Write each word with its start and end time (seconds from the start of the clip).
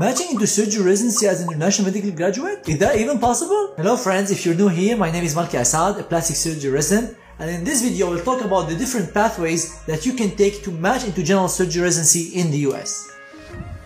Matching 0.00 0.30
into 0.30 0.46
surgery 0.46 0.82
residency 0.82 1.26
as 1.26 1.42
an 1.42 1.48
international 1.48 1.88
medical 1.88 2.10
graduate? 2.12 2.66
Is 2.66 2.78
that 2.78 2.96
even 2.96 3.18
possible? 3.18 3.74
Hello 3.76 3.98
friends, 3.98 4.30
if 4.30 4.46
you're 4.46 4.54
new 4.54 4.68
here, 4.68 4.96
my 4.96 5.10
name 5.10 5.24
is 5.24 5.34
Malke 5.34 5.60
Asaad, 5.60 6.00
a 6.00 6.02
plastic 6.02 6.36
surgery 6.36 6.70
resident, 6.70 7.18
and 7.38 7.50
in 7.50 7.64
this 7.64 7.82
video 7.82 8.08
we'll 8.08 8.24
talk 8.24 8.40
about 8.40 8.70
the 8.70 8.74
different 8.74 9.12
pathways 9.12 9.84
that 9.84 10.06
you 10.06 10.14
can 10.14 10.34
take 10.34 10.62
to 10.62 10.70
match 10.70 11.04
into 11.04 11.22
general 11.22 11.48
surgery 11.48 11.82
residency 11.82 12.40
in 12.40 12.50
the 12.50 12.60
US. 12.70 13.09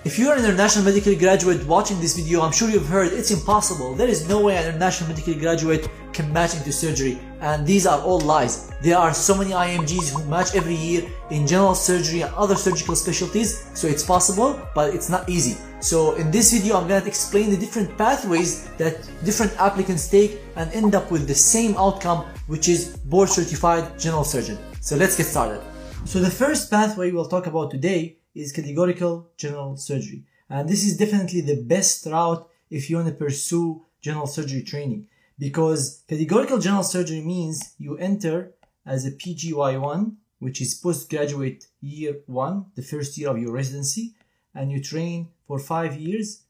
If 0.04 0.18
you're 0.18 0.34
an 0.34 0.44
international 0.44 0.84
medical 0.84 1.16
graduate 1.16 1.66
watching 1.66 1.98
this 1.98 2.14
video, 2.14 2.42
I'm 2.42 2.52
sure 2.52 2.68
you've 2.68 2.86
heard 2.86 3.10
it's 3.14 3.30
impossible. 3.30 3.94
There 3.94 4.06
is 4.06 4.28
no 4.28 4.42
way 4.42 4.58
an 4.58 4.66
international 4.66 5.08
medical 5.08 5.32
graduate 5.32 5.88
can 6.12 6.30
match 6.30 6.54
into 6.54 6.72
surgery. 6.72 7.18
And 7.40 7.66
these 7.66 7.86
are 7.86 7.98
all 8.02 8.20
lies. 8.20 8.70
There 8.82 8.98
are 8.98 9.14
so 9.14 9.34
many 9.34 9.52
IMGs 9.52 10.12
who 10.12 10.22
match 10.28 10.54
every 10.54 10.74
year 10.74 11.10
in 11.30 11.46
general 11.46 11.74
surgery 11.74 12.20
and 12.20 12.34
other 12.34 12.54
surgical 12.54 12.96
specialties. 12.96 13.70
So 13.72 13.88
it's 13.88 14.02
possible, 14.02 14.60
but 14.74 14.94
it's 14.94 15.08
not 15.08 15.26
easy. 15.26 15.56
So 15.80 16.16
in 16.16 16.30
this 16.30 16.52
video, 16.52 16.76
I'm 16.76 16.86
going 16.86 17.00
to 17.00 17.08
explain 17.08 17.48
the 17.48 17.56
different 17.56 17.96
pathways 17.96 18.68
that 18.76 19.08
different 19.24 19.58
applicants 19.58 20.06
take 20.08 20.38
and 20.56 20.70
end 20.74 20.94
up 20.94 21.10
with 21.10 21.26
the 21.26 21.34
same 21.34 21.78
outcome, 21.78 22.26
which 22.46 22.68
is 22.68 22.94
board 23.06 23.30
certified 23.30 23.98
general 23.98 24.24
surgeon. 24.24 24.58
So 24.82 24.96
let's 24.96 25.16
get 25.16 25.24
started. 25.24 25.62
So 26.04 26.20
the 26.20 26.28
first 26.30 26.70
pathway 26.70 27.10
we'll 27.10 27.24
talk 27.24 27.46
about 27.46 27.70
today 27.70 28.18
is 28.34 28.52
categorical 28.52 29.28
general 29.36 29.76
surgery. 29.76 30.24
And 30.50 30.68
this 30.68 30.84
is 30.84 30.96
definitely 30.96 31.40
the 31.40 31.62
best 31.62 32.06
route 32.06 32.48
if 32.70 32.90
you 32.90 32.96
want 32.96 33.08
to 33.08 33.14
pursue 33.14 33.84
general 34.00 34.26
surgery 34.26 34.62
training 34.62 35.08
because 35.38 36.02
categorical 36.08 36.58
general 36.58 36.82
surgery 36.82 37.20
means 37.20 37.74
you 37.78 37.96
enter 37.96 38.52
as 38.86 39.06
a 39.06 39.10
PGY1, 39.10 40.14
which 40.38 40.60
is 40.60 40.74
postgraduate 40.74 41.66
year 41.80 42.16
one, 42.26 42.66
the 42.76 42.82
first 42.82 43.16
year 43.16 43.30
of 43.30 43.38
your 43.38 43.52
residency, 43.52 44.14
and 44.54 44.70
you 44.70 44.82
train 44.82 45.28
for 45.46 45.58
five 45.58 45.98
years 45.98 46.42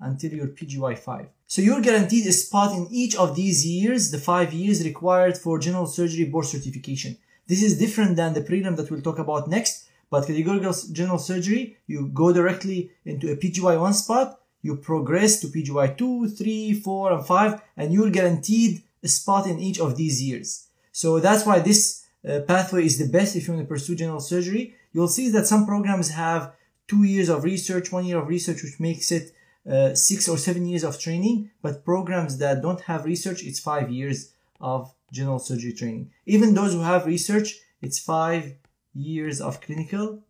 until 0.00 0.32
you're 0.32 0.48
PGY5. 0.48 1.28
So 1.46 1.62
you're 1.62 1.80
guaranteed 1.80 2.26
a 2.26 2.32
spot 2.32 2.76
in 2.76 2.86
each 2.90 3.16
of 3.16 3.34
these 3.34 3.66
years, 3.66 4.10
the 4.10 4.18
five 4.18 4.52
years 4.52 4.84
required 4.84 5.36
for 5.36 5.58
general 5.58 5.86
surgery 5.86 6.24
board 6.24 6.44
certification. 6.44 7.16
This 7.46 7.62
is 7.62 7.78
different 7.78 8.16
than 8.16 8.34
the 8.34 8.42
prelim 8.42 8.76
that 8.76 8.90
we'll 8.90 9.00
talk 9.00 9.18
about 9.18 9.48
next, 9.48 9.87
but 10.10 10.26
categorical 10.26 10.74
general 10.92 11.18
surgery, 11.18 11.76
you 11.86 12.08
go 12.08 12.32
directly 12.32 12.90
into 13.04 13.30
a 13.30 13.36
PGY1 13.36 13.94
spot, 13.94 14.40
you 14.62 14.76
progress 14.76 15.40
to 15.40 15.48
PGY2, 15.48 16.36
3, 16.36 16.80
4, 16.80 17.12
and 17.12 17.26
5, 17.26 17.62
and 17.76 17.92
you're 17.92 18.10
guaranteed 18.10 18.82
a 19.02 19.08
spot 19.08 19.46
in 19.46 19.58
each 19.58 19.78
of 19.78 19.96
these 19.96 20.22
years. 20.22 20.66
So 20.92 21.20
that's 21.20 21.46
why 21.46 21.60
this 21.60 22.04
uh, 22.28 22.40
pathway 22.40 22.84
is 22.84 22.98
the 22.98 23.08
best 23.08 23.36
if 23.36 23.46
you 23.46 23.54
want 23.54 23.64
to 23.64 23.68
pursue 23.68 23.94
general 23.94 24.20
surgery. 24.20 24.74
You'll 24.92 25.08
see 25.08 25.28
that 25.30 25.46
some 25.46 25.66
programs 25.66 26.10
have 26.10 26.52
two 26.88 27.04
years 27.04 27.28
of 27.28 27.44
research, 27.44 27.92
one 27.92 28.06
year 28.06 28.18
of 28.18 28.28
research, 28.28 28.62
which 28.62 28.80
makes 28.80 29.12
it 29.12 29.32
uh, 29.70 29.94
six 29.94 30.28
or 30.28 30.38
seven 30.38 30.66
years 30.66 30.82
of 30.82 30.98
training. 30.98 31.50
But 31.62 31.84
programs 31.84 32.38
that 32.38 32.62
don't 32.62 32.80
have 32.82 33.04
research, 33.04 33.44
it's 33.44 33.60
five 33.60 33.90
years 33.90 34.32
of 34.60 34.92
general 35.12 35.38
surgery 35.38 35.72
training. 35.72 36.10
Even 36.26 36.54
those 36.54 36.72
who 36.72 36.80
have 36.80 37.06
research, 37.06 37.58
it's 37.80 37.98
five 37.98 38.54
years 38.98 39.40
of 39.40 39.60
clinical 39.60 40.20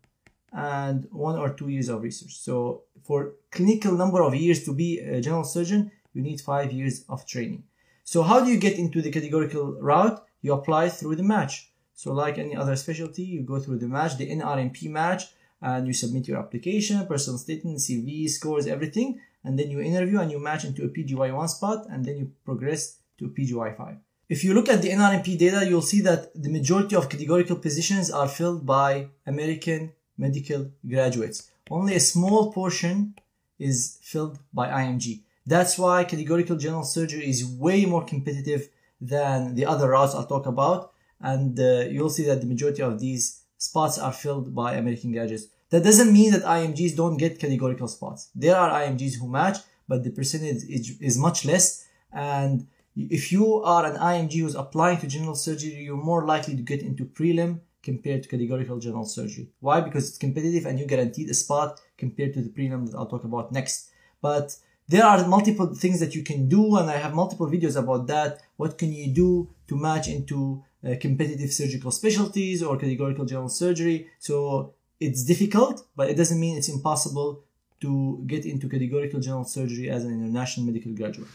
and 0.51 1.07
one 1.11 1.37
or 1.37 1.49
two 1.49 1.69
years 1.69 1.89
of 1.89 2.01
research. 2.03 2.37
So 2.37 2.83
for 3.03 3.33
clinical 3.51 3.93
number 3.93 4.21
of 4.21 4.35
years 4.35 4.63
to 4.65 4.73
be 4.73 4.99
a 4.99 5.21
general 5.21 5.43
surgeon, 5.43 5.91
you 6.13 6.21
need 6.21 6.41
five 6.41 6.71
years 6.71 7.05
of 7.09 7.25
training. 7.25 7.63
So 8.03 8.23
how 8.23 8.43
do 8.43 8.49
you 8.49 8.57
get 8.57 8.79
into 8.79 9.01
the 9.01 9.11
categorical 9.11 9.77
route? 9.79 10.23
You 10.41 10.53
apply 10.53 10.89
through 10.89 11.15
the 11.17 11.23
match. 11.23 11.71
So 11.93 12.13
like 12.13 12.37
any 12.37 12.55
other 12.55 12.75
specialty, 12.75 13.23
you 13.23 13.41
go 13.41 13.59
through 13.59 13.79
the 13.79 13.87
match, 13.87 14.17
the 14.17 14.29
NRMP 14.31 14.89
match, 14.89 15.23
and 15.61 15.85
you 15.85 15.93
submit 15.93 16.27
your 16.27 16.39
application, 16.39 17.05
personal 17.05 17.37
statement, 17.37 17.79
CV, 17.79 18.29
scores, 18.29 18.67
everything. 18.67 19.19
And 19.43 19.59
then 19.59 19.69
you 19.69 19.81
interview 19.81 20.19
and 20.19 20.31
you 20.31 20.39
match 20.39 20.65
into 20.65 20.83
a 20.83 20.89
PGY1 20.89 21.49
spot, 21.49 21.87
and 21.89 22.03
then 22.05 22.17
you 22.17 22.31
progress 22.45 22.97
to 23.19 23.29
PGY5. 23.29 23.97
If 24.29 24.43
you 24.43 24.53
look 24.53 24.69
at 24.69 24.83
the 24.83 24.89
NRMP 24.89 25.39
data, 25.39 25.65
you'll 25.67 25.81
see 25.81 26.01
that 26.01 26.39
the 26.39 26.49
majority 26.49 26.95
of 26.95 27.09
categorical 27.09 27.55
positions 27.55 28.11
are 28.11 28.27
filled 28.27 28.63
by 28.63 29.07
American 29.25 29.91
medical 30.19 30.69
graduates. 30.87 31.49
Only 31.71 31.95
a 31.95 31.99
small 31.99 32.53
portion 32.53 33.15
is 33.57 33.97
filled 34.03 34.37
by 34.53 34.67
IMG. 34.69 35.21
That's 35.47 35.79
why 35.79 36.03
categorical 36.03 36.57
general 36.57 36.83
surgery 36.83 37.27
is 37.27 37.43
way 37.43 37.85
more 37.85 38.05
competitive 38.05 38.69
than 39.01 39.55
the 39.55 39.65
other 39.65 39.89
routes 39.89 40.13
I'll 40.13 40.27
talk 40.27 40.45
about. 40.45 40.91
And 41.19 41.59
uh, 41.59 41.85
you'll 41.89 42.11
see 42.11 42.25
that 42.25 42.41
the 42.41 42.47
majority 42.47 42.83
of 42.83 42.99
these 42.99 43.41
spots 43.57 43.97
are 43.97 44.13
filled 44.13 44.53
by 44.53 44.75
American 44.75 45.11
graduates. 45.11 45.47
That 45.71 45.83
doesn't 45.83 46.13
mean 46.13 46.31
that 46.33 46.43
IMGs 46.43 46.95
don't 46.95 47.17
get 47.17 47.39
categorical 47.39 47.87
spots. 47.87 48.29
There 48.35 48.55
are 48.55 48.69
IMGs 48.81 49.15
who 49.19 49.27
match, 49.27 49.57
but 49.87 50.03
the 50.03 50.11
percentage 50.11 50.63
is, 50.69 51.17
much 51.17 51.45
less. 51.45 51.87
And 52.13 52.67
if 52.95 53.31
you 53.31 53.61
are 53.61 53.85
an 53.85 53.97
IMG 53.97 54.41
who's 54.41 54.55
applying 54.55 54.99
to 54.99 55.07
general 55.07 55.35
surgery, 55.35 55.83
you're 55.83 55.97
more 55.97 56.25
likely 56.25 56.55
to 56.55 56.61
get 56.61 56.81
into 56.81 57.05
prelim 57.05 57.61
compared 57.81 58.23
to 58.23 58.29
categorical 58.29 58.79
general 58.79 59.05
surgery. 59.05 59.49
Why? 59.59 59.81
Because 59.81 60.09
it's 60.09 60.17
competitive 60.17 60.65
and 60.65 60.79
you 60.79 60.85
guaranteed 60.85 61.29
a 61.29 61.33
spot 61.33 61.79
compared 61.97 62.33
to 62.33 62.41
the 62.41 62.49
prelim 62.49 62.89
that 62.89 62.97
I'll 62.97 63.05
talk 63.05 63.23
about 63.23 63.51
next. 63.51 63.89
But 64.21 64.55
there 64.87 65.05
are 65.05 65.27
multiple 65.27 65.67
things 65.73 65.99
that 65.99 66.15
you 66.15 66.23
can 66.23 66.49
do 66.49 66.77
and 66.77 66.89
I 66.89 66.97
have 66.97 67.13
multiple 67.13 67.47
videos 67.47 67.77
about 67.77 68.07
that. 68.07 68.41
What 68.57 68.77
can 68.77 68.91
you 68.91 69.13
do 69.13 69.49
to 69.67 69.75
match 69.77 70.07
into 70.07 70.63
uh, 70.83 70.95
competitive 70.99 71.53
surgical 71.53 71.91
specialties 71.91 72.63
or 72.63 72.77
categorical 72.77 73.25
general 73.25 73.49
surgery? 73.49 74.07
So 74.19 74.73
it's 74.99 75.23
difficult, 75.23 75.85
but 75.95 76.09
it 76.09 76.15
doesn't 76.15 76.39
mean 76.39 76.57
it's 76.57 76.69
impossible 76.69 77.43
to 77.81 78.23
get 78.27 78.45
into 78.45 78.67
categorical 78.67 79.21
general 79.21 79.45
surgery 79.45 79.89
as 79.89 80.03
an 80.03 80.11
international 80.11 80.65
medical 80.65 80.91
graduate. 80.91 81.29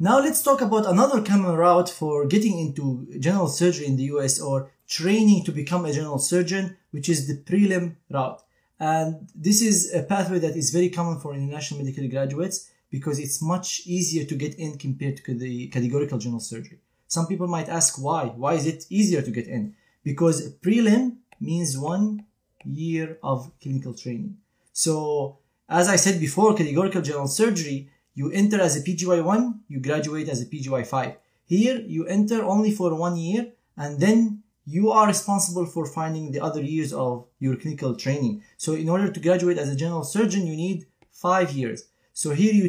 Now 0.00 0.20
let's 0.20 0.42
talk 0.42 0.60
about 0.60 0.86
another 0.86 1.20
common 1.22 1.56
route 1.56 1.88
for 1.88 2.24
getting 2.24 2.60
into 2.60 3.08
general 3.18 3.48
surgery 3.48 3.86
in 3.86 3.96
the 3.96 4.04
US 4.14 4.40
or 4.40 4.70
training 4.86 5.42
to 5.44 5.50
become 5.50 5.84
a 5.84 5.92
general 5.92 6.20
surgeon, 6.20 6.76
which 6.92 7.08
is 7.08 7.26
the 7.26 7.34
prelim 7.34 7.96
route. 8.08 8.40
And 8.78 9.28
this 9.34 9.60
is 9.60 9.92
a 9.92 10.04
pathway 10.04 10.38
that 10.38 10.54
is 10.54 10.70
very 10.70 10.88
common 10.88 11.18
for 11.18 11.34
international 11.34 11.80
medical 11.80 12.08
graduates 12.08 12.70
because 12.92 13.18
it's 13.18 13.42
much 13.42 13.82
easier 13.86 14.24
to 14.24 14.36
get 14.36 14.54
in 14.54 14.78
compared 14.78 15.16
to 15.24 15.34
the 15.34 15.66
categorical 15.66 16.18
general 16.18 16.40
surgery. 16.40 16.78
Some 17.08 17.26
people 17.26 17.48
might 17.48 17.68
ask 17.68 18.00
why. 18.00 18.26
Why 18.26 18.54
is 18.54 18.66
it 18.66 18.84
easier 18.90 19.20
to 19.20 19.30
get 19.32 19.48
in? 19.48 19.74
Because 20.04 20.54
prelim 20.58 21.16
means 21.40 21.76
one 21.76 22.24
year 22.64 23.18
of 23.20 23.50
clinical 23.60 23.94
training. 23.94 24.36
So 24.72 25.38
as 25.68 25.88
I 25.88 25.96
said 25.96 26.20
before, 26.20 26.54
categorical 26.54 27.02
general 27.02 27.26
surgery 27.26 27.90
you 28.18 28.32
enter 28.32 28.60
as 28.60 28.76
a 28.76 28.82
PGY1, 28.82 29.60
you 29.68 29.78
graduate 29.78 30.28
as 30.28 30.42
a 30.42 30.46
PGY5. 30.46 31.14
Here, 31.44 31.76
you 31.86 32.04
enter 32.06 32.42
only 32.42 32.72
for 32.72 32.92
one 32.96 33.16
year 33.16 33.52
and 33.76 34.00
then 34.00 34.42
you 34.66 34.90
are 34.90 35.06
responsible 35.06 35.66
for 35.66 35.86
finding 35.86 36.32
the 36.32 36.40
other 36.40 36.60
years 36.60 36.92
of 36.92 37.26
your 37.38 37.54
clinical 37.54 37.94
training. 37.94 38.42
So 38.56 38.74
in 38.74 38.88
order 38.88 39.08
to 39.08 39.20
graduate 39.20 39.56
as 39.56 39.68
a 39.68 39.76
general 39.76 40.02
surgeon, 40.02 40.48
you 40.48 40.56
need 40.56 40.86
five 41.12 41.52
years. 41.52 41.84
So 42.12 42.30
here 42.30 42.52
you 42.52 42.66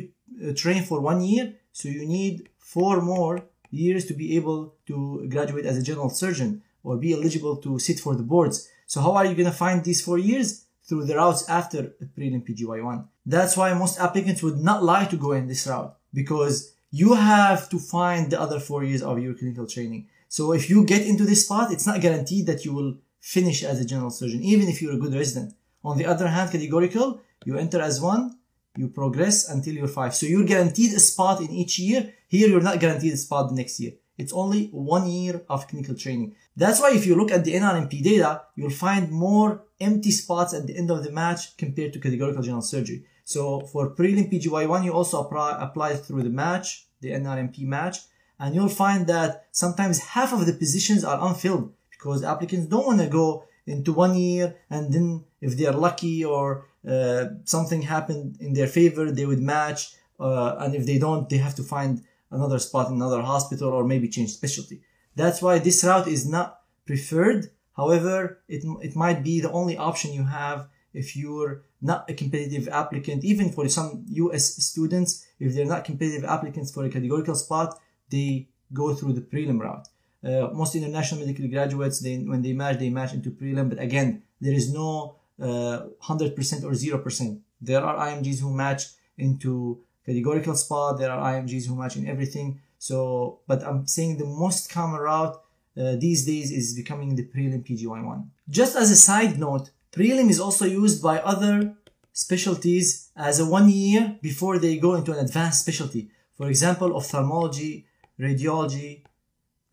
uh, 0.48 0.54
train 0.54 0.84
for 0.84 1.02
one 1.02 1.22
year, 1.24 1.56
so 1.72 1.90
you 1.90 2.06
need 2.06 2.50
four 2.60 3.02
more 3.02 3.42
years 3.72 4.06
to 4.06 4.14
be 4.14 4.36
able 4.36 4.76
to 4.86 5.28
graduate 5.30 5.66
as 5.66 5.78
a 5.78 5.84
general 5.90 6.12
surgeon 6.12 6.62
or 6.84 6.98
be 6.98 7.14
eligible 7.14 7.56
to 7.66 7.80
sit 7.80 8.00
for 8.00 8.14
the 8.16 8.28
boards. 8.31 8.70
So 8.86 9.02
how 9.02 9.14
are 9.14 9.26
you 9.26 9.34
going 9.34 9.52
to 9.54 9.62
find 9.66 9.84
these 9.84 10.02
four 10.08 10.20
years? 10.20 10.66
through 10.90 11.06
the 11.06 11.16
routes 11.16 11.48
after 11.48 11.94
prelim 12.18 12.42
PGY1. 12.48 13.06
That's 13.30 13.56
why 13.56 13.72
most 13.76 14.00
applicants 14.00 14.42
would 14.42 14.58
not 14.58 14.84
like 14.84 15.12
to 15.12 15.16
go 15.16 15.34
in 15.34 15.46
this 15.46 15.68
route 15.68 15.96
because 16.12 16.74
you 16.90 17.14
have 17.14 17.70
to 17.70 17.78
find 17.78 18.32
the 18.32 18.42
other 18.42 18.60
four 18.60 18.84
years 18.84 19.04
of 19.04 19.20
your 19.20 19.36
clinical 19.36 19.68
training. 19.68 20.08
So 20.28 20.52
if 20.52 20.68
you 20.68 20.84
get 20.84 21.06
into 21.06 21.26
this 21.26 21.46
spot, 21.46 21.72
it's 21.72 21.86
not 21.86 22.02
guaranteed 22.02 22.48
that 22.48 22.66
you 22.66 22.74
will 22.74 22.98
finish 23.22 23.64
as 23.64 23.80
a 23.80 23.86
general 23.86 24.10
surgeon, 24.10 24.42
even 24.42 24.68
if 24.68 24.82
you're 24.82 24.96
a 24.96 25.04
good 25.04 25.14
resident. 25.14 25.54
On 25.84 25.96
the 25.96 26.08
other 26.08 26.28
hand, 26.28 26.52
categorical, 26.52 27.22
you 27.46 27.56
enter 27.56 27.80
as 27.80 28.02
one, 28.02 28.40
you 28.76 28.88
progress 28.88 29.48
until 29.48 29.76
you're 29.76 29.88
five. 29.88 30.16
So 30.16 30.25
you're 30.25 30.44
guaranteed 30.44 30.94
a 30.94 31.00
spot 31.00 31.40
in 31.40 31.52
each 31.52 31.78
year. 31.78 32.12
Here, 32.30 32.50
you're 32.50 32.62
not 32.62 32.80
guaranteed 32.80 33.14
a 33.14 33.18
spot 33.18 33.50
the 33.50 33.56
next 33.56 33.80
year. 33.80 33.94
It's 34.18 34.34
only 34.34 34.70
one 34.72 35.08
year 35.08 35.44
of 35.48 35.68
clinical 35.68 35.94
training. 35.94 36.36
That's 36.58 36.82
why 36.82 36.94
if 36.96 37.06
you 37.06 37.16
look 37.16 37.32
at 37.32 37.46
the 37.46 37.54
NRMP 37.54 38.02
data, 38.04 38.42
you'll 38.56 38.72
find 38.72 39.12
more 39.12 39.66
empty 39.80 40.10
spots 40.10 40.56
at 40.56 40.66
the 40.66 40.75
end 40.75 40.90
of 40.90 41.04
the 41.04 41.12
match 41.12 41.56
compared 41.58 41.94
to 41.94 42.00
categorical 42.00 42.42
general 42.42 42.64
surgery. 42.64 43.06
So 43.30 43.62
for 43.72 43.92
prelim 43.92 44.28
PGY1, 44.34 44.86
you 44.86 44.92
also 44.92 45.22
apply, 45.24 45.56
apply 45.60 45.94
through 45.98 46.24
the 46.24 46.31
match, 46.31 46.88
the 47.02 47.12
NRMP 47.12 47.60
match, 47.60 47.98
and 48.40 48.56
you'll 48.56 48.78
find 48.86 49.06
that 49.06 49.46
sometimes 49.52 50.00
half 50.00 50.34
of 50.34 50.48
the 50.48 50.54
positions 50.54 51.04
are 51.04 51.20
unfilled 51.30 51.72
because 51.92 52.24
applicants 52.24 52.66
don't 52.66 52.88
want 52.88 53.02
to 53.02 53.06
go 53.08 53.44
into 53.68 53.94
one 53.94 54.16
year 54.16 54.56
and 54.72 54.92
then 54.92 55.26
if 55.42 55.56
they 55.56 55.68
are 55.68 55.80
lucky 55.88 56.26
or 56.26 56.66
uh, 56.90 57.26
something 57.44 57.84
happened 57.84 58.38
in 58.40 58.54
their 58.54 58.66
favor, 58.66 59.12
they 59.12 59.28
would 59.28 59.44
match. 59.44 59.94
Uh, 60.20 60.56
and 60.62 60.74
if 60.74 60.88
they 60.88 60.98
don't, 60.98 61.30
they 61.30 61.38
have 61.38 61.54
to 61.54 61.62
find 61.62 62.02
another 62.32 62.58
spot 62.58 62.88
in 62.88 62.96
another 62.96 63.22
hospital 63.22 63.70
or 63.70 63.84
maybe 63.84 64.10
change 64.10 64.32
specialty. 64.32 64.82
That's 65.16 65.40
why 65.40 65.60
this 65.60 65.84
route 65.84 66.08
is 66.08 66.28
not 66.28 66.62
preferred 66.88 67.52
However, 67.80 68.42
it, 68.50 68.62
it 68.82 68.94
might 68.98 69.24
be 69.24 69.40
the 69.40 69.54
only 69.54 69.78
option 69.78 70.12
you 70.12 70.25
have 70.25 70.68
if 70.94 71.15
you're 71.15 71.63
not 71.81 72.09
a 72.09 72.13
competitive 72.13 72.68
applicant, 72.69 73.24
even 73.24 73.51
for 73.51 73.68
some 73.69 74.06
US 74.07 74.56
students, 74.63 75.25
if 75.39 75.53
they're 75.53 75.65
not 75.65 75.86
competitive 75.86 76.25
applicants 76.25 76.71
for 76.71 76.86
a 76.86 76.89
categorical 76.89 77.36
spot, 77.36 77.80
they 78.09 78.47
go 78.74 78.94
through 78.94 79.13
the 79.13 79.21
prelim 79.21 79.59
route. 79.59 79.88
Uh, 80.24 80.50
most 80.53 80.75
international 80.75 81.21
medical 81.21 81.47
graduates, 81.47 82.00
they, 82.01 82.18
when 82.18 82.41
they 82.41 82.53
match, 82.53 82.80
they 82.80 82.89
match 82.89 83.13
into 83.13 83.31
prelim. 83.31 83.69
But 83.69 83.80
again, 83.80 84.24
there 84.41 84.53
is 84.53 84.74
no 84.74 85.15
uh, 85.41 85.88
100% 86.03 86.63
or 86.63 86.71
0%. 86.71 87.41
There 87.62 87.83
are 87.83 88.07
IMGs 88.07 88.41
who 88.41 88.53
match 88.53 88.83
into 89.18 89.80
categorical 90.06 90.56
spot. 90.56 91.00
There 91.00 91.12
are 91.12 91.33
IMGs 91.33 91.68
who 91.68 91.75
match 91.75 91.95
in 91.95 92.07
everything. 92.07 92.59
So, 92.77 93.39
but 93.47 93.63
I'm 93.63 93.86
saying 93.88 94.18
the 94.18 94.25
most 94.25 94.71
common 94.71 95.00
route 95.00 95.36
uh, 95.80 95.95
these 95.95 96.25
days 96.25 96.51
is 96.51 96.75
becoming 96.75 97.15
the 97.15 97.25
prelim 97.25 97.65
PGY1. 97.65 98.27
Just 98.50 98.75
as 98.75 98.91
a 98.91 98.95
side 98.95 99.39
note, 99.39 99.69
prelim 99.91 100.30
is 100.30 100.39
also 100.39 100.65
used 100.65 101.01
by 101.01 101.19
other 101.19 101.75
specialties 102.13 103.12
as 103.15 103.39
a 103.39 103.45
one 103.45 103.69
year 103.69 104.18
before 104.21 104.57
they 104.59 104.77
go 104.77 104.95
into 104.95 105.12
an 105.12 105.19
advanced 105.19 105.62
specialty. 105.62 106.09
For 106.36 106.50
example, 106.50 106.95
ophthalmology, 106.95 107.86
radiology, 108.19 109.03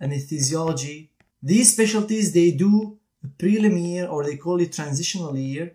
anesthesiology. 0.01 1.09
These 1.43 1.73
specialties, 1.73 2.33
they 2.33 2.51
do 2.53 2.99
a 3.25 3.29
prelim 3.29 3.77
year 3.91 4.07
or 4.07 4.25
they 4.25 4.37
call 4.37 4.61
it 4.61 4.73
transitional 4.73 5.37
year 5.37 5.75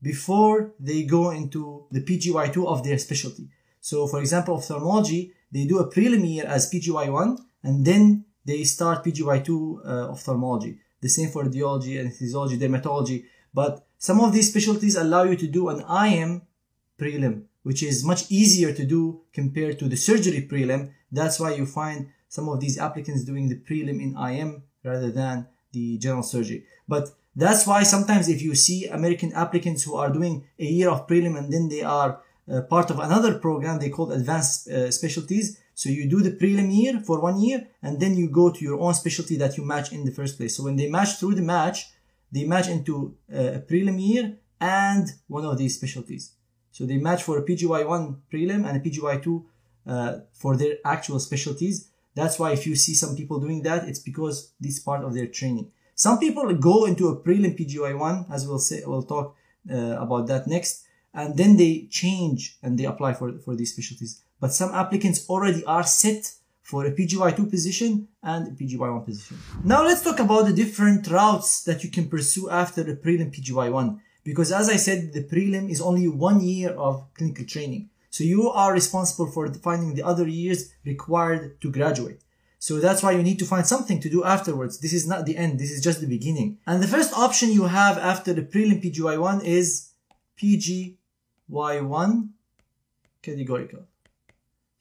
before 0.00 0.72
they 0.80 1.04
go 1.04 1.30
into 1.30 1.86
the 1.90 2.00
PGY2 2.00 2.66
of 2.66 2.82
their 2.84 2.98
specialty. 2.98 3.48
So 3.80 4.06
for 4.06 4.20
example, 4.20 4.56
ophthalmology, 4.56 5.32
they 5.50 5.64
do 5.64 5.78
a 5.78 5.90
prelim 5.90 6.28
year 6.28 6.46
as 6.46 6.70
PGY1 6.70 7.38
and 7.62 7.84
then 7.84 8.24
they 8.44 8.64
start 8.64 9.04
PGY2 9.04 9.48
uh, 9.50 10.10
ophthalmology. 10.10 10.78
The 11.00 11.08
same 11.08 11.30
for 11.30 11.44
radiology, 11.44 11.94
anesthesiology, 12.00 12.58
dermatology. 12.58 13.24
But 13.54 13.84
some 13.98 14.20
of 14.20 14.32
these 14.32 14.50
specialties 14.50 14.96
allow 14.96 15.24
you 15.24 15.36
to 15.36 15.46
do 15.46 15.68
an 15.68 15.80
IM 15.80 16.42
prelim, 16.98 17.44
which 17.62 17.82
is 17.82 18.04
much 18.04 18.30
easier 18.30 18.72
to 18.72 18.84
do 18.84 19.22
compared 19.32 19.78
to 19.78 19.88
the 19.88 19.96
surgery 19.96 20.48
prelim. 20.50 20.92
That's 21.10 21.38
why 21.38 21.54
you 21.54 21.66
find 21.66 22.08
some 22.28 22.48
of 22.48 22.60
these 22.60 22.78
applicants 22.78 23.24
doing 23.24 23.48
the 23.48 23.56
prelim 23.56 24.00
in 24.00 24.16
IM 24.16 24.62
rather 24.84 25.10
than 25.10 25.46
the 25.72 25.98
general 25.98 26.22
surgery. 26.22 26.64
But 26.88 27.10
that's 27.34 27.66
why 27.66 27.82
sometimes 27.82 28.28
if 28.28 28.42
you 28.42 28.54
see 28.54 28.86
American 28.86 29.32
applicants 29.32 29.84
who 29.84 29.96
are 29.96 30.10
doing 30.10 30.44
a 30.58 30.64
year 30.64 30.90
of 30.90 31.06
prelim 31.06 31.38
and 31.38 31.52
then 31.52 31.68
they 31.68 31.82
are 31.82 32.20
uh, 32.50 32.62
part 32.62 32.90
of 32.90 32.98
another 32.98 33.38
program 33.38 33.78
they 33.78 33.88
call 33.88 34.12
advanced 34.12 34.68
uh, 34.68 34.90
specialties. 34.90 35.58
So 35.74 35.88
you 35.88 36.08
do 36.08 36.20
the 36.20 36.32
prelim 36.32 36.74
year 36.74 37.00
for 37.00 37.20
one 37.20 37.40
year 37.40 37.68
and 37.82 38.00
then 38.00 38.16
you 38.16 38.28
go 38.28 38.50
to 38.50 38.64
your 38.64 38.80
own 38.80 38.94
specialty 38.94 39.36
that 39.36 39.56
you 39.56 39.64
match 39.64 39.92
in 39.92 40.04
the 40.04 40.10
first 40.10 40.36
place. 40.36 40.56
So 40.56 40.64
when 40.64 40.76
they 40.76 40.90
match 40.90 41.18
through 41.18 41.36
the 41.36 41.42
match, 41.42 41.86
they 42.32 42.44
match 42.44 42.68
into 42.68 43.14
uh, 43.32 43.58
a 43.58 43.60
prelim 43.60 44.00
year 44.00 44.38
and 44.60 45.06
one 45.28 45.44
of 45.44 45.58
these 45.58 45.76
specialties. 45.76 46.32
So 46.70 46.86
they 46.86 46.96
match 46.96 47.22
for 47.22 47.38
a 47.38 47.44
PGY1 47.44 48.16
prelim 48.32 48.66
and 48.66 48.76
a 48.76 48.80
PGY2 48.80 49.44
uh, 49.86 50.18
for 50.32 50.56
their 50.56 50.76
actual 50.84 51.20
specialties. 51.20 51.90
That's 52.14 52.38
why 52.38 52.52
if 52.52 52.66
you 52.66 52.74
see 52.74 52.94
some 52.94 53.14
people 53.14 53.38
doing 53.38 53.62
that, 53.62 53.86
it's 53.86 53.98
because 53.98 54.52
this 54.58 54.78
part 54.78 55.04
of 55.04 55.14
their 55.14 55.26
training. 55.26 55.70
Some 55.94 56.18
people 56.18 56.52
go 56.54 56.86
into 56.86 57.08
a 57.08 57.20
prelim 57.20 57.58
PGY1, 57.58 58.32
as 58.32 58.46
we'll 58.46 58.58
say, 58.58 58.82
we'll 58.86 59.02
talk 59.02 59.36
uh, 59.70 59.76
about 59.76 60.26
that 60.28 60.46
next, 60.46 60.84
and 61.14 61.36
then 61.36 61.56
they 61.56 61.86
change 61.90 62.58
and 62.62 62.78
they 62.78 62.84
apply 62.84 63.12
for, 63.12 63.38
for 63.38 63.54
these 63.54 63.72
specialties. 63.72 64.22
But 64.40 64.52
some 64.52 64.74
applicants 64.74 65.28
already 65.28 65.64
are 65.64 65.84
set 65.84 66.32
for 66.62 66.86
a 66.86 66.92
PGY2 66.92 67.50
position 67.50 68.08
and 68.22 68.48
a 68.48 68.50
PGY1 68.52 69.04
position. 69.04 69.36
Now 69.64 69.84
let's 69.84 70.02
talk 70.02 70.20
about 70.20 70.46
the 70.46 70.52
different 70.52 71.08
routes 71.08 71.64
that 71.64 71.82
you 71.84 71.90
can 71.90 72.08
pursue 72.08 72.48
after 72.48 72.82
the 72.82 72.96
prelim 72.96 73.34
PGY1. 73.34 73.98
Because 74.24 74.52
as 74.52 74.68
I 74.68 74.76
said, 74.76 75.12
the 75.12 75.24
prelim 75.24 75.68
is 75.68 75.80
only 75.80 76.06
one 76.06 76.40
year 76.40 76.70
of 76.70 77.12
clinical 77.14 77.44
training. 77.44 77.90
So 78.10 78.24
you 78.24 78.48
are 78.48 78.72
responsible 78.72 79.26
for 79.26 79.52
finding 79.54 79.94
the 79.94 80.04
other 80.04 80.28
years 80.28 80.72
required 80.84 81.60
to 81.62 81.70
graduate. 81.72 82.22
So 82.58 82.78
that's 82.78 83.02
why 83.02 83.10
you 83.12 83.22
need 83.24 83.40
to 83.40 83.44
find 83.44 83.66
something 83.66 83.98
to 84.00 84.08
do 84.08 84.22
afterwards. 84.22 84.78
This 84.78 84.92
is 84.92 85.04
not 85.08 85.26
the 85.26 85.36
end. 85.36 85.58
This 85.58 85.72
is 85.72 85.82
just 85.82 86.00
the 86.00 86.06
beginning. 86.06 86.58
And 86.64 86.80
the 86.80 86.86
first 86.86 87.12
option 87.12 87.50
you 87.50 87.64
have 87.64 87.98
after 87.98 88.32
the 88.32 88.42
prelim 88.42 88.80
PGY1 88.84 89.42
is 89.44 89.88
PGY1 90.40 92.28
categorical. 93.20 93.88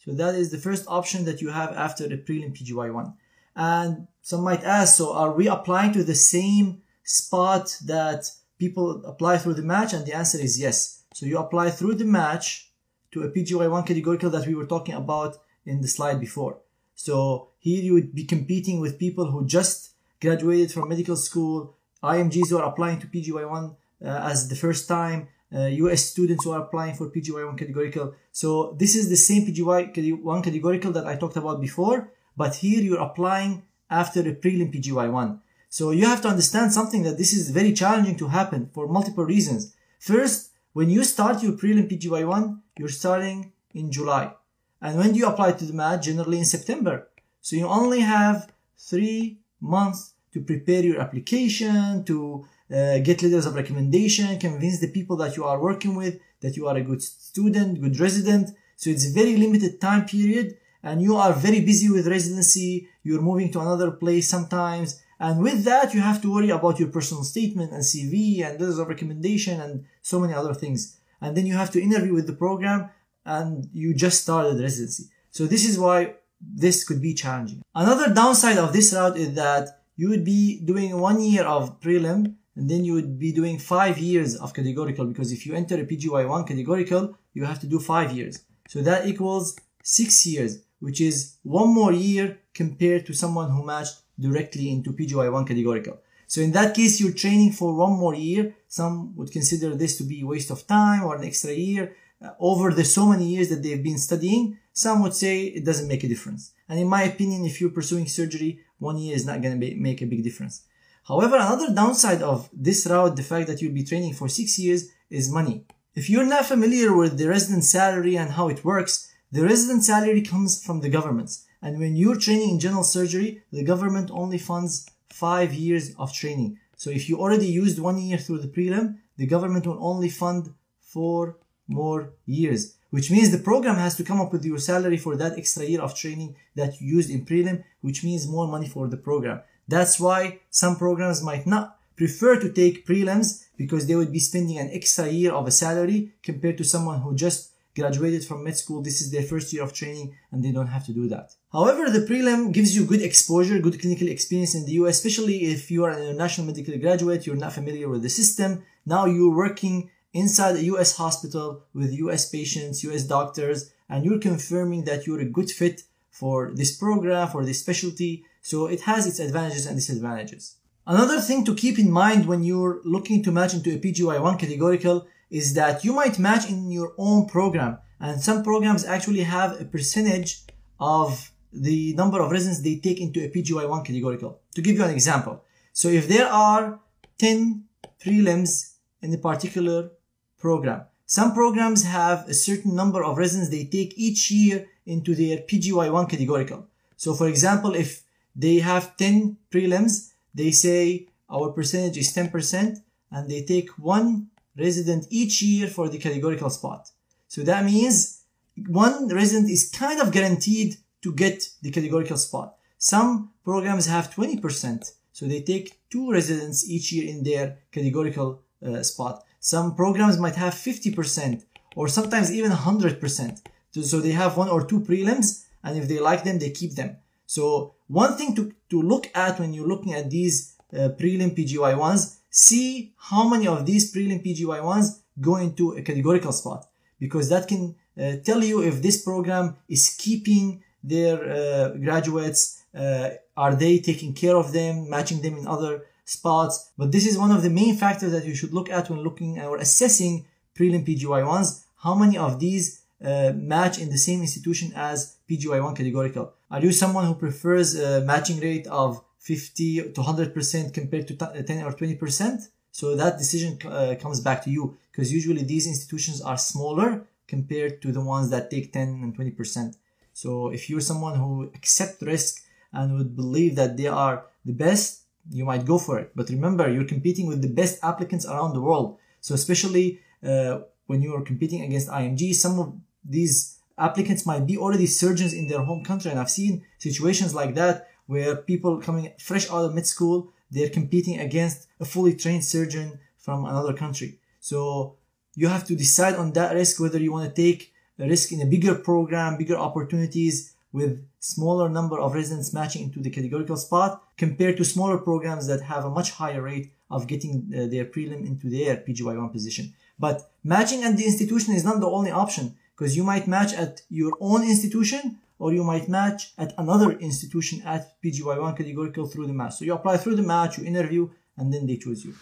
So 0.06 0.14
that 0.14 0.36
is 0.36 0.50
the 0.50 0.58
first 0.58 0.86
option 0.88 1.26
that 1.26 1.42
you 1.42 1.50
have 1.50 1.72
after 1.74 2.08
the 2.08 2.18
prelim 2.18 2.58
PGY1. 2.58 3.14
And 3.56 4.08
some 4.22 4.44
might 4.44 4.64
ask, 4.64 4.98
so 4.98 5.14
are 5.14 5.32
we 5.32 5.48
applying 5.48 5.94
to 5.94 6.04
the 6.04 6.16
same 6.16 6.82
spot 7.04 7.78
that 7.86 8.32
people 8.58 9.04
apply 9.06 9.38
through 9.38 9.56
the 9.56 9.62
match? 9.62 9.94
And 9.94 10.06
the 10.06 10.14
answer 10.14 10.40
is 10.40 10.60
yes. 10.60 11.04
So 11.14 11.26
you 11.26 11.38
apply 11.38 11.70
through 11.70 11.96
the 11.96 12.06
match 12.06 12.72
to 13.12 13.24
a 13.24 13.30
PGY1 13.30 13.86
categorical 13.86 14.30
that 14.32 14.48
we 14.48 14.56
were 14.56 14.66
talking 14.66 14.96
about 14.96 15.38
in 15.66 15.82
the 15.82 15.88
slide 15.88 16.20
before. 16.20 16.60
So 16.96 17.50
here 17.60 17.84
you 17.84 17.94
would 17.94 18.16
be 18.16 18.24
competing 18.24 18.80
with 18.80 19.00
people 19.00 19.30
who 19.30 19.46
just 19.46 19.92
graduated 20.22 20.72
from 20.72 20.90
medical 20.90 21.16
school, 21.16 21.76
IMGs 22.04 22.50
who 22.50 22.58
are 22.58 22.70
applying 22.70 23.00
to 23.00 23.08
PGY1 23.08 23.76
uh, 24.04 24.08
as 24.08 24.48
the 24.48 24.56
first 24.56 24.88
time, 24.88 25.28
uh, 25.54 25.66
US 25.86 26.06
students 26.06 26.44
who 26.44 26.52
are 26.52 26.62
applying 26.62 26.96
for 26.96 27.10
PGY1 27.10 27.58
categorical. 27.58 28.14
So 28.32 28.76
this 28.78 28.96
is 28.96 29.10
the 29.10 29.18
same 29.18 29.46
PGY1 29.46 30.44
categorical 30.44 30.92
that 30.92 31.06
I 31.06 31.16
talked 31.16 31.38
about 31.38 31.62
before, 31.62 32.12
but 32.38 32.56
here 32.56 32.82
you're 32.82 33.02
applying 33.02 33.64
after 33.90 34.22
the 34.22 34.34
prelim 34.34 34.74
PGY1. 34.74 35.40
So 35.70 35.92
you 35.92 36.06
have 36.06 36.22
to 36.24 36.28
understand 36.28 36.74
something 36.74 37.04
that 37.04 37.18
this 37.18 37.34
is 37.34 37.50
very 37.50 37.74
challenging 37.74 38.18
to 38.18 38.28
happen 38.28 38.70
for 38.74 38.88
multiple 38.88 39.26
reasons. 39.26 39.74
First, 40.00 40.52
when 40.74 40.90
you 40.90 41.04
start 41.04 41.44
your 41.44 41.54
prelim 41.54 41.90
PGY1, 41.92 42.60
you're 42.78 42.90
starting 42.90 43.52
in 43.74 43.92
July. 43.92 44.34
And 44.82 44.98
when 44.98 45.14
do 45.14 45.20
you 45.20 45.28
apply 45.28 45.54
to 45.54 45.66
the 45.66 45.74
match? 45.74 46.06
Generally 46.06 46.40
in 46.40 46.46
September. 46.46 47.10
So 47.42 47.56
you 47.56 47.68
only 47.68 48.00
have 48.00 48.52
three 48.78 49.40
months 49.60 50.14
to 50.34 50.42
prepare 50.42 50.84
your 50.84 51.00
application, 51.00 52.04
to 52.06 52.46
uh, 52.72 53.00
get 53.00 53.22
letters 53.22 53.46
of 53.46 53.56
recommendation, 53.56 54.40
convince 54.40 54.80
the 54.80 54.88
people 54.88 55.18
that 55.18 55.36
you 55.38 55.44
are 55.44 55.60
working 55.60 55.96
with 55.96 56.20
that 56.42 56.56
you 56.56 56.68
are 56.68 56.78
a 56.78 56.82
good 56.82 57.02
student, 57.02 57.80
good 57.80 58.00
resident. 58.00 58.50
So 58.76 58.90
it's 58.90 59.08
a 59.08 59.14
very 59.14 59.38
limited 59.38 59.80
time 59.80 60.06
period 60.06 60.58
and 60.82 61.02
you 61.02 61.16
are 61.18 61.34
very 61.34 61.62
busy 61.62 61.90
with 61.90 62.08
residency. 62.08 62.88
You're 63.04 63.22
moving 63.22 63.52
to 63.52 63.60
another 63.60 63.92
place 63.92 64.28
sometimes 64.28 65.02
and 65.22 65.40
with 65.44 65.66
that, 65.66 65.94
you 65.94 66.02
have 66.02 66.20
to 66.24 66.34
worry 66.34 66.50
about 66.50 66.80
your 66.80 66.90
personal 66.90 67.24
statement 67.24 67.72
and 67.72 67.84
CV 67.84 68.44
and 68.44 68.60
letters 68.60 68.80
of 68.80 68.88
recommendation 68.88 69.62
and 69.62 69.86
so 70.02 70.20
many 70.20 70.34
other 70.34 70.56
things. 70.56 70.98
And 71.22 71.38
then 71.38 71.46
you 71.46 71.54
have 71.54 71.70
to 71.74 71.82
interview 71.82 72.16
with 72.16 72.26
the 72.26 72.34
program 72.34 72.90
and 73.24 73.70
you 73.72 73.94
just 73.94 74.24
started 74.24 74.60
residency. 74.60 75.04
So 75.30 75.46
this 75.46 75.64
is 75.64 75.78
why 75.78 76.16
this 76.42 76.84
could 76.84 77.04
be 77.04 77.14
challenging. 77.14 77.62
Another 77.76 78.12
downside 78.12 78.58
of 78.58 78.74
this 78.74 78.94
route 78.96 79.16
is 79.16 79.36
that 79.36 79.84
you 79.96 80.10
would 80.10 80.26
be 80.26 80.60
doing 80.66 81.00
one 81.00 81.22
year 81.22 81.44
of 81.44 81.80
prelim 81.80 82.34
and 82.62 82.70
then 82.70 82.86
you 82.86 82.94
would 82.94 83.18
be 83.18 83.32
doing 83.32 83.58
five 83.58 83.98
years 83.98 84.36
of 84.36 84.54
categorical 84.54 85.06
because 85.06 85.32
if 85.32 85.48
you 85.48 85.56
enter 85.56 85.78
a 85.82 85.84
PGY1 85.84 86.48
categorical, 86.48 87.18
you 87.34 87.44
have 87.44 87.60
to 87.62 87.66
do 87.66 87.80
five 87.80 88.12
years. 88.12 88.44
So 88.68 88.84
that 88.84 89.08
equals 89.08 89.58
six 89.82 90.28
years, 90.28 90.62
which 90.80 91.02
is 91.02 91.38
one 91.42 91.74
more 91.74 91.92
year 91.92 92.38
compared 92.54 93.08
to 93.08 93.14
someone 93.14 93.50
who 93.50 93.66
matched 93.66 93.98
directly 94.20 94.70
into 94.70 94.94
PGY1 94.94 95.48
categorical. 95.48 95.98
So 96.28 96.42
in 96.42 96.52
that 96.52 96.76
case, 96.76 97.02
you're 97.02 97.14
training 97.24 97.54
for 97.54 97.74
one 97.74 97.94
more 97.94 98.14
year. 98.14 98.54
Some 98.68 99.16
would 99.16 99.32
consider 99.32 99.74
this 99.74 99.98
to 99.98 100.04
be 100.04 100.24
waste 100.24 100.52
of 100.52 100.68
time 100.68 101.04
or 101.04 101.16
an 101.16 101.24
extra 101.24 101.54
year. 101.54 101.96
Uh, 102.24 102.30
over 102.40 102.72
the 102.72 102.86
so 102.86 103.08
many 103.08 103.28
years 103.34 103.50
that 103.50 103.64
they've 103.64 103.84
been 103.84 103.98
studying, 103.98 104.60
some 104.72 105.02
would 105.02 105.16
say 105.16 105.46
it 105.46 105.66
doesn't 105.66 105.88
make 105.88 106.04
a 106.04 106.08
difference. 106.08 106.52
And 106.70 106.80
in 106.80 106.88
my 106.88 107.02
opinion, 107.12 107.44
if 107.44 107.60
you're 107.60 107.72
pursuing 107.72 108.06
surgery, 108.06 108.60
one 108.78 109.00
year 109.00 109.16
is 109.16 109.26
not 109.26 109.42
going 109.42 109.60
to 109.60 109.76
make 109.88 110.04
a 110.04 110.06
big 110.06 110.24
difference. 110.24 110.62
However, 111.08 111.36
another 111.36 111.74
downside 111.74 112.22
of 112.22 112.50
this 112.54 112.86
route, 112.86 113.16
the 113.16 113.24
fact 113.24 113.48
that 113.48 113.62
you'll 113.62 113.74
be 113.74 113.84
training 113.84 114.14
for 114.14 114.28
six 114.28 114.60
years, 114.60 114.90
is 115.10 115.32
money. 115.32 115.66
If 115.94 116.10
you're 116.10 116.26
not 116.26 116.46
familiar 116.46 116.96
with 116.96 117.18
the 117.18 117.28
resident 117.28 117.64
salary 117.66 118.16
and 118.18 118.32
how 118.32 118.48
it 118.48 118.64
works, 118.64 119.12
the 119.32 119.44
resident 119.44 119.84
salary 119.84 120.22
comes 120.22 120.64
from 120.64 120.82
the 120.82 120.90
government. 120.90 121.32
And 121.62 121.80
when 121.80 121.96
you're 121.96 122.18
training 122.18 122.52
in 122.52 122.60
general 122.60 122.84
surgery, 122.84 123.44
the 123.52 123.64
government 123.64 124.10
only 124.12 124.38
funds 124.38 124.88
five 125.10 125.54
years 125.54 125.94
of 125.98 126.14
training. 126.14 126.60
So 126.76 126.90
if 126.90 127.10
you 127.10 127.20
already 127.20 127.48
used 127.48 127.80
one 127.80 127.98
year 127.98 128.18
through 128.18 128.40
the 128.40 128.48
prelim, 128.48 128.98
the 129.18 129.28
government 129.28 129.68
will 129.68 129.78
only 129.80 130.10
fund 130.10 130.54
four 130.80 131.38
more 131.68 132.14
years, 132.26 132.78
which 132.90 133.12
means 133.12 133.32
the 133.32 133.38
program 133.38 133.76
has 133.76 133.96
to 133.96 134.04
come 134.04 134.20
up 134.20 134.32
with 134.32 134.44
your 134.46 134.58
salary 134.58 134.98
for 134.98 135.16
that 135.16 135.38
extra 135.38 135.64
year 135.66 135.82
of 135.82 135.96
training 135.96 136.36
that 136.56 136.82
you 136.82 136.96
used 136.96 137.10
in 137.10 137.26
prelim, 137.26 137.64
which 137.82 138.04
means 138.04 138.28
more 138.28 138.48
money 138.48 138.68
for 138.68 138.88
the 138.88 138.98
program. 138.98 139.42
That's 139.68 140.00
why 140.00 140.40
some 140.50 140.76
programs 140.76 141.24
might 141.24 141.48
not 141.48 141.78
prefer 141.96 142.40
to 142.40 142.52
take 142.52 142.86
prelims 142.86 143.46
because 143.58 143.86
they 143.86 143.96
would 143.96 144.12
be 144.12 144.20
spending 144.20 144.58
an 144.58 144.70
extra 144.72 145.08
year 145.08 145.32
of 145.34 145.48
a 145.48 145.52
salary 145.52 146.12
compared 146.24 146.58
to 146.58 146.64
someone 146.64 147.02
who 147.02 147.16
just 147.16 147.52
graduated 147.76 148.26
from 148.26 148.44
med 148.44 148.58
school. 148.58 148.82
This 148.82 149.02
is 149.02 149.12
their 149.12 149.24
first 149.24 149.54
year 149.54 149.64
of 149.64 149.74
training 149.74 150.16
and 150.32 150.44
they 150.44 150.52
don't 150.52 150.68
have 150.68 150.86
to 150.88 150.94
do 150.94 151.08
that. 151.10 151.36
However, 151.52 151.90
the 151.90 152.06
prelim 152.06 152.52
gives 152.52 152.76
you 152.76 152.86
good 152.86 153.02
exposure, 153.02 153.60
good 153.60 153.80
clinical 153.80 154.08
experience 154.08 154.56
in 154.56 154.66
the 154.66 154.74
US, 154.82 154.98
especially 154.98 155.38
if 155.46 155.72
you 155.72 155.86
are 155.86 155.92
an 155.92 156.04
international 156.04 156.48
medical 156.48 156.78
graduate, 156.78 157.26
you're 157.26 157.36
not 157.36 157.54
familiar 157.54 157.88
with 157.88 158.02
the 158.02 158.10
system, 158.10 158.64
Now 158.86 159.06
you're 159.06 159.36
working 159.36 159.90
inside 160.14 160.56
a 160.56 160.64
US 160.64 160.98
hospital 160.98 161.64
with 161.74 161.94
US 161.94 162.30
patients, 162.30 162.84
US 162.84 163.04
doctors, 163.04 163.72
and 163.90 164.04
you're 164.04 164.20
confirming 164.20 164.86
that 164.86 165.06
you're 165.06 165.20
a 165.20 165.26
good 165.38 165.52
fit 165.52 165.84
for 166.10 166.52
this 166.54 166.76
program, 166.76 167.28
for 167.30 167.46
this 167.46 167.60
specialty. 167.60 168.26
So 168.42 168.68
it 168.68 168.82
has 168.82 169.08
its 169.08 169.20
advantages 169.20 169.66
and 169.66 169.76
disadvantages. 169.76 170.56
Another 170.86 171.20
thing 171.22 171.46
to 171.46 171.56
keep 171.56 171.78
in 171.78 171.92
mind 171.92 172.26
when 172.26 172.44
you're 172.44 172.82
looking 172.84 173.24
to 173.24 173.32
match 173.32 173.54
into 173.54 173.74
a 173.74 173.78
PGY1 173.78 174.40
categorical 174.40 175.08
is 175.30 175.54
that 175.54 175.84
you 175.86 175.94
might 175.94 176.20
match 176.20 176.50
in 176.50 176.72
your 176.72 176.94
own 176.98 177.28
program 177.28 177.78
and 178.00 178.20
some 178.20 178.44
programs 178.44 178.84
actually 178.84 179.22
have 179.22 179.62
a 179.62 179.66
percentage 179.66 180.42
of 180.80 181.32
the 181.54 181.94
number 181.94 182.20
of 182.20 182.32
residents 182.32 182.62
they 182.62 182.78
take 182.78 183.00
into 183.00 183.24
a 183.24 183.30
PGY1 183.30 183.86
categorical. 183.86 184.40
To 184.56 184.62
give 184.62 184.76
you 184.76 184.84
an 184.84 184.90
example, 184.90 185.44
so 185.72 185.88
if 185.88 186.08
there 186.08 186.28
are 186.28 186.80
10 187.20 187.64
prelims 188.04 188.74
in 189.02 189.14
a 189.14 189.18
particular 189.18 189.92
program, 190.40 190.86
some 191.06 191.34
programs 191.34 191.84
have 191.84 192.28
a 192.28 192.34
certain 192.34 192.76
number 192.76 193.04
of 193.04 193.18
residents 193.18 193.50
they 193.50 193.66
take 193.66 193.94
each 193.98 194.32
year 194.32 194.68
into 194.86 195.14
their 195.14 195.38
PGY1 195.38 196.10
categorical. 196.10 196.68
So 196.98 197.14
for 197.14 197.28
example, 197.28 197.76
if 197.76 198.04
they 198.36 198.60
have 198.60 198.98
10 198.98 199.38
prelims, 199.52 200.12
they 200.34 200.52
say 200.52 201.08
our 201.30 201.50
percentage 201.52 201.98
is 201.98 202.14
10% 202.14 202.78
and 203.12 203.30
they 203.30 203.44
take 203.44 203.70
one 203.78 204.28
resident 204.58 205.08
each 205.10 205.42
year 205.42 205.68
for 205.68 205.90
the 205.90 205.98
categorical 205.98 206.50
spot. 206.50 206.90
So 207.28 207.42
that 207.44 207.66
means 207.66 208.24
one 208.68 209.08
resident 209.08 209.50
is 209.50 209.70
kind 209.70 210.02
of 210.02 210.12
guaranteed 210.12 210.78
to 211.02 211.14
get 211.14 211.48
the 211.62 211.72
categorical 211.72 212.18
spot. 212.18 212.56
Some 212.78 213.32
programs 213.44 213.86
have 213.88 214.14
20%, 214.14 214.92
so 215.14 215.26
they 215.26 215.42
take 215.42 215.80
two 215.90 216.12
residents 216.12 216.70
each 216.70 216.92
year 216.92 217.08
in 217.10 217.24
their 217.24 217.60
categorical 217.72 218.42
uh, 218.66 218.84
spot. 218.84 219.24
Some 219.40 219.76
programs 219.76 220.20
might 220.20 220.36
have 220.36 220.54
50% 220.54 221.44
or 221.76 221.88
sometimes 221.88 222.32
even 222.32 222.52
100%. 222.52 223.42
So 223.72 224.00
they 224.00 224.12
have 224.12 224.38
one 224.38 224.50
or 224.50 224.66
two 224.66 224.82
prelims 224.82 225.46
and 225.64 225.78
if 225.78 225.88
they 225.88 226.00
like 226.00 226.24
them, 226.24 226.40
they 226.40 226.50
keep 226.52 226.76
them. 226.76 226.98
So 227.26 227.76
one 227.92 228.18
thing 228.18 228.34
to, 228.36 228.54
to 228.70 228.82
look 228.82 229.10
at 229.14 229.40
when 229.40 229.54
you're 229.54 229.68
looking 229.68 229.94
at 229.94 230.10
these 230.10 230.56
uh, 230.74 230.90
prelim 230.98 231.36
PGY1s, 231.38 232.18
see 232.30 232.94
how 232.98 233.28
many 233.28 233.48
of 233.48 233.66
these 233.66 233.94
prelim 233.94 234.26
PGY1s 234.26 235.02
go 235.20 235.36
into 235.36 235.74
a 235.74 235.82
categorical 235.82 236.32
spot 236.32 236.68
because 237.00 237.28
that 237.30 237.48
can 237.48 237.76
uh, 238.02 238.16
tell 238.24 238.42
you 238.44 238.64
if 238.64 238.82
this 238.82 239.04
program 239.04 239.58
is 239.68 239.96
keeping 239.98 240.64
their 240.84 241.18
uh, 241.32 241.70
graduates, 241.78 242.64
uh, 242.74 243.10
are 243.36 243.56
they 243.56 243.80
taking 243.80 244.14
care 244.14 244.38
of 244.38 244.54
them, 244.54 244.90
matching 244.90 245.22
them 245.22 245.38
in 245.38 245.46
other 245.46 245.86
spots. 246.06 246.72
But 246.78 246.92
this 246.92 247.06
is 247.06 247.18
one 247.18 247.32
of 247.32 247.44
the 247.44 247.50
main 247.50 247.76
factors 247.78 248.12
that 248.12 248.26
you 248.26 248.36
should 248.36 248.54
look 248.54 248.70
at 248.70 248.90
when 248.90 249.02
looking 249.02 249.40
or 249.40 249.58
assessing 249.58 250.26
prelim 250.56 250.86
PGY1s. 250.88 251.64
How 251.78 251.96
many 251.96 252.18
of 252.18 252.40
these 252.40 252.81
uh, 253.04 253.34
match 253.36 253.80
in 253.80 253.90
the 253.90 253.98
same 253.98 254.22
institution 254.22 254.72
as 254.76 255.18
PGY1 255.30 255.76
categorical? 255.76 256.34
Are 256.50 256.62
you 256.62 256.72
someone 256.72 257.06
who 257.06 257.16
prefers 257.16 257.80
a 257.80 258.02
matching 258.02 258.40
rate 258.40 258.68
of 258.68 259.04
50 259.20 259.94
to 259.94 260.02
100% 260.02 260.74
compared 260.74 261.08
to 261.08 261.16
10 261.16 261.64
or 261.64 261.72
20%? 261.72 262.42
So 262.72 262.96
that 262.96 263.18
decision 263.18 263.58
uh, 263.66 263.96
comes 264.00 264.20
back 264.20 264.44
to 264.44 264.50
you 264.50 264.78
because 264.92 265.12
usually 265.12 265.44
these 265.44 265.68
institutions 265.68 266.22
are 266.22 266.38
smaller 266.38 267.06
compared 267.28 267.82
to 267.82 267.92
the 267.92 268.02
ones 268.02 268.30
that 268.30 268.50
take 268.50 268.74
10 268.74 268.88
and 269.04 269.18
20%. 269.18 269.76
So 270.14 270.50
if 270.50 270.70
you're 270.70 270.82
someone 270.82 271.16
who 271.18 271.50
accept 271.56 272.02
risk 272.02 272.44
and 272.74 272.98
would 272.98 273.16
believe 273.16 273.56
that 273.56 273.78
they 273.78 273.88
are 273.88 274.26
the 274.46 274.54
best, 274.54 275.04
you 275.30 275.46
might 275.46 275.66
go 275.66 275.78
for 275.78 276.00
it. 276.00 276.12
But 276.16 276.30
remember, 276.30 276.70
you're 276.70 276.86
competing 276.96 277.28
with 277.28 277.42
the 277.42 277.48
best 277.48 277.84
applicants 277.84 278.26
around 278.26 278.54
the 278.54 278.62
world. 278.62 278.98
So 279.22 279.36
especially 279.36 280.00
uh, 280.24 280.60
when 280.88 281.02
you 281.02 281.16
are 281.16 281.22
competing 281.22 281.62
against 281.62 281.90
IMG, 281.90 282.34
some 282.34 282.60
of 282.60 282.74
these 283.04 283.60
applicants 283.78 284.26
might 284.26 284.46
be 284.46 284.58
already 284.58 284.86
surgeons 284.86 285.34
in 285.34 285.48
their 285.48 285.64
home 285.64 285.84
country. 285.84 286.12
And 286.12 286.20
I've 286.20 286.30
seen 286.30 286.64
situations 286.78 287.34
like 287.34 287.56
that 287.56 287.88
where 288.06 288.36
people 288.36 288.82
coming 288.82 289.12
fresh 289.20 289.50
out 289.50 289.66
of 289.66 289.74
med 289.74 289.88
school, 289.88 290.32
they're 290.50 290.70
competing 290.70 291.20
against 291.20 291.68
a 291.80 291.86
fully 291.86 292.16
trained 292.16 292.46
surgeon 292.46 293.00
from 293.18 293.46
another 293.46 293.74
country. 293.74 294.20
So 294.40 294.96
you 295.36 295.48
have 295.48 295.66
to 295.68 295.76
decide 295.76 296.16
on 296.16 296.34
that 296.34 296.54
risk 296.54 296.80
whether 296.80 297.00
you 297.00 297.12
want 297.12 297.34
to 297.34 297.42
take 297.42 297.74
a 298.00 298.08
risk 298.08 298.32
in 298.32 298.42
a 298.42 298.46
bigger 298.46 298.76
program, 298.76 299.38
bigger 299.38 299.58
opportunities 299.58 300.54
with 300.74 301.06
smaller 301.20 301.70
number 301.70 302.00
of 302.00 302.14
residents 302.14 302.54
matching 302.54 302.84
into 302.84 303.00
the 303.00 303.10
categorical 303.10 303.56
spot 303.56 304.04
compared 304.18 304.58
to 304.58 304.66
smaller 304.66 304.98
programs 304.98 305.48
that 305.48 305.62
have 305.62 305.86
a 305.86 305.90
much 305.90 306.12
higher 306.12 306.42
rate 306.42 306.72
of 306.90 307.08
getting 307.08 307.52
uh, 307.56 307.68
their 307.68 307.86
prelim 307.86 308.26
into 308.26 308.50
their 308.50 308.78
PGY1 308.78 309.32
position. 309.32 309.74
But 310.00 310.32
matching 310.44 310.84
at 310.84 310.98
the 310.98 311.06
institution 311.06 311.54
is 311.54 311.64
not 311.64 311.80
the 311.80 311.90
only 311.90 312.12
option 312.12 312.58
because 312.82 312.98
you 312.98 313.04
might 313.04 313.28
match 313.28 313.54
at 313.54 313.84
your 313.92 314.14
own 314.20 314.42
institution 314.42 315.20
or 315.38 315.54
you 315.54 315.64
might 315.64 315.88
match 315.88 316.34
at 316.40 316.52
another 316.58 316.94
institution 316.94 317.62
at 317.64 318.02
PGY1 318.02 318.58
categorical 318.58 319.06
through 319.06 319.28
the 319.28 319.34
match. 319.34 319.54
So 319.58 319.66
you 319.66 319.74
apply 319.76 319.98
through 319.98 320.16
the 320.16 320.24
match, 320.24 320.58
you 320.58 320.66
interview, 320.66 321.12
and 321.38 321.54
then 321.54 321.68
they 321.68 321.78
choose 321.78 322.04
you. 322.04 322.16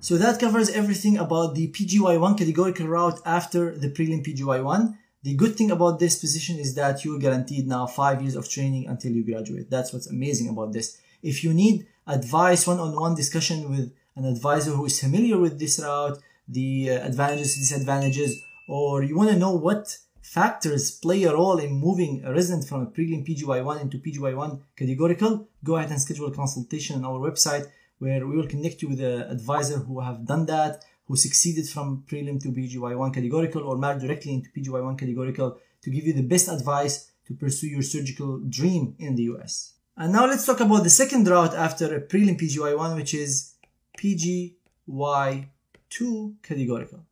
So 0.00 0.18
that 0.18 0.38
covers 0.38 0.68
everything 0.68 1.16
about 1.16 1.54
the 1.54 1.68
PGY1 1.68 2.36
categorical 2.36 2.88
route 2.88 3.20
after 3.24 3.74
the 3.74 3.88
prelim 3.88 4.22
PGY1. 4.22 4.98
The 5.22 5.34
good 5.34 5.56
thing 5.56 5.70
about 5.70 5.98
this 5.98 6.18
position 6.18 6.58
is 6.58 6.74
that 6.74 7.02
you're 7.02 7.18
guaranteed 7.18 7.66
now 7.66 7.86
five 7.86 8.20
years 8.20 8.36
of 8.36 8.50
training 8.50 8.88
until 8.88 9.12
you 9.12 9.24
graduate. 9.24 9.70
That's 9.70 9.94
what's 9.94 10.10
amazing 10.10 10.50
about 10.50 10.74
this. 10.74 10.98
If 11.22 11.42
you 11.42 11.54
need 11.54 11.86
advice, 12.06 12.66
one-on-one 12.66 13.14
discussion 13.14 13.70
with 13.70 13.94
an 14.14 14.26
advisor 14.26 14.72
who 14.72 14.84
is 14.84 15.00
familiar 15.00 15.38
with 15.38 15.58
this 15.58 15.80
route, 15.80 16.18
the 16.46 16.90
uh, 16.90 17.06
advantages, 17.06 17.56
disadvantages, 17.56 18.42
or 18.66 19.02
you 19.02 19.16
want 19.16 19.30
to 19.30 19.38
know 19.38 19.52
what 19.52 19.96
factors 20.22 20.90
play 20.90 21.22
a 21.24 21.32
role 21.32 21.58
in 21.58 21.72
moving 21.72 22.22
a 22.24 22.32
resident 22.32 22.68
from 22.68 22.82
a 22.82 22.86
prelim 22.86 23.26
PGY1 23.26 23.80
into 23.80 23.98
PGY1 23.98 24.60
categorical, 24.76 25.48
go 25.62 25.76
ahead 25.76 25.90
and 25.90 26.00
schedule 26.00 26.26
a 26.26 26.34
consultation 26.34 26.96
on 26.96 27.04
our 27.04 27.18
website 27.18 27.70
where 27.98 28.26
we 28.26 28.36
will 28.36 28.48
connect 28.48 28.82
you 28.82 28.88
with 28.88 29.00
an 29.00 29.22
advisor 29.22 29.78
who 29.78 30.00
have 30.00 30.26
done 30.26 30.44
that, 30.46 30.84
who 31.06 31.16
succeeded 31.16 31.68
from 31.68 32.04
prelim 32.08 32.42
to 32.42 32.48
PGY1 32.48 33.14
categorical 33.14 33.62
or 33.62 33.78
married 33.78 34.02
directly 34.02 34.34
into 34.34 34.50
PGY1 34.50 34.98
categorical 34.98 35.58
to 35.82 35.90
give 35.90 36.04
you 36.04 36.12
the 36.12 36.22
best 36.22 36.48
advice 36.48 37.12
to 37.26 37.34
pursue 37.34 37.68
your 37.68 37.82
surgical 37.82 38.40
dream 38.48 38.96
in 38.98 39.14
the 39.14 39.22
US. 39.34 39.74
And 39.96 40.12
now 40.12 40.26
let's 40.26 40.44
talk 40.44 40.60
about 40.60 40.82
the 40.82 40.90
second 40.90 41.26
route 41.26 41.54
after 41.54 41.94
a 41.94 42.00
prelim 42.00 42.38
PGY1, 42.38 42.96
which 42.96 43.14
is 43.14 43.54
PGY2 43.98 46.34
categorical. 46.42 47.05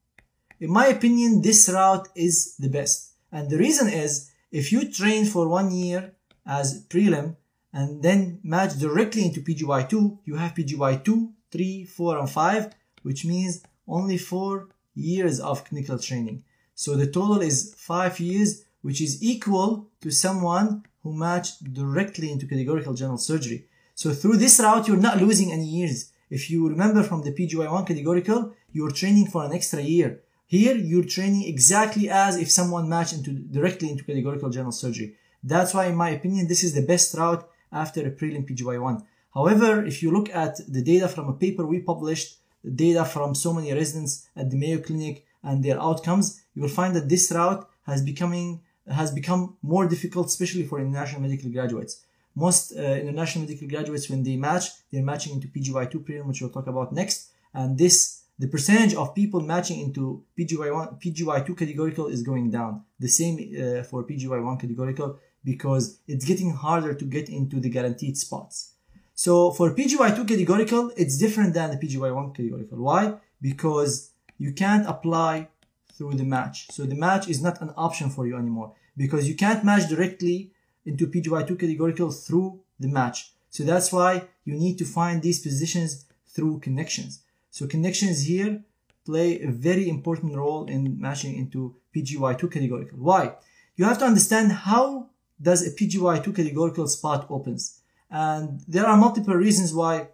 In 0.65 0.71
my 0.71 0.87
opinion, 0.87 1.43
this 1.43 1.69
route 1.69 2.09
is 2.15 2.57
the 2.57 2.71
best. 2.71 3.11
And 3.31 3.51
the 3.51 3.59
reason 3.59 3.87
is 3.87 4.31
if 4.51 4.73
you 4.73 4.91
train 4.91 5.27
for 5.27 5.47
one 5.47 5.71
year 5.71 6.15
as 6.47 6.87
prelim 6.87 7.37
and 7.75 8.03
then 8.03 8.41
match 8.43 8.79
directly 8.79 9.27
into 9.27 9.43
PGY2, 9.43 10.21
you 10.25 10.37
have 10.37 10.55
PGY2, 10.55 11.33
3, 11.51 11.85
4, 11.85 12.19
and 12.19 12.31
5, 12.31 12.73
which 13.03 13.27
means 13.27 13.63
only 13.87 14.17
4 14.17 14.67
years 14.95 15.39
of 15.39 15.67
clinical 15.67 15.99
training. 15.99 16.43
So 16.75 16.97
the 16.97 17.09
total 17.09 17.43
is 17.43 17.75
5 17.77 18.19
years, 18.21 18.65
which 18.81 19.03
is 19.03 19.23
equal 19.23 19.91
to 20.01 20.11
someone 20.11 20.85
who 21.03 21.13
matched 21.15 21.75
directly 21.75 22.33
into 22.33 22.47
categorical 22.47 22.95
general 22.95 23.19
surgery. 23.19 23.67
So 23.95 24.15
through 24.15 24.39
this 24.39 24.59
route, 24.61 24.89
you're 24.89 24.97
not 24.97 25.21
losing 25.21 25.53
any 25.53 25.67
years. 25.67 26.11
If 26.31 26.51
you 26.51 26.67
remember 26.67 27.03
from 27.03 27.21
the 27.21 27.33
PGY1 27.33 27.87
categorical, 27.87 28.55
you're 28.73 28.91
training 28.91 29.27
for 29.27 29.45
an 29.45 29.53
extra 29.53 29.83
year. 29.83 30.23
Here, 30.47 30.77
you're 30.77 31.05
training 31.05 31.45
exactly 31.45 32.09
as 32.09 32.37
if 32.37 32.51
someone 32.51 32.89
matched 32.89 33.15
into 33.15 33.33
directly 33.33 33.91
into 33.91 34.05
categorical 34.05 34.51
general 34.51 34.73
surgery. 34.73 35.17
That's 35.43 35.75
why, 35.75 35.87
in 35.87 35.97
my 35.97 36.11
opinion, 36.11 36.49
this 36.49 36.65
is 36.65 36.75
the 36.75 36.83
best 36.83 37.15
route 37.15 37.49
after 37.73 38.07
a 38.07 38.11
prelim 38.11 38.49
PGY1. 38.49 39.05
However, 39.33 39.85
if 39.85 40.03
you 40.03 40.11
look 40.11 40.31
at 40.31 40.61
the 40.69 40.83
data 40.83 41.09
from 41.09 41.29
a 41.29 41.35
paper 41.35 41.67
we 41.67 41.81
published, 41.81 42.39
the 42.63 42.71
data 42.71 43.05
from 43.05 43.35
so 43.35 43.53
many 43.53 43.73
residents 43.73 44.29
at 44.37 44.51
the 44.51 44.57
Mayo 44.57 44.79
Clinic 44.79 45.27
and 45.43 45.63
their 45.63 45.81
outcomes, 45.81 46.43
you 46.55 46.63
will 46.63 46.69
find 46.69 46.95
that 46.97 47.09
this 47.09 47.31
route 47.31 47.69
has 47.87 48.03
becoming 48.03 48.63
has 48.91 49.11
become 49.11 49.57
more 49.63 49.89
difficult, 49.89 50.27
especially 50.27 50.65
for 50.65 50.79
international 50.79 51.23
medical 51.23 51.51
graduates. 51.51 52.05
Most 52.35 52.77
uh, 52.77 52.83
international 52.83 53.47
medical 53.47 53.67
graduates, 53.67 54.11
when 54.11 54.23
they 54.23 54.37
match, 54.37 54.67
they're 54.93 55.03
matching 55.03 55.33
into 55.35 55.49
PGY2 55.49 56.05
prelim, 56.05 56.27
which 56.27 56.43
we'll 56.43 56.51
talk 56.51 56.67
about 56.67 56.93
next. 56.93 57.31
And 57.55 57.79
this, 57.79 58.24
the 58.39 58.49
percentage 58.49 58.95
of 58.95 59.15
people 59.15 59.41
matching 59.41 59.81
into 59.81 60.25
PGY1, 60.39 61.01
PGY2 61.01 61.57
categorical 61.57 62.07
is 62.09 62.23
going 62.23 62.51
down. 62.51 62.83
The 62.99 63.09
same 63.09 63.37
uh, 63.37 63.83
for 63.85 64.05
PGY1 64.05 64.61
categorical 64.61 65.19
because 65.45 66.01
it's 66.09 66.25
getting 66.25 66.51
harder 66.51 66.95
to 66.95 67.05
get 67.05 67.29
into 67.29 67.61
the 67.61 67.69
guaranteed 67.69 68.17
spots. 68.17 68.73
So 69.15 69.53
for 69.53 69.71
PGY2 69.71 70.27
categorical, 70.27 70.91
it's 70.97 71.17
different 71.17 71.55
than 71.55 71.71
the 71.71 71.77
PGY1 71.77 72.35
categorical. 72.35 72.79
Why? 72.79 73.15
Because 73.41 74.11
you 74.39 74.53
can't 74.53 74.89
apply 74.89 75.49
through 75.93 76.15
the 76.15 76.25
match. 76.25 76.67
So 76.73 76.85
the 76.85 76.97
match 76.97 77.29
is 77.29 77.41
not 77.41 77.61
an 77.61 77.73
option 77.77 78.11
for 78.11 78.27
you 78.27 78.37
anymore 78.37 78.75
because 78.97 79.29
you 79.29 79.37
can't 79.37 79.65
match 79.65 79.89
directly 79.89 80.51
into 80.85 81.07
PGY2 81.07 81.59
categorical 81.59 82.11
through 82.11 82.61
the 82.81 82.89
match. 82.89 83.33
So 83.51 83.63
that's 83.63 83.93
why 83.93 84.25
you 84.45 84.55
need 84.55 84.79
to 84.79 84.85
find 84.85 85.23
these 85.23 85.39
positions 85.39 86.07
through 86.27 86.59
connections. 86.61 87.23
So 87.55 87.69
connections 87.69 88.25
here 88.25 88.65
play 89.07 89.41
a 89.41 89.49
very 89.49 89.89
important 89.89 90.35
role 90.35 90.65
in 90.67 91.01
matching 91.01 91.37
into 91.37 91.77
PGY2 91.95 92.51
categorical. 92.51 92.99
Why? 92.99 93.37
You 93.77 93.85
have 93.85 93.99
to 93.99 94.05
understand 94.05 94.51
how 94.51 95.11
does 95.41 95.65
a 95.65 95.71
PGY2 95.71 96.35
categorical 96.35 96.89
spot 96.89 97.29
opens. 97.31 97.81
And 98.11 98.61
there 98.67 98.87
are 98.87 98.97
multiple 98.97 99.35
reasons 99.35 99.73
why 99.73 100.09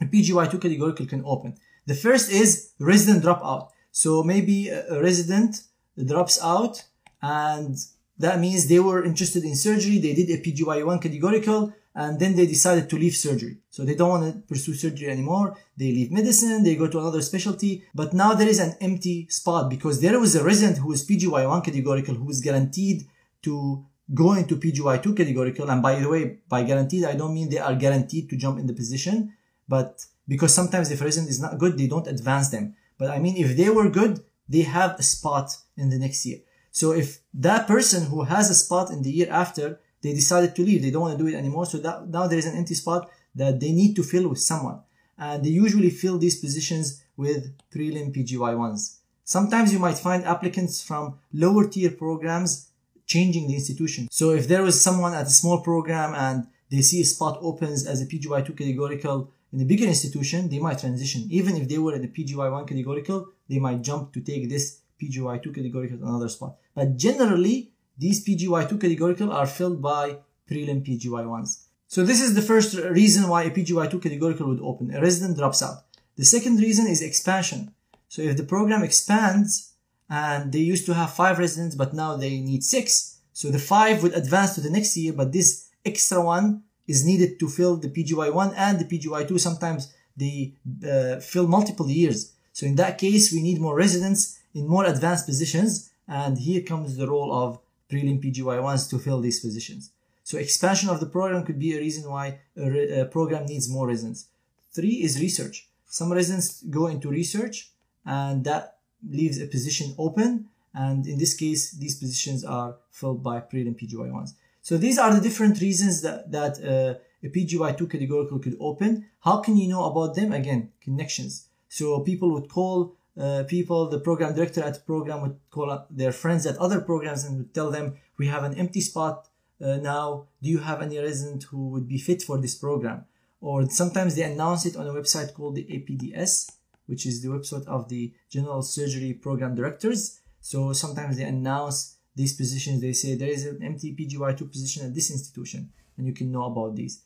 a 0.00 0.06
PGY2 0.06 0.58
categorical 0.58 1.04
can 1.04 1.22
open. 1.26 1.58
The 1.84 1.94
first 1.94 2.32
is 2.32 2.70
resident 2.78 3.24
dropout. 3.24 3.68
So 3.92 4.22
maybe 4.22 4.70
a 4.70 5.02
resident 5.02 5.64
drops 6.02 6.42
out 6.42 6.82
and 7.20 7.76
that 8.16 8.40
means 8.40 8.68
they 8.68 8.80
were 8.80 9.04
interested 9.04 9.44
in 9.44 9.54
surgery. 9.54 9.98
They 9.98 10.14
did 10.14 10.30
a 10.30 10.40
PGY1 10.40 11.02
categorical 11.02 11.74
and 12.00 12.18
then 12.18 12.34
they 12.34 12.46
decided 12.46 12.88
to 12.88 12.96
leave 12.96 13.14
surgery. 13.14 13.58
So 13.68 13.84
they 13.84 13.94
don't 13.94 14.08
want 14.08 14.24
to 14.24 14.40
pursue 14.48 14.72
surgery 14.72 15.10
anymore. 15.10 15.58
They 15.76 15.92
leave 15.92 16.10
medicine, 16.10 16.64
they 16.64 16.74
go 16.74 16.88
to 16.88 16.98
another 16.98 17.20
specialty. 17.20 17.84
But 17.94 18.14
now 18.14 18.32
there 18.32 18.48
is 18.48 18.58
an 18.58 18.74
empty 18.80 19.26
spot 19.28 19.68
because 19.68 20.00
there 20.00 20.18
was 20.18 20.34
a 20.34 20.42
resident 20.42 20.78
who 20.78 20.92
is 20.92 21.06
PGY1 21.06 21.62
categorical 21.62 22.14
who 22.14 22.30
is 22.30 22.40
guaranteed 22.40 23.06
to 23.42 23.84
go 24.14 24.32
into 24.32 24.56
PGY2 24.56 25.14
categorical. 25.14 25.68
And 25.70 25.82
by 25.82 25.96
the 25.96 26.08
way, 26.08 26.38
by 26.48 26.62
guaranteed, 26.62 27.04
I 27.04 27.16
don't 27.16 27.34
mean 27.34 27.50
they 27.50 27.58
are 27.58 27.74
guaranteed 27.74 28.30
to 28.30 28.36
jump 28.38 28.58
in 28.58 28.66
the 28.66 28.72
position, 28.72 29.34
but 29.68 30.02
because 30.26 30.54
sometimes 30.54 30.90
if 30.90 31.02
resident 31.02 31.28
is 31.28 31.42
not 31.42 31.58
good, 31.58 31.76
they 31.76 31.86
don't 31.86 32.06
advance 32.06 32.48
them. 32.48 32.76
But 32.96 33.10
I 33.10 33.18
mean, 33.18 33.36
if 33.36 33.58
they 33.58 33.68
were 33.68 33.90
good, 33.90 34.24
they 34.48 34.62
have 34.62 34.98
a 34.98 35.02
spot 35.02 35.54
in 35.76 35.90
the 35.90 35.98
next 35.98 36.24
year. 36.24 36.38
So 36.70 36.92
if 36.92 37.20
that 37.34 37.66
person 37.66 38.06
who 38.06 38.22
has 38.22 38.48
a 38.48 38.54
spot 38.54 38.90
in 38.90 39.02
the 39.02 39.10
year 39.10 39.28
after 39.30 39.80
they 40.02 40.12
decided 40.12 40.54
to 40.56 40.62
leave. 40.62 40.82
They 40.82 40.90
don't 40.90 41.02
want 41.02 41.18
to 41.18 41.24
do 41.24 41.30
it 41.30 41.38
anymore. 41.38 41.66
So 41.66 41.78
that, 41.78 42.08
now 42.08 42.26
there 42.26 42.38
is 42.38 42.46
an 42.46 42.56
empty 42.56 42.74
spot 42.74 43.10
that 43.34 43.60
they 43.60 43.72
need 43.72 43.94
to 43.96 44.02
fill 44.02 44.28
with 44.28 44.40
someone. 44.40 44.80
And 45.18 45.44
they 45.44 45.50
usually 45.50 45.90
fill 45.90 46.18
these 46.18 46.40
positions 46.40 47.02
with 47.16 47.52
prelim 47.70 48.14
PGY1s. 48.16 48.96
Sometimes 49.24 49.72
you 49.72 49.78
might 49.78 49.98
find 49.98 50.24
applicants 50.24 50.82
from 50.82 51.18
lower 51.32 51.68
tier 51.68 51.90
programs 51.90 52.70
changing 53.06 53.48
the 53.48 53.54
institution. 53.54 54.08
So 54.10 54.30
if 54.30 54.48
there 54.48 54.62
was 54.62 54.80
someone 54.80 55.14
at 55.14 55.26
a 55.26 55.30
small 55.30 55.60
program 55.60 56.14
and 56.14 56.46
they 56.70 56.82
see 56.82 57.00
a 57.00 57.04
spot 57.04 57.38
opens 57.42 57.86
as 57.86 58.00
a 58.00 58.06
PGY2 58.06 58.56
categorical 58.56 59.30
in 59.52 59.60
a 59.60 59.64
bigger 59.64 59.86
institution, 59.86 60.48
they 60.48 60.60
might 60.60 60.78
transition. 60.78 61.26
Even 61.28 61.56
if 61.56 61.68
they 61.68 61.78
were 61.78 61.94
at 61.94 62.02
the 62.02 62.08
PGY1 62.08 62.68
categorical, 62.68 63.28
they 63.48 63.58
might 63.58 63.82
jump 63.82 64.12
to 64.14 64.20
take 64.20 64.48
this 64.48 64.80
PGY2 65.02 65.54
categorical 65.54 65.98
another 65.98 66.28
spot. 66.28 66.56
But 66.74 66.96
generally, 66.96 67.72
these 68.00 68.24
PGY2 68.24 68.80
categorical 68.80 69.30
are 69.30 69.46
filled 69.46 69.82
by 69.82 70.18
prelim 70.48 70.80
PGY1s. 70.86 71.50
So 71.86 72.04
this 72.04 72.20
is 72.20 72.34
the 72.34 72.48
first 72.50 72.74
reason 73.00 73.28
why 73.28 73.42
a 73.42 73.50
PGY2 73.50 74.02
categorical 74.02 74.46
would 74.48 74.60
open. 74.60 74.94
A 74.94 75.00
resident 75.00 75.36
drops 75.36 75.62
out. 75.62 75.78
The 76.16 76.24
second 76.24 76.56
reason 76.58 76.86
is 76.86 77.02
expansion. 77.02 77.74
So 78.08 78.22
if 78.22 78.36
the 78.36 78.50
program 78.54 78.82
expands 78.82 79.72
and 80.08 80.52
they 80.52 80.60
used 80.60 80.86
to 80.86 80.94
have 80.94 81.12
five 81.12 81.38
residents, 81.38 81.74
but 81.76 81.94
now 81.94 82.16
they 82.16 82.40
need 82.40 82.64
six, 82.64 83.18
so 83.32 83.50
the 83.50 83.58
five 83.58 84.02
would 84.02 84.14
advance 84.14 84.54
to 84.54 84.60
the 84.60 84.70
next 84.70 84.96
year, 84.96 85.12
but 85.12 85.32
this 85.32 85.68
extra 85.84 86.20
one 86.20 86.62
is 86.86 87.04
needed 87.04 87.38
to 87.40 87.48
fill 87.48 87.76
the 87.76 87.88
PGY1 87.88 88.54
and 88.56 88.78
the 88.78 88.84
PGY2. 88.84 89.38
Sometimes 89.38 89.92
they 90.16 90.54
uh, 90.86 91.20
fill 91.20 91.46
multiple 91.46 91.88
years. 91.88 92.32
So 92.52 92.66
in 92.66 92.76
that 92.76 92.98
case, 92.98 93.32
we 93.32 93.42
need 93.42 93.60
more 93.60 93.76
residents 93.76 94.38
in 94.54 94.66
more 94.66 94.84
advanced 94.84 95.26
positions. 95.26 95.90
And 96.08 96.38
here 96.38 96.62
comes 96.62 96.96
the 96.96 97.08
role 97.08 97.32
of 97.32 97.60
prelim 97.90 98.22
PGY1s 98.22 98.88
to 98.90 98.98
fill 98.98 99.20
these 99.20 99.40
positions. 99.40 99.90
So 100.22 100.38
expansion 100.38 100.88
of 100.88 101.00
the 101.00 101.06
program 101.06 101.44
could 101.44 101.58
be 101.58 101.74
a 101.74 101.80
reason 101.80 102.08
why 102.08 102.40
a, 102.56 103.00
a 103.00 103.04
program 103.06 103.46
needs 103.46 103.68
more 103.68 103.88
residents. 103.88 104.26
Three 104.72 105.02
is 105.02 105.20
research. 105.20 105.68
Some 105.86 106.12
residents 106.12 106.62
go 106.62 106.86
into 106.86 107.08
research 107.10 107.70
and 108.06 108.44
that 108.44 108.78
leaves 109.08 109.40
a 109.40 109.46
position 109.46 109.94
open. 109.98 110.46
And 110.72 111.06
in 111.06 111.18
this 111.18 111.34
case, 111.34 111.72
these 111.72 111.96
positions 111.96 112.44
are 112.44 112.76
filled 112.90 113.24
by 113.24 113.40
prelim 113.40 113.76
PGY1s. 113.80 114.34
So 114.62 114.76
these 114.76 114.98
are 114.98 115.12
the 115.12 115.20
different 115.20 115.60
reasons 115.60 116.02
that, 116.02 116.30
that 116.30 116.62
uh, 116.62 117.00
a 117.26 117.28
PGY2 117.28 117.90
categorical 117.90 118.38
could 118.38 118.56
open. 118.60 119.06
How 119.20 119.38
can 119.38 119.56
you 119.56 119.68
know 119.68 119.84
about 119.84 120.14
them? 120.14 120.32
Again, 120.32 120.70
connections. 120.80 121.48
So 121.68 122.00
people 122.00 122.30
would 122.32 122.48
call 122.48 122.96
uh, 123.20 123.44
people, 123.44 123.88
the 123.88 124.00
program 124.00 124.34
director 124.34 124.62
at 124.62 124.86
program 124.86 125.20
would 125.20 125.38
call 125.50 125.86
their 125.90 126.12
friends 126.12 126.46
at 126.46 126.56
other 126.56 126.80
programs 126.80 127.24
and 127.24 127.36
would 127.36 127.54
tell 127.54 127.70
them, 127.70 127.96
we 128.16 128.26
have 128.28 128.44
an 128.44 128.54
empty 128.54 128.80
spot 128.80 129.28
uh, 129.60 129.76
now. 129.76 130.26
Do 130.42 130.48
you 130.48 130.58
have 130.58 130.80
any 130.80 130.98
resident 130.98 131.42
who 131.44 131.68
would 131.68 131.86
be 131.86 131.98
fit 131.98 132.22
for 132.22 132.38
this 132.38 132.54
program? 132.54 133.04
Or 133.40 133.68
sometimes 133.68 134.16
they 134.16 134.22
announce 134.22 134.64
it 134.64 134.76
on 134.76 134.86
a 134.86 134.92
website 134.92 135.34
called 135.34 135.56
the 135.56 135.64
APDS, 135.64 136.50
which 136.86 137.04
is 137.06 137.22
the 137.22 137.28
website 137.28 137.66
of 137.66 137.88
the 137.88 138.12
General 138.30 138.62
Surgery 138.62 139.12
Program 139.12 139.54
Directors. 139.54 140.20
So 140.40 140.72
sometimes 140.72 141.16
they 141.18 141.24
announce 141.24 141.96
these 142.16 142.34
positions. 142.34 142.80
They 142.80 142.92
say 142.92 143.14
there 143.14 143.28
is 143.28 143.44
an 143.46 143.62
empty 143.62 143.94
PGY2 143.94 144.50
position 144.50 144.86
at 144.86 144.94
this 144.94 145.10
institution, 145.10 145.70
and 145.96 146.06
you 146.06 146.14
can 146.14 146.32
know 146.32 146.44
about 146.44 146.74
these. 146.74 147.02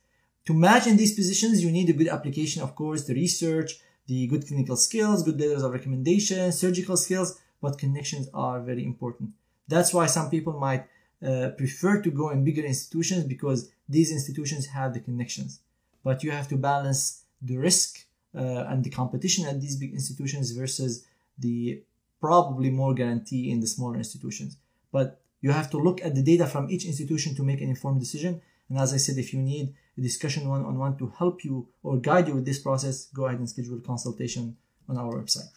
To 0.47 0.55
match 0.55 0.87
in 0.87 0.97
these 0.97 1.15
positions, 1.15 1.65
you 1.65 1.73
need 1.73 1.89
a 1.89 1.95
good 1.95 2.09
application, 2.09 2.63
of 2.63 2.75
course, 2.75 3.05
the 3.05 3.15
research, 3.15 3.81
the 4.07 4.27
good 4.27 4.47
clinical 4.47 4.77
skills, 4.77 5.23
good 5.23 5.41
letters 5.41 5.63
of 5.63 5.73
recommendation, 5.73 6.53
surgical 6.53 6.97
skills, 6.97 7.41
but 7.61 7.79
connections 7.79 8.29
are 8.35 8.61
very 8.61 8.85
important. 8.85 9.31
That's 9.69 9.95
why 9.95 10.07
some 10.07 10.29
people 10.31 10.53
might 10.53 10.87
uh, 11.25 11.51
prefer 11.57 12.03
to 12.03 12.11
go 12.11 12.31
in 12.31 12.45
bigger 12.45 12.65
institutions 12.65 13.25
because 13.25 13.71
these 13.89 14.13
institutions 14.13 14.67
have 14.67 14.93
the 14.93 15.01
connections. 15.01 15.61
But 16.03 16.23
you 16.23 16.31
have 16.31 16.49
to 16.49 16.57
balance 16.57 17.23
the 17.41 17.57
risk 17.57 18.05
uh, 18.35 18.67
and 18.69 18.85
the 18.85 18.91
competition 18.91 19.47
at 19.47 19.61
these 19.61 19.77
big 19.77 19.93
institutions 19.93 20.51
versus 20.51 21.07
the 21.39 21.83
probably 22.21 22.71
more 22.71 22.95
guarantee 22.95 23.51
in 23.51 23.61
the 23.61 23.67
smaller 23.67 23.97
institutions. 23.97 24.57
But 24.93 25.21
you 25.41 25.51
have 25.53 25.71
to 25.71 25.79
look 25.79 26.05
at 26.05 26.15
the 26.15 26.23
data 26.23 26.47
from 26.47 26.71
each 26.71 26.85
institution 26.85 27.35
to 27.37 27.43
make 27.43 27.61
an 27.61 27.69
informed 27.69 28.01
decision. 28.01 28.41
And 28.69 28.79
as 28.79 28.93
I 28.93 28.99
said, 28.99 29.19
if 29.19 29.33
you 29.33 29.41
need 29.41 29.75
discussion 30.03 30.49
one-on-one 30.49 30.97
to 30.99 31.13
help 31.19 31.45
you 31.45 31.69
or 31.83 31.99
guide 31.99 32.29
you 32.29 32.35
with 32.35 32.45
this 32.45 32.59
process, 32.59 33.07
go 33.15 33.27
ahead 33.27 33.39
and 33.39 33.49
schedule 33.49 33.79
a 33.79 33.81
consultation 33.81 34.57
on 34.89 34.97
our 34.99 35.15
website. 35.15 35.49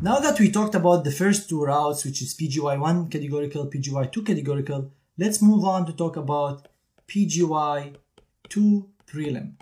Now 0.00 0.18
that 0.18 0.38
we 0.38 0.50
talked 0.50 0.74
about 0.74 1.04
the 1.04 1.10
first 1.10 1.48
two 1.48 1.64
routes, 1.64 2.04
which 2.04 2.22
is 2.22 2.34
PGY1 2.34 3.10
categorical, 3.10 3.66
PGY2 3.66 4.26
categorical, 4.26 4.92
let's 5.18 5.40
move 5.42 5.64
on 5.64 5.86
to 5.86 5.92
talk 5.92 6.16
about 6.16 6.68
PGY2 7.08 7.94
prelim. 9.06 9.54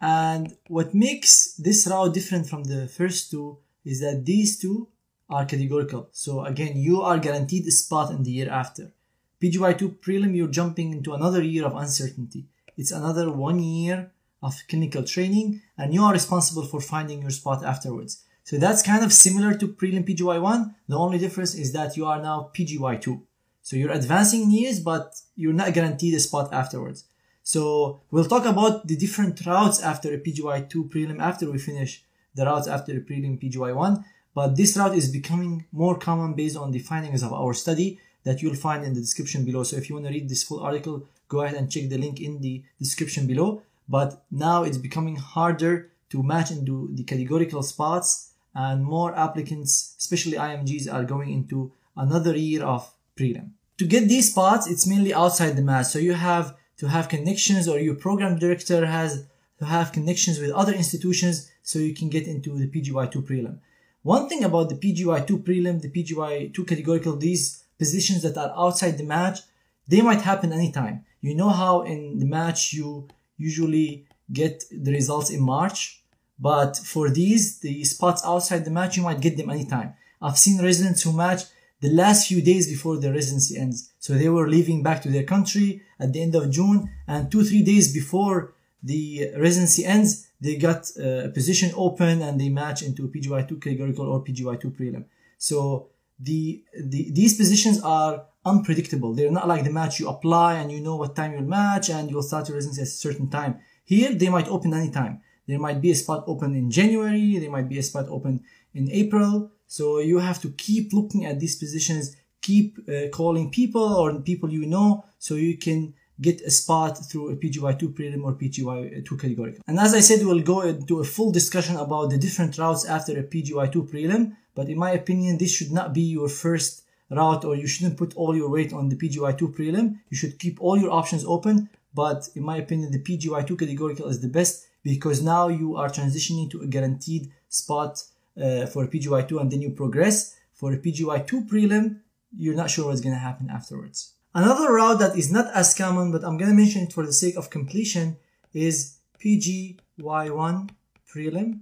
And 0.00 0.56
what 0.68 0.94
makes 0.94 1.54
this 1.54 1.86
route 1.86 2.12
different 2.14 2.48
from 2.48 2.64
the 2.64 2.88
first 2.88 3.30
two 3.30 3.58
is 3.84 4.00
that 4.00 4.24
these 4.24 4.58
two 4.58 4.88
are 5.28 5.46
categorical. 5.46 6.08
So 6.12 6.44
again, 6.44 6.76
you 6.76 7.00
are 7.02 7.18
guaranteed 7.18 7.66
a 7.66 7.70
spot 7.70 8.10
in 8.10 8.22
the 8.22 8.30
year 8.30 8.50
after. 8.50 8.92
PGY2 9.40 9.98
prelim, 10.00 10.36
you're 10.36 10.48
jumping 10.48 10.92
into 10.92 11.14
another 11.14 11.42
year 11.42 11.64
of 11.64 11.76
uncertainty. 11.76 12.46
It's 12.76 12.92
another 12.92 13.30
one 13.30 13.60
year 13.60 14.10
of 14.42 14.62
clinical 14.68 15.04
training 15.04 15.62
and 15.78 15.94
you 15.94 16.02
are 16.02 16.12
responsible 16.12 16.64
for 16.64 16.80
finding 16.80 17.22
your 17.22 17.30
spot 17.30 17.64
afterwards. 17.64 18.24
So 18.44 18.58
that's 18.58 18.82
kind 18.82 19.02
of 19.02 19.12
similar 19.12 19.54
to 19.54 19.68
prelim 19.68 20.06
PGY1. 20.06 20.74
The 20.88 20.98
only 20.98 21.18
difference 21.18 21.54
is 21.54 21.72
that 21.72 21.96
you 21.96 22.04
are 22.04 22.20
now 22.20 22.50
PGY2. 22.54 23.22
So 23.62 23.76
you're 23.76 23.92
advancing 23.92 24.42
in 24.42 24.50
years, 24.50 24.80
but 24.80 25.14
you're 25.34 25.54
not 25.54 25.72
guaranteed 25.72 26.14
a 26.14 26.20
spot 26.20 26.52
afterwards. 26.52 27.04
So 27.42 28.02
we'll 28.10 28.26
talk 28.26 28.44
about 28.44 28.86
the 28.86 28.96
different 28.96 29.44
routes 29.46 29.80
after 29.82 30.12
a 30.12 30.18
PGY2 30.18 30.90
prelim 30.90 31.20
after 31.20 31.50
we 31.50 31.58
finish 31.58 32.04
the 32.34 32.44
routes 32.44 32.68
after 32.68 32.92
a 32.92 33.00
prelim 33.00 33.42
PGY1. 33.42 34.04
But 34.34 34.56
this 34.56 34.76
route 34.76 34.96
is 34.96 35.10
becoming 35.10 35.64
more 35.72 35.96
common 35.96 36.34
based 36.34 36.56
on 36.56 36.72
the 36.72 36.80
findings 36.80 37.22
of 37.22 37.32
our 37.32 37.54
study 37.54 37.98
that 38.24 38.42
you'll 38.42 38.56
find 38.56 38.84
in 38.84 38.92
the 38.92 39.00
description 39.00 39.44
below. 39.44 39.62
So 39.62 39.76
if 39.76 39.88
you 39.88 39.94
want 39.94 40.06
to 40.06 40.12
read 40.12 40.28
this 40.28 40.42
full 40.42 40.60
article, 40.60 41.06
go 41.28 41.42
ahead 41.42 41.56
and 41.56 41.70
check 41.70 41.88
the 41.88 41.98
link 41.98 42.20
in 42.20 42.40
the 42.40 42.62
description 42.78 43.26
below. 43.26 43.62
But 43.88 44.24
now 44.30 44.62
it's 44.62 44.78
becoming 44.78 45.16
harder 45.16 45.90
to 46.10 46.22
match 46.22 46.50
into 46.50 46.90
the 46.94 47.04
categorical 47.04 47.62
spots 47.62 48.32
and 48.54 48.84
more 48.84 49.16
applicants, 49.16 49.94
especially 49.98 50.38
IMGs, 50.38 50.92
are 50.92 51.04
going 51.04 51.32
into 51.32 51.72
another 51.96 52.36
year 52.36 52.62
of 52.62 52.92
prelim. 53.16 53.50
To 53.78 53.86
get 53.86 54.08
these 54.08 54.30
spots, 54.30 54.68
it's 54.68 54.86
mainly 54.86 55.12
outside 55.12 55.56
the 55.56 55.62
match. 55.62 55.86
So 55.86 55.98
you 55.98 56.14
have 56.14 56.56
to 56.78 56.86
have 56.88 57.08
connections 57.08 57.68
or 57.68 57.78
your 57.78 57.96
program 57.96 58.38
director 58.38 58.86
has 58.86 59.26
to 59.58 59.64
have 59.64 59.92
connections 59.92 60.38
with 60.38 60.50
other 60.50 60.72
institutions 60.72 61.50
so 61.62 61.78
you 61.78 61.94
can 61.94 62.08
get 62.08 62.26
into 62.26 62.58
the 62.58 62.68
PGY2 62.68 63.16
prelim. 63.26 63.58
One 64.02 64.28
thing 64.28 64.44
about 64.44 64.68
the 64.68 64.76
PGY2 64.76 65.42
prelim, 65.42 65.80
the 65.80 65.88
PGY2 65.88 66.66
categorical, 66.66 67.16
these 67.16 67.64
positions 67.78 68.22
that 68.22 68.36
are 68.36 68.52
outside 68.56 68.98
the 68.98 69.04
match, 69.04 69.40
they 69.88 70.02
might 70.02 70.20
happen 70.20 70.52
anytime. 70.52 71.04
You 71.24 71.34
know 71.34 71.48
how 71.48 71.82
in 71.82 72.18
the 72.18 72.26
match 72.26 72.74
you 72.74 73.08
usually 73.38 74.06
get 74.30 74.62
the 74.70 74.92
results 74.92 75.30
in 75.30 75.40
March, 75.40 76.02
but 76.38 76.76
for 76.76 77.08
these, 77.08 77.60
the 77.60 77.82
spots 77.84 78.20
outside 78.26 78.66
the 78.66 78.70
match, 78.70 78.98
you 78.98 79.02
might 79.02 79.22
get 79.22 79.38
them 79.38 79.48
anytime. 79.48 79.94
I've 80.20 80.36
seen 80.36 80.62
residents 80.62 81.02
who 81.02 81.14
match 81.14 81.44
the 81.80 81.88
last 81.88 82.28
few 82.28 82.42
days 82.42 82.68
before 82.68 82.98
their 82.98 83.14
residency 83.14 83.56
ends. 83.56 83.90
So 84.00 84.12
they 84.12 84.28
were 84.28 84.50
leaving 84.50 84.82
back 84.82 85.00
to 85.02 85.08
their 85.08 85.22
country 85.24 85.80
at 85.98 86.12
the 86.12 86.20
end 86.20 86.34
of 86.34 86.50
June 86.50 86.90
and 87.08 87.32
two, 87.32 87.42
three 87.42 87.62
days 87.62 87.90
before 87.92 88.52
the 88.82 89.30
residency 89.38 89.86
ends, 89.86 90.28
they 90.42 90.56
got 90.56 90.90
uh, 90.98 91.28
a 91.28 91.30
position 91.30 91.72
open 91.74 92.20
and 92.20 92.38
they 92.38 92.50
match 92.50 92.82
into 92.82 93.06
a 93.06 93.08
PGY2 93.08 93.62
categorical 93.62 94.06
or 94.12 94.22
PGY2 94.22 94.64
prelim. 94.76 95.04
So 95.38 95.88
the, 96.18 96.62
the 96.74 97.10
these 97.12 97.36
positions 97.36 97.82
are 97.82 98.26
unpredictable. 98.44 99.14
They're 99.14 99.30
not 99.30 99.48
like 99.48 99.64
the 99.64 99.70
match 99.70 100.00
you 100.00 100.08
apply 100.08 100.54
and 100.54 100.70
you 100.70 100.80
know 100.80 100.96
what 100.96 101.16
time 101.16 101.32
you'll 101.32 101.42
match 101.42 101.90
and 101.90 102.10
you'll 102.10 102.22
start 102.22 102.48
your 102.48 102.56
residency 102.56 102.82
at 102.82 102.88
a 102.88 102.90
certain 102.90 103.28
time. 103.30 103.60
Here, 103.84 104.14
they 104.14 104.28
might 104.28 104.48
open 104.48 104.74
anytime. 104.74 105.20
There 105.46 105.58
might 105.58 105.80
be 105.80 105.90
a 105.90 105.94
spot 105.94 106.24
open 106.26 106.54
in 106.54 106.70
January. 106.70 107.38
There 107.38 107.50
might 107.50 107.68
be 107.68 107.78
a 107.78 107.82
spot 107.82 108.06
open 108.08 108.42
in 108.74 108.90
April. 108.90 109.50
So 109.66 109.98
you 109.98 110.18
have 110.18 110.40
to 110.42 110.50
keep 110.50 110.92
looking 110.92 111.24
at 111.26 111.40
these 111.40 111.56
positions, 111.56 112.16
keep 112.40 112.78
uh, 112.88 113.08
calling 113.12 113.50
people 113.50 113.82
or 113.82 114.20
people 114.20 114.50
you 114.50 114.66
know 114.66 115.04
so 115.18 115.34
you 115.34 115.58
can 115.58 115.94
get 116.20 116.40
a 116.42 116.50
spot 116.50 116.98
through 117.10 117.30
a 117.30 117.36
PGY2 117.36 117.94
prelim 117.94 118.24
or 118.24 118.34
PGY2 118.34 119.20
categorical. 119.20 119.62
And 119.66 119.78
as 119.78 119.94
I 119.94 120.00
said, 120.00 120.24
we'll 120.24 120.40
go 120.40 120.60
into 120.62 121.00
a 121.00 121.04
full 121.04 121.32
discussion 121.32 121.76
about 121.76 122.10
the 122.10 122.18
different 122.18 122.56
routes 122.56 122.84
after 122.84 123.18
a 123.18 123.24
PGY2 123.24 123.90
prelim. 123.90 124.36
But 124.54 124.68
in 124.68 124.78
my 124.78 124.92
opinion, 124.92 125.38
this 125.38 125.52
should 125.52 125.72
not 125.72 125.92
be 125.92 126.02
your 126.02 126.28
first 126.28 126.82
route 127.10 127.44
or 127.44 127.54
you 127.56 127.66
shouldn't 127.66 127.98
put 127.98 128.14
all 128.16 128.36
your 128.36 128.50
weight 128.50 128.72
on 128.72 128.88
the 128.88 128.96
PGY2 128.96 129.54
prelim. 129.54 129.98
You 130.10 130.16
should 130.16 130.38
keep 130.38 130.60
all 130.60 130.76
your 130.76 130.90
options 130.90 131.24
open. 131.24 131.68
But 131.92 132.28
in 132.34 132.42
my 132.42 132.56
opinion, 132.56 132.90
the 132.90 133.02
PGY2 133.02 133.58
categorical 133.58 134.08
is 134.08 134.20
the 134.20 134.28
best 134.28 134.66
because 134.82 135.22
now 135.22 135.48
you 135.48 135.76
are 135.76 135.88
transitioning 135.88 136.50
to 136.50 136.60
a 136.62 136.66
guaranteed 136.66 137.32
spot 137.48 138.02
uh, 138.36 138.66
for 138.66 138.84
a 138.84 138.88
PGY2 138.88 139.40
and 139.40 139.50
then 139.50 139.62
you 139.62 139.70
progress. 139.70 140.36
For 140.52 140.72
a 140.72 140.78
PGY2 140.78 141.48
prelim, 141.48 142.00
you're 142.36 142.54
not 142.54 142.70
sure 142.70 142.86
what's 142.86 143.00
going 143.00 143.14
to 143.14 143.20
happen 143.20 143.50
afterwards. 143.50 144.14
Another 144.34 144.72
route 144.72 144.98
that 144.98 145.16
is 145.16 145.30
not 145.30 145.52
as 145.54 145.74
common, 145.74 146.10
but 146.10 146.24
I'm 146.24 146.36
going 146.36 146.50
to 146.50 146.56
mention 146.56 146.82
it 146.82 146.92
for 146.92 147.06
the 147.06 147.12
sake 147.12 147.36
of 147.36 147.50
completion, 147.50 148.16
is 148.52 148.98
PGY1 149.24 150.70
prelim. 151.12 151.60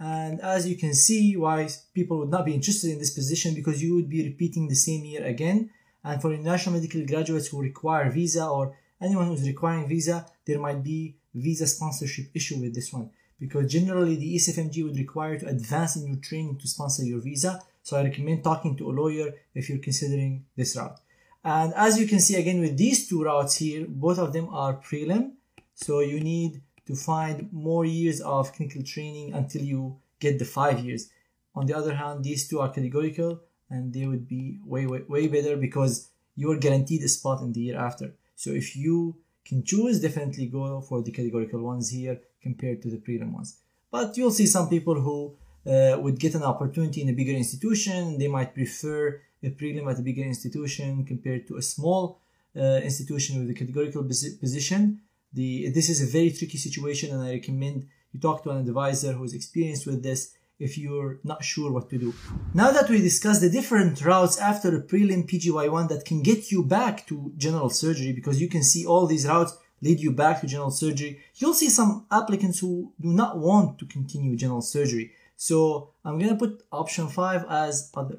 And 0.00 0.40
as 0.40 0.68
you 0.68 0.76
can 0.76 0.94
see, 0.94 1.36
why 1.36 1.68
people 1.92 2.18
would 2.18 2.30
not 2.30 2.46
be 2.46 2.54
interested 2.54 2.90
in 2.90 2.98
this 2.98 3.14
position 3.14 3.54
because 3.54 3.82
you 3.82 3.94
would 3.96 4.08
be 4.08 4.24
repeating 4.24 4.68
the 4.68 4.74
same 4.74 5.04
year 5.04 5.24
again. 5.24 5.70
And 6.04 6.22
for 6.22 6.32
international 6.32 6.76
medical 6.76 7.04
graduates 7.04 7.48
who 7.48 7.60
require 7.60 8.10
visa 8.10 8.46
or 8.46 8.76
anyone 9.00 9.26
who's 9.26 9.46
requiring 9.46 9.88
visa, 9.88 10.26
there 10.46 10.60
might 10.60 10.84
be 10.84 11.16
visa 11.34 11.66
sponsorship 11.66 12.26
issue 12.34 12.60
with 12.60 12.74
this 12.74 12.92
one 12.92 13.10
because 13.38 13.70
generally 13.70 14.16
the 14.16 14.36
ECFMG 14.36 14.84
would 14.84 14.96
require 14.96 15.38
to 15.38 15.46
advance 15.46 15.96
in 15.96 16.06
your 16.06 16.16
training 16.16 16.58
to 16.58 16.68
sponsor 16.68 17.04
your 17.04 17.20
visa. 17.20 17.60
So 17.82 17.96
I 17.96 18.04
recommend 18.04 18.44
talking 18.44 18.76
to 18.76 18.90
a 18.90 18.92
lawyer 18.92 19.32
if 19.54 19.68
you're 19.68 19.78
considering 19.78 20.44
this 20.56 20.76
route. 20.76 20.98
And 21.44 21.72
as 21.74 21.98
you 21.98 22.06
can 22.06 22.20
see 22.20 22.36
again 22.36 22.60
with 22.60 22.76
these 22.76 23.08
two 23.08 23.22
routes 23.22 23.56
here, 23.56 23.86
both 23.88 24.18
of 24.18 24.32
them 24.32 24.48
are 24.50 24.74
prelim. 24.74 25.32
So 25.74 26.00
you 26.00 26.20
need 26.20 26.60
to 26.88 26.96
find 26.96 27.52
more 27.52 27.84
years 27.84 28.20
of 28.22 28.52
clinical 28.54 28.82
training 28.82 29.34
until 29.34 29.62
you 29.62 29.96
get 30.18 30.38
the 30.38 30.44
five 30.44 30.80
years. 30.80 31.10
On 31.54 31.66
the 31.66 31.76
other 31.76 31.94
hand, 31.94 32.24
these 32.24 32.48
two 32.48 32.60
are 32.60 32.70
categorical 32.70 33.40
and 33.70 33.92
they 33.92 34.06
would 34.06 34.26
be 34.26 34.58
way, 34.64 34.86
way, 34.86 35.02
way 35.06 35.28
better 35.28 35.56
because 35.56 36.08
you're 36.34 36.56
guaranteed 36.56 37.02
a 37.02 37.08
spot 37.08 37.42
in 37.42 37.52
the 37.52 37.60
year 37.60 37.78
after. 37.78 38.14
So 38.36 38.50
if 38.50 38.74
you 38.74 39.16
can 39.44 39.62
choose, 39.64 40.00
definitely 40.00 40.46
go 40.46 40.80
for 40.80 41.02
the 41.02 41.12
categorical 41.12 41.60
ones 41.60 41.90
here 41.90 42.20
compared 42.42 42.80
to 42.82 42.90
the 42.90 42.96
prelim 42.96 43.32
ones. 43.32 43.58
But 43.90 44.16
you'll 44.16 44.38
see 44.40 44.46
some 44.46 44.68
people 44.70 44.98
who 45.00 45.34
uh, 45.70 45.98
would 46.00 46.18
get 46.18 46.34
an 46.34 46.42
opportunity 46.42 47.02
in 47.02 47.10
a 47.10 47.12
bigger 47.12 47.32
institution. 47.32 48.18
They 48.18 48.28
might 48.28 48.54
prefer 48.54 49.20
a 49.42 49.50
prelim 49.50 49.90
at 49.90 49.98
a 49.98 50.02
bigger 50.02 50.22
institution 50.22 51.04
compared 51.04 51.46
to 51.48 51.58
a 51.58 51.62
small 51.62 52.20
uh, 52.56 52.80
institution 52.82 53.40
with 53.40 53.50
a 53.50 53.54
categorical 53.54 54.02
position. 54.04 55.00
The, 55.32 55.70
this 55.70 55.88
is 55.88 56.02
a 56.02 56.06
very 56.06 56.30
tricky 56.30 56.58
situation 56.58 57.12
and 57.12 57.22
I 57.22 57.32
recommend 57.32 57.86
you 58.12 58.20
talk 58.20 58.42
to 58.44 58.50
an 58.50 58.66
advisor 58.66 59.12
who 59.12 59.24
is 59.24 59.34
experienced 59.34 59.86
with 59.86 60.02
this 60.02 60.34
if 60.58 60.76
you're 60.76 61.20
not 61.22 61.44
sure 61.44 61.70
what 61.70 61.88
to 61.90 61.98
do. 61.98 62.14
Now 62.54 62.72
that 62.72 62.88
we 62.88 62.98
discussed 63.00 63.40
the 63.40 63.50
different 63.50 64.04
routes 64.04 64.38
after 64.38 64.74
a 64.74 64.82
prelim 64.82 65.28
PGY1 65.30 65.88
that 65.88 66.04
can 66.04 66.22
get 66.22 66.50
you 66.50 66.64
back 66.64 67.06
to 67.08 67.32
general 67.36 67.70
surgery 67.70 68.12
because 68.12 68.40
you 68.40 68.48
can 68.48 68.62
see 68.62 68.84
all 68.84 69.06
these 69.06 69.26
routes 69.26 69.56
lead 69.80 70.00
you 70.00 70.10
back 70.10 70.40
to 70.40 70.46
general 70.46 70.70
surgery, 70.70 71.20
you'll 71.36 71.54
see 71.54 71.68
some 71.68 72.06
applicants 72.10 72.58
who 72.58 72.92
do 73.00 73.08
not 73.08 73.38
want 73.38 73.78
to 73.78 73.86
continue 73.86 74.36
general 74.36 74.60
surgery. 74.60 75.12
So 75.36 75.90
I'm 76.04 76.18
going 76.18 76.30
to 76.30 76.36
put 76.36 76.64
option 76.72 77.08
5 77.08 77.46
as 77.48 77.90
other. 77.94 78.18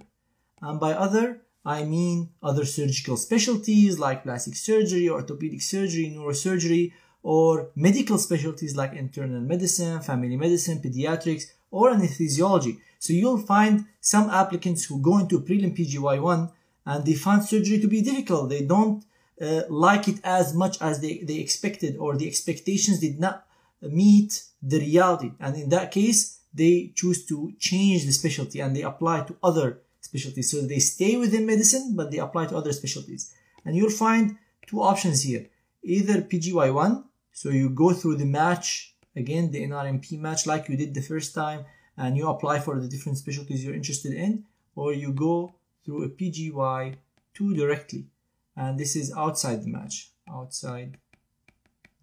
And 0.61 0.79
by 0.79 0.93
other, 0.93 1.41
I 1.65 1.83
mean 1.83 2.29
other 2.41 2.65
surgical 2.65 3.17
specialties 3.17 3.99
like 3.99 4.23
plastic 4.23 4.55
surgery, 4.55 5.09
orthopedic 5.09 5.61
surgery, 5.61 6.13
neurosurgery, 6.15 6.93
or 7.21 7.71
medical 7.75 8.17
specialties 8.17 8.75
like 8.75 8.93
internal 8.93 9.41
medicine, 9.41 10.01
family 10.01 10.37
medicine, 10.37 10.81
pediatrics, 10.81 11.45
or 11.71 11.91
anesthesiology. 11.91 12.79
So 12.99 13.13
you'll 13.13 13.39
find 13.39 13.85
some 13.99 14.29
applicants 14.29 14.85
who 14.85 15.01
go 15.01 15.19
into 15.19 15.41
prelim 15.41 15.77
PGY1 15.77 16.51
and 16.85 17.05
they 17.05 17.13
find 17.13 17.43
surgery 17.43 17.79
to 17.79 17.87
be 17.87 18.01
difficult. 18.01 18.49
They 18.49 18.63
don't 18.63 19.03
uh, 19.41 19.63
like 19.69 20.07
it 20.07 20.19
as 20.23 20.53
much 20.53 20.81
as 20.81 20.99
they, 21.01 21.19
they 21.19 21.35
expected 21.35 21.97
or 21.97 22.17
the 22.17 22.27
expectations 22.27 22.99
did 22.99 23.19
not 23.19 23.45
meet 23.81 24.43
the 24.61 24.79
reality. 24.79 25.31
And 25.39 25.55
in 25.55 25.69
that 25.69 25.91
case, 25.91 26.39
they 26.53 26.91
choose 26.95 27.25
to 27.27 27.53
change 27.59 28.05
the 28.05 28.11
specialty 28.11 28.59
and 28.59 28.75
they 28.75 28.81
apply 28.81 29.21
to 29.21 29.35
other 29.43 29.81
specialties. 30.09 30.51
So 30.51 30.57
they 30.61 30.79
stay 30.79 31.13
within 31.23 31.45
medicine, 31.53 31.85
but 31.99 32.07
they 32.09 32.19
apply 32.19 32.43
to 32.47 32.57
other 32.57 32.73
specialties. 32.73 33.23
And 33.63 33.75
you'll 33.75 34.01
find 34.05 34.37
two 34.67 34.81
options 34.91 35.17
here. 35.29 35.43
Either 35.83 36.21
PGY1, 36.31 36.91
so 37.31 37.47
you 37.49 37.69
go 37.83 37.89
through 37.93 38.17
the 38.17 38.31
match, 38.41 38.95
again, 39.15 39.51
the 39.51 39.61
NRMP 39.69 40.07
match 40.27 40.41
like 40.51 40.67
you 40.69 40.75
did 40.77 40.93
the 40.93 41.09
first 41.11 41.29
time, 41.33 41.61
and 41.95 42.17
you 42.17 42.27
apply 42.27 42.59
for 42.59 42.79
the 42.79 42.91
different 42.93 43.17
specialties 43.17 43.63
you're 43.63 43.81
interested 43.81 44.13
in, 44.13 44.31
or 44.75 44.93
you 44.93 45.09
go 45.27 45.53
through 45.83 46.03
a 46.03 46.09
PGY2 46.09 47.37
directly. 47.61 48.03
And 48.55 48.77
this 48.77 48.95
is 48.95 49.13
outside 49.15 49.63
the 49.63 49.71
match. 49.79 50.11
Outside, 50.29 50.97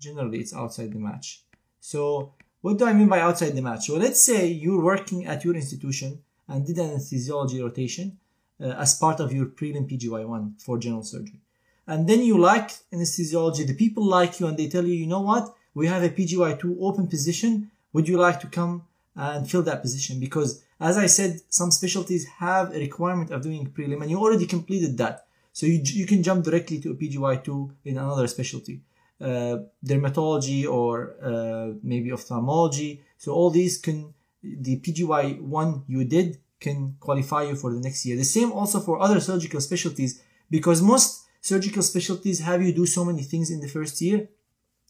generally 0.01 0.39
it's 0.41 0.55
outside 0.55 0.93
the 0.93 0.99
match. 0.99 1.43
So 1.81 2.35
what 2.63 2.79
do 2.79 2.85
I 2.87 2.93
mean 2.93 3.09
by 3.09 3.21
outside 3.21 3.55
the 3.55 3.63
match? 3.63 3.89
Well, 3.89 4.01
let's 4.07 4.23
say 4.23 4.47
you're 4.47 4.83
working 4.83 5.27
at 5.27 5.45
your 5.45 5.55
institution 5.55 6.11
and 6.49 6.67
did 6.67 6.79
an 6.79 6.91
anesthesiology 6.91 7.61
rotation 7.61 8.19
uh, 8.61 8.69
as 8.79 8.99
part 8.99 9.21
of 9.21 9.33
your 9.33 9.47
prelim 9.47 9.91
PGY1 9.91 10.63
for 10.63 10.79
general 10.79 11.03
surgery. 11.03 11.41
And 11.87 12.09
then 12.09 12.23
you 12.23 12.39
like 12.39 12.71
anesthesiology, 12.93 13.67
the 13.67 13.75
people 13.75 14.05
like 14.05 14.41
you 14.41 14.47
and 14.47 14.57
they 14.57 14.69
tell 14.69 14.85
you, 14.85 14.95
you 14.95 15.07
know 15.07 15.21
what, 15.21 15.55
we 15.75 15.87
have 15.87 16.03
a 16.03 16.09
PGY2 16.09 16.77
open 16.81 17.07
position. 17.07 17.71
Would 17.93 18.09
you 18.09 18.19
like 18.19 18.41
to 18.41 18.49
come 18.49 18.85
and 19.15 19.49
fill 19.49 19.63
that 19.63 19.83
position? 19.83 20.19
Because 20.19 20.63
as 20.81 20.99
I 20.99 21.07
said, 21.07 21.41
some 21.49 21.71
specialties 21.71 22.27
have 22.39 22.75
a 22.75 22.79
requirement 22.79 23.31
of 23.31 23.43
doing 23.43 23.67
prelim 23.67 24.03
and 24.03 24.11
you 24.11 24.19
already 24.19 24.47
completed 24.47 24.99
that. 24.99 25.27
So 25.53 25.65
you, 25.67 25.81
you 25.85 26.07
can 26.07 26.23
jump 26.23 26.45
directly 26.45 26.81
to 26.81 26.91
a 26.91 26.95
PGY2 26.95 27.71
in 27.85 27.99
another 27.99 28.27
specialty. 28.27 28.81
Uh, 29.19 29.59
dermatology 29.83 30.69
or 30.69 31.15
uh, 31.23 31.73
maybe 31.83 32.13
ophthalmology. 32.13 33.01
So 33.17 33.33
all 33.33 33.49
these 33.49 33.79
can 33.79 34.13
the 34.61 34.81
PGY1 34.81 35.85
you 35.87 36.05
did 36.05 36.39
can 36.61 36.97
qualify 37.01 37.43
you 37.45 37.57
for 37.57 37.73
the 37.73 37.81
next 37.81 38.07
year. 38.07 38.17
The 38.17 38.25
same 38.25 38.53
also 38.53 38.81
for 38.81 39.01
other 39.01 39.21
surgical 39.21 39.61
specialties 39.61 40.23
because 40.51 40.81
most 40.83 41.25
surgical 41.41 41.83
specialties 41.83 42.41
have 42.41 42.63
you 42.63 42.73
do 42.73 42.87
so 42.87 43.05
many 43.05 43.23
things 43.23 43.51
in 43.51 43.61
the 43.61 43.69
first 43.69 44.01
year. 44.01 44.29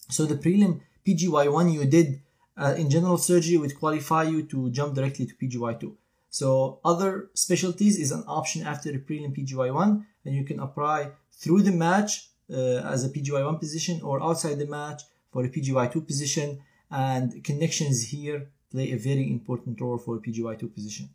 So 0.08 0.24
the 0.26 0.36
prelim 0.36 0.80
PGY1 1.06 1.72
you 1.72 1.84
did 1.86 2.20
uh, 2.56 2.74
in 2.76 2.88
general 2.90 3.18
surgery 3.18 3.56
would 3.58 3.78
qualify 3.78 4.22
you 4.24 4.42
to 4.44 4.70
jump 4.70 4.94
directly 4.94 5.26
to 5.26 5.34
PGY2. 5.34 5.94
So 6.30 6.80
other 6.84 7.30
specialties 7.34 7.98
is 7.98 8.12
an 8.12 8.24
option 8.26 8.66
after 8.66 8.92
the 8.92 8.98
prelim 8.98 9.36
PGY1 9.36 10.04
and 10.24 10.34
you 10.34 10.44
can 10.44 10.60
apply 10.60 11.10
through 11.32 11.62
the 11.62 11.72
match 11.72 12.30
uh, 12.50 12.92
as 12.94 13.04
a 13.04 13.08
PGY1 13.08 13.58
position 13.58 14.00
or 14.02 14.22
outside 14.22 14.58
the 14.58 14.66
match 14.66 15.02
for 15.32 15.44
a 15.44 15.48
PGY2 15.48 16.06
position 16.06 16.60
and 16.90 17.42
connections 17.42 18.08
here 18.08 18.50
play 18.76 18.92
a 18.92 18.98
very 19.10 19.26
important 19.30 19.80
role 19.80 19.96
for 19.96 20.16
a 20.16 20.20
PGY2 20.20 20.74
position. 20.74 21.08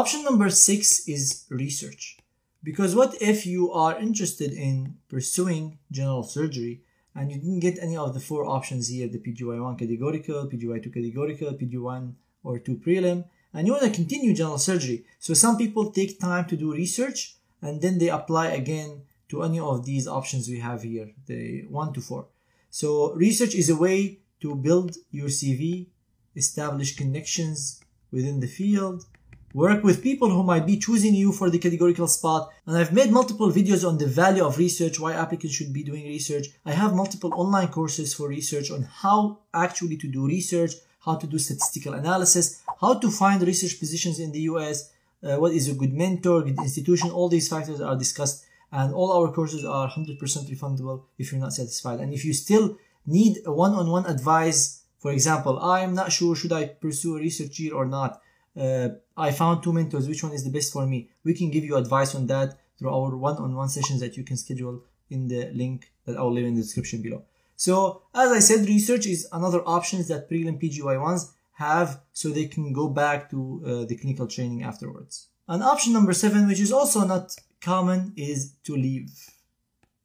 Option 0.00 0.24
number 0.24 0.48
six 0.48 1.06
is 1.06 1.44
research. 1.50 2.16
Because 2.64 2.94
what 2.94 3.20
if 3.20 3.44
you 3.44 3.70
are 3.70 3.98
interested 3.98 4.50
in 4.50 4.94
pursuing 5.10 5.78
general 5.90 6.22
surgery 6.22 6.80
and 7.14 7.30
you 7.30 7.36
didn't 7.36 7.66
get 7.66 7.78
any 7.82 7.98
of 7.98 8.14
the 8.14 8.24
four 8.28 8.46
options 8.46 8.88
here, 8.88 9.08
the 9.08 9.18
PGY1 9.18 9.78
categorical, 9.78 10.48
PGY2 10.48 10.94
categorical, 10.94 11.52
PGY1 11.52 12.14
or 12.44 12.58
2 12.58 12.76
prelim, 12.78 13.24
and 13.52 13.66
you 13.66 13.74
want 13.74 13.84
to 13.84 13.90
continue 14.00 14.32
general 14.32 14.56
surgery. 14.56 15.04
So 15.18 15.34
some 15.34 15.58
people 15.58 15.90
take 15.90 16.18
time 16.18 16.46
to 16.46 16.56
do 16.56 16.72
research 16.72 17.36
and 17.60 17.82
then 17.82 17.98
they 17.98 18.08
apply 18.08 18.46
again 18.62 19.02
to 19.28 19.42
any 19.42 19.60
of 19.60 19.84
these 19.84 20.08
options 20.08 20.48
we 20.48 20.60
have 20.60 20.82
here, 20.82 21.10
the 21.26 21.66
1 21.68 21.92
to 21.92 22.00
4. 22.00 22.24
So 22.70 23.12
research 23.12 23.54
is 23.54 23.68
a 23.68 23.76
way 23.76 24.20
to 24.40 24.54
build 24.54 24.96
your 25.10 25.28
CV 25.28 25.88
establish 26.36 26.96
connections 26.96 27.80
within 28.10 28.40
the 28.40 28.46
field, 28.46 29.06
work 29.54 29.82
with 29.84 30.02
people 30.02 30.30
who 30.30 30.42
might 30.42 30.66
be 30.66 30.78
choosing 30.78 31.14
you 31.14 31.32
for 31.32 31.50
the 31.50 31.58
categorical 31.58 32.06
spot. 32.06 32.50
And 32.66 32.76
I've 32.76 32.92
made 32.92 33.10
multiple 33.10 33.50
videos 33.50 33.86
on 33.86 33.98
the 33.98 34.06
value 34.06 34.44
of 34.44 34.58
research, 34.58 34.98
why 34.98 35.12
applicants 35.12 35.54
should 35.56 35.72
be 35.72 35.82
doing 35.82 36.04
research. 36.06 36.46
I 36.64 36.72
have 36.72 36.94
multiple 36.94 37.32
online 37.34 37.68
courses 37.68 38.14
for 38.14 38.28
research 38.28 38.70
on 38.70 38.82
how 38.82 39.40
actually 39.52 39.96
to 39.98 40.08
do 40.08 40.26
research, 40.26 40.72
how 41.04 41.16
to 41.16 41.26
do 41.26 41.38
statistical 41.38 41.94
analysis, 41.94 42.62
how 42.80 42.94
to 42.94 43.10
find 43.10 43.42
research 43.42 43.78
positions 43.78 44.18
in 44.18 44.32
the 44.32 44.40
US, 44.52 44.90
uh, 45.22 45.36
what 45.36 45.52
is 45.52 45.68
a 45.68 45.74
good 45.74 45.92
mentor, 45.92 46.42
good 46.42 46.58
institution, 46.58 47.10
all 47.10 47.28
these 47.28 47.48
factors 47.48 47.80
are 47.80 47.96
discussed 47.96 48.44
and 48.72 48.94
all 48.94 49.12
our 49.12 49.30
courses 49.32 49.64
are 49.64 49.88
100% 49.88 50.18
refundable 50.18 51.02
if 51.18 51.30
you're 51.30 51.40
not 51.40 51.52
satisfied. 51.52 52.00
And 52.00 52.12
if 52.12 52.24
you 52.24 52.32
still 52.32 52.78
need 53.06 53.38
a 53.44 53.52
one-on-one 53.52 54.06
advice, 54.06 54.81
for 55.02 55.10
example, 55.10 55.58
I'm 55.58 55.94
not 55.94 56.12
sure 56.12 56.36
should 56.36 56.52
I 56.52 56.66
pursue 56.66 57.16
a 57.16 57.20
research 57.20 57.58
year 57.58 57.74
or 57.74 57.86
not, 57.86 58.20
uh, 58.56 58.90
I 59.16 59.32
found 59.32 59.60
two 59.60 59.72
mentors, 59.72 60.06
which 60.06 60.22
one 60.22 60.32
is 60.32 60.44
the 60.44 60.50
best 60.50 60.72
for 60.72 60.86
me? 60.86 61.10
We 61.24 61.34
can 61.34 61.50
give 61.50 61.64
you 61.64 61.74
advice 61.76 62.14
on 62.14 62.28
that 62.28 62.56
through 62.78 62.94
our 62.94 63.16
one-on-one 63.16 63.68
sessions 63.68 63.98
that 63.98 64.16
you 64.16 64.22
can 64.22 64.36
schedule 64.36 64.84
in 65.10 65.26
the 65.26 65.50
link 65.52 65.90
that 66.06 66.16
I'll 66.16 66.32
leave 66.32 66.46
in 66.46 66.54
the 66.54 66.62
description 66.62 67.02
below. 67.02 67.24
So 67.56 68.02
as 68.14 68.30
I 68.30 68.38
said, 68.38 68.68
research 68.68 69.06
is 69.06 69.26
another 69.32 69.62
option 69.66 70.06
that 70.06 70.30
prelim 70.30 70.62
PGY1s 70.62 71.32
have 71.54 72.00
so 72.12 72.28
they 72.28 72.46
can 72.46 72.72
go 72.72 72.88
back 72.88 73.28
to 73.30 73.62
uh, 73.66 73.84
the 73.84 73.96
clinical 73.96 74.28
training 74.28 74.62
afterwards. 74.62 75.28
And 75.48 75.64
option 75.64 75.92
number 75.92 76.12
seven, 76.12 76.46
which 76.46 76.60
is 76.60 76.70
also 76.70 77.04
not 77.04 77.34
common, 77.60 78.12
is 78.16 78.54
to 78.64 78.76
leave. 78.76 79.10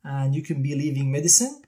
And 0.03 0.33
you 0.33 0.41
can 0.41 0.63
be 0.63 0.73
leaving 0.73 1.11
medicine 1.11 1.61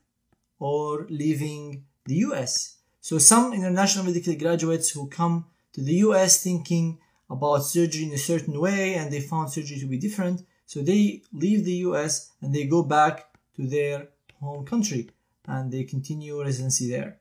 or 0.57 1.05
leaving 1.09 1.85
the 2.05 2.15
US. 2.29 2.78
So 3.01 3.17
some 3.17 3.53
international 3.53 4.05
medical 4.05 4.35
graduates 4.35 4.89
who 4.89 5.07
come 5.07 5.45
to 5.73 5.81
the 5.81 5.95
US 6.07 6.43
thinking 6.43 6.99
about 7.29 7.59
surgery 7.59 8.03
in 8.03 8.11
a 8.11 8.17
certain 8.17 8.59
way 8.59 8.95
and 8.95 9.11
they 9.11 9.21
found 9.21 9.51
surgery 9.51 9.79
to 9.79 9.85
be 9.85 9.97
different. 9.97 10.43
So 10.65 10.81
they 10.81 11.21
leave 11.31 11.65
the 11.65 11.79
US 11.87 12.31
and 12.41 12.53
they 12.53 12.65
go 12.65 12.83
back 12.83 13.27
to 13.55 13.67
their 13.67 14.09
home 14.39 14.65
country 14.65 15.09
and 15.45 15.71
they 15.71 15.83
continue 15.83 16.41
residency 16.41 16.89
there 16.89 17.19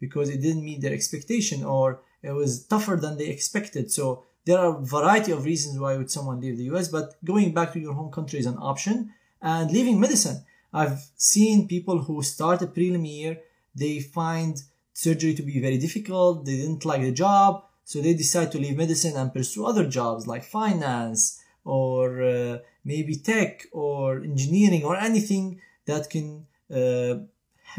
because 0.00 0.28
it 0.28 0.40
didn't 0.40 0.64
meet 0.64 0.80
their 0.80 0.92
expectation 0.92 1.64
or 1.64 2.00
it 2.22 2.32
was 2.32 2.64
tougher 2.64 2.96
than 2.96 3.16
they 3.16 3.28
expected. 3.28 3.90
So 3.92 4.24
there 4.44 4.58
are 4.58 4.78
a 4.78 4.84
variety 4.84 5.32
of 5.32 5.44
reasons 5.44 5.78
why 5.78 5.96
would 5.96 6.10
someone 6.10 6.40
leave 6.40 6.56
the 6.56 6.70
US, 6.74 6.88
but 6.88 7.22
going 7.24 7.52
back 7.52 7.72
to 7.72 7.80
your 7.80 7.94
home 7.94 8.10
country 8.10 8.38
is 8.38 8.46
an 8.46 8.58
option. 8.58 9.12
And 9.42 9.70
leaving 9.70 10.00
medicine, 10.00 10.44
I've 10.72 11.10
seen 11.16 11.68
people 11.68 11.98
who 11.98 12.22
start 12.22 12.62
a 12.62 12.66
prelim 12.66 13.06
year, 13.06 13.40
they 13.74 14.00
find 14.00 14.60
surgery 15.04 15.32
to 15.32 15.44
be 15.44 15.60
very 15.60 15.78
difficult, 15.78 16.44
they 16.44 16.56
didn't 16.56 16.84
like 16.84 17.02
the 17.02 17.12
job, 17.12 17.64
so 17.84 18.00
they 18.00 18.14
decide 18.14 18.50
to 18.50 18.58
leave 18.58 18.76
medicine 18.76 19.16
and 19.16 19.32
pursue 19.32 19.64
other 19.64 19.86
jobs 19.86 20.26
like 20.26 20.42
finance 20.42 21.40
or 21.64 22.20
uh, 22.20 22.58
maybe 22.84 23.14
tech 23.14 23.64
or 23.70 24.20
engineering 24.32 24.82
or 24.82 24.96
anything 24.96 25.60
that 25.86 26.10
can 26.10 26.44
uh, 26.78 27.14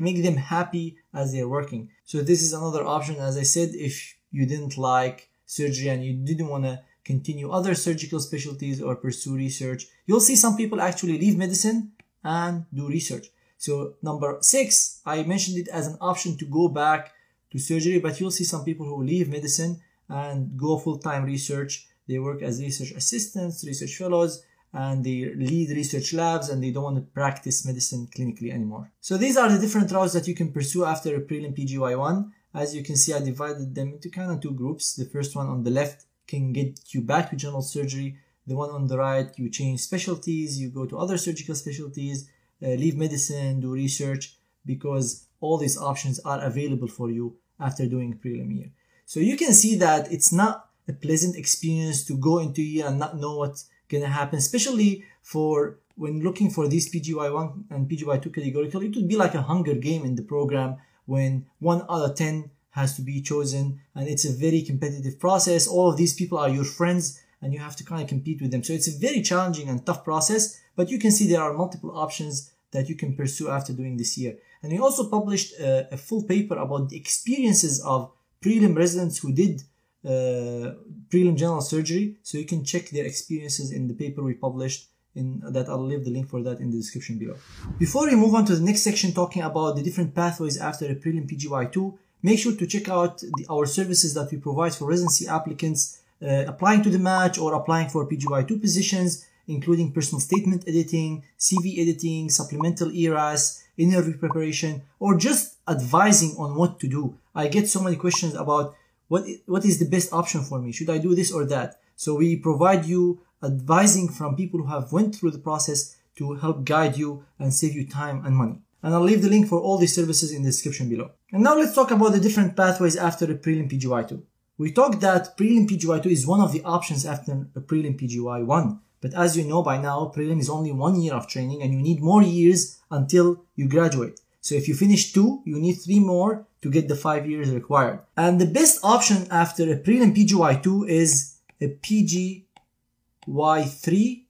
make 0.07 0.23
them 0.23 0.37
happy 0.37 0.95
as 1.13 1.33
they're 1.33 1.55
working. 1.59 1.89
So 2.05 2.21
this 2.21 2.41
is 2.41 2.53
another 2.53 2.85
option. 2.85 3.17
As 3.17 3.37
I 3.37 3.43
said, 3.43 3.69
if 3.73 4.15
you 4.31 4.45
didn't 4.45 4.77
like 4.77 5.29
surgery 5.45 5.89
and 5.89 6.01
you 6.01 6.13
didn't 6.13 6.47
want 6.47 6.63
to 6.63 6.81
continue 7.03 7.51
other 7.51 7.75
surgical 7.75 8.21
specialties 8.21 8.81
or 8.81 8.95
pursue 8.95 9.35
research, 9.35 9.87
you'll 10.05 10.27
see 10.29 10.37
some 10.37 10.55
people 10.55 10.79
actually 10.79 11.17
leave 11.19 11.37
medicine 11.37 11.91
and 12.23 12.65
do 12.73 12.87
research. 12.87 13.27
So 13.59 13.95
number 14.01 14.37
six, 14.41 15.01
I 15.05 15.23
mentioned 15.23 15.57
it 15.57 15.67
as 15.67 15.85
an 15.87 15.97
option 15.99 16.37
to 16.37 16.45
go 16.45 16.69
back 16.69 17.11
to 17.51 17.59
surgery, 17.59 17.99
but 17.99 18.19
you'll 18.19 18.31
see 18.31 18.45
some 18.45 18.63
people 18.63 18.85
who 18.85 19.03
leave 19.03 19.29
medicine 19.29 19.81
and 20.07 20.57
go 20.57 20.77
full-time 20.77 21.25
research. 21.25 21.87
They 22.07 22.19
work 22.19 22.41
as 22.41 22.61
research 22.61 22.91
assistants, 22.91 23.65
research 23.65 23.95
fellows, 23.97 24.43
and 24.71 25.03
they 25.03 25.33
lead 25.35 25.71
research 25.71 26.13
labs 26.13 26.49
and 26.49 26.63
they 26.63 26.71
don't 26.71 26.83
want 26.83 26.95
to 26.97 27.01
practice 27.01 27.65
medicine 27.65 28.07
clinically 28.15 28.51
anymore. 28.51 28.91
So 29.01 29.17
these 29.17 29.35
are 29.35 29.49
the 29.49 29.59
different 29.59 29.91
routes 29.91 30.13
that 30.13 30.27
you 30.27 30.35
can 30.35 30.53
pursue 30.53 30.85
after 30.85 31.15
a 31.15 31.21
prelim 31.21 31.57
PGY1. 31.57 32.31
As 32.53 32.73
you 32.73 32.83
can 32.83 32.95
see, 32.95 33.13
I 33.13 33.19
divided 33.19 33.75
them 33.75 33.89
into 33.93 34.09
kind 34.09 34.31
of 34.31 34.39
two 34.39 34.51
groups. 34.51 34.95
The 34.95 35.05
first 35.05 35.35
one 35.35 35.47
on 35.47 35.63
the 35.63 35.71
left 35.71 36.05
can 36.27 36.53
get 36.53 36.93
you 36.93 37.01
back 37.01 37.29
to 37.29 37.35
general 37.35 37.61
surgery. 37.61 38.17
The 38.47 38.55
one 38.55 38.69
on 38.69 38.87
the 38.87 38.97
right, 38.97 39.29
you 39.37 39.49
change 39.49 39.81
specialties, 39.81 40.59
you 40.59 40.69
go 40.69 40.85
to 40.85 40.97
other 40.97 41.17
surgical 41.17 41.55
specialties, 41.55 42.29
Uh, 42.61 42.69
leave 42.69 42.97
medicine, 42.97 43.61
do 43.61 43.71
research, 43.71 44.35
because 44.65 45.27
all 45.39 45.57
these 45.57 45.77
options 45.77 46.19
are 46.19 46.41
available 46.41 46.87
for 46.87 47.09
you 47.09 47.37
after 47.59 47.85
doing 47.85 48.17
prelim 48.17 48.55
year. 48.55 48.71
So 49.05 49.19
you 49.19 49.37
can 49.37 49.53
see 49.53 49.75
that 49.77 50.11
it's 50.11 50.31
not 50.31 50.69
a 50.87 50.93
pleasant 50.93 51.35
experience 51.35 52.03
to 52.05 52.17
go 52.17 52.39
into 52.39 52.61
year 52.61 52.87
and 52.87 52.99
not 52.99 53.17
know 53.17 53.37
what's 53.37 53.69
going 53.87 54.03
to 54.03 54.09
happen, 54.09 54.39
especially 54.39 55.03
for 55.21 55.79
when 55.95 56.21
looking 56.21 56.49
for 56.49 56.67
these 56.67 56.91
PGY1 56.91 57.65
and 57.69 57.89
PGY2 57.89 58.33
categorical. 58.33 58.81
It 58.81 58.95
would 58.95 59.07
be 59.07 59.17
like 59.17 59.35
a 59.35 59.41
hunger 59.41 59.75
game 59.75 60.05
in 60.05 60.15
the 60.15 60.21
program 60.21 60.77
when 61.05 61.45
one 61.59 61.81
out 61.89 62.09
of 62.09 62.15
10 62.15 62.51
has 62.71 62.95
to 62.95 63.01
be 63.01 63.21
chosen 63.21 63.81
and 63.95 64.07
it's 64.07 64.25
a 64.25 64.31
very 64.31 64.61
competitive 64.61 65.19
process. 65.19 65.67
All 65.67 65.89
of 65.89 65.97
these 65.97 66.13
people 66.13 66.37
are 66.37 66.49
your 66.49 66.63
friends 66.63 67.19
and 67.41 67.53
you 67.53 67.59
have 67.59 67.75
to 67.77 67.83
kind 67.83 68.01
of 68.01 68.07
compete 68.07 68.41
with 68.41 68.51
them. 68.51 68.63
So 68.63 68.73
it's 68.73 68.87
a 68.87 68.97
very 68.97 69.21
challenging 69.21 69.69
and 69.69 69.85
tough 69.85 70.03
process, 70.03 70.59
but 70.75 70.89
you 70.89 70.99
can 70.99 71.11
see 71.11 71.27
there 71.27 71.41
are 71.41 71.53
multiple 71.53 71.97
options 71.97 72.51
that 72.71 72.89
you 72.89 72.95
can 72.95 73.15
pursue 73.15 73.49
after 73.49 73.73
doing 73.73 73.97
this 73.97 74.17
year. 74.17 74.37
And 74.61 74.71
we 74.71 74.79
also 74.79 75.09
published 75.09 75.59
a, 75.59 75.93
a 75.93 75.97
full 75.97 76.23
paper 76.23 76.55
about 76.57 76.89
the 76.89 76.97
experiences 76.97 77.81
of 77.83 78.11
prelim 78.41 78.75
residents 78.75 79.19
who 79.19 79.31
did 79.33 79.63
uh, 80.05 80.75
prelim 81.09 81.35
general 81.35 81.61
surgery. 81.61 82.17
So 82.23 82.37
you 82.37 82.45
can 82.45 82.63
check 82.63 82.89
their 82.89 83.05
experiences 83.05 83.71
in 83.71 83.87
the 83.87 83.93
paper 83.93 84.21
we 84.21 84.33
published 84.33 84.87
in 85.15 85.41
that 85.53 85.67
I'll 85.67 85.83
leave 85.83 86.05
the 86.05 86.11
link 86.11 86.29
for 86.29 86.41
that 86.43 86.59
in 86.59 86.69
the 86.69 86.77
description 86.77 87.17
below. 87.17 87.35
Before 87.77 88.05
we 88.05 88.15
move 88.15 88.35
on 88.35 88.45
to 88.45 88.55
the 88.55 88.63
next 88.63 88.81
section 88.81 89.11
talking 89.11 89.41
about 89.41 89.75
the 89.75 89.81
different 89.81 90.13
pathways 90.13 90.57
after 90.57 90.85
a 90.85 90.95
prelim 90.95 91.29
PGY2, 91.29 91.97
make 92.21 92.39
sure 92.39 92.55
to 92.55 92.67
check 92.67 92.89
out 92.89 93.19
the, 93.19 93.45
our 93.49 93.65
services 93.65 94.13
that 94.13 94.31
we 94.31 94.37
provide 94.37 94.75
for 94.75 94.85
residency 94.85 95.27
applicants 95.27 96.01
uh, 96.21 96.45
applying 96.47 96.83
to 96.83 96.89
the 96.89 96.99
match 96.99 97.37
or 97.37 97.53
applying 97.53 97.89
for 97.89 98.07
PGY2 98.07 98.61
positions, 98.61 99.25
including 99.47 99.91
personal 99.91 100.19
statement 100.19 100.63
editing, 100.67 101.23
CV 101.37 101.79
editing, 101.79 102.29
supplemental 102.29 102.91
ERAS, 102.91 103.63
interview 103.77 104.17
preparation, 104.17 104.83
or 104.99 105.17
just 105.17 105.57
advising 105.67 106.35
on 106.37 106.55
what 106.55 106.79
to 106.79 106.87
do. 106.87 107.17
I 107.33 107.47
get 107.47 107.67
so 107.67 107.81
many 107.81 107.95
questions 107.95 108.33
about 108.35 108.75
what, 109.07 109.25
what 109.45 109.65
is 109.65 109.79
the 109.79 109.89
best 109.89 110.13
option 110.13 110.41
for 110.41 110.59
me? 110.59 110.71
Should 110.71 110.89
I 110.89 110.97
do 110.97 111.15
this 111.15 111.31
or 111.31 111.45
that? 111.45 111.79
So 111.95 112.15
we 112.15 112.35
provide 112.35 112.85
you 112.85 113.21
advising 113.41 114.09
from 114.09 114.35
people 114.35 114.61
who 114.61 114.67
have 114.67 114.91
went 114.91 115.15
through 115.15 115.31
the 115.31 115.39
process 115.39 115.95
to 116.17 116.35
help 116.35 116.65
guide 116.65 116.97
you 116.97 117.25
and 117.39 117.53
save 117.53 117.73
you 117.73 117.87
time 117.87 118.25
and 118.25 118.35
money. 118.35 118.59
And 118.83 118.93
I'll 118.93 119.01
leave 119.01 119.21
the 119.21 119.29
link 119.29 119.47
for 119.47 119.59
all 119.59 119.77
these 119.77 119.95
services 119.95 120.31
in 120.31 120.43
the 120.43 120.49
description 120.49 120.89
below. 120.89 121.11
And 121.31 121.43
now 121.43 121.55
let's 121.55 121.75
talk 121.75 121.91
about 121.91 122.11
the 122.13 122.19
different 122.19 122.55
pathways 122.55 122.95
after 122.95 123.25
a 123.25 123.35
prelim 123.35 123.69
PGY2. 123.71 124.21
We 124.59 124.71
talked 124.73 124.99
that 124.99 125.37
prelim 125.37 125.69
PGY2 125.69 126.07
is 126.07 126.27
one 126.27 126.41
of 126.41 126.51
the 126.51 126.61
options 126.65 127.05
after 127.05 127.47
a 127.55 127.61
prelim 127.61 127.97
PGY1. 127.97 128.77
But 128.99 129.13
as 129.13 129.37
you 129.37 129.45
know 129.45 129.63
by 129.63 129.77
now, 129.77 130.11
prelim 130.13 130.41
is 130.41 130.49
only 130.49 130.73
one 130.73 130.99
year 130.99 131.13
of 131.13 131.29
training 131.29 131.63
and 131.63 131.73
you 131.73 131.81
need 131.81 132.01
more 132.01 132.21
years 132.21 132.77
until 132.91 133.45
you 133.55 133.69
graduate. 133.69 134.19
So 134.41 134.55
if 134.55 134.67
you 134.67 134.73
finish 134.73 135.13
two, 135.13 135.41
you 135.45 135.61
need 135.61 135.75
three 135.75 136.01
more 136.01 136.45
to 136.61 136.69
get 136.69 136.89
the 136.89 136.97
five 136.97 137.25
years 137.25 137.51
required. 137.51 138.01
And 138.17 138.41
the 138.41 138.47
best 138.47 138.83
option 138.83 139.27
after 139.31 139.63
a 139.63 139.77
prelim 139.77 140.13
PGY2 140.13 140.89
is 140.89 141.35
a 141.61 141.69
PGY3 141.69 144.25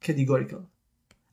categorical. 0.00 0.68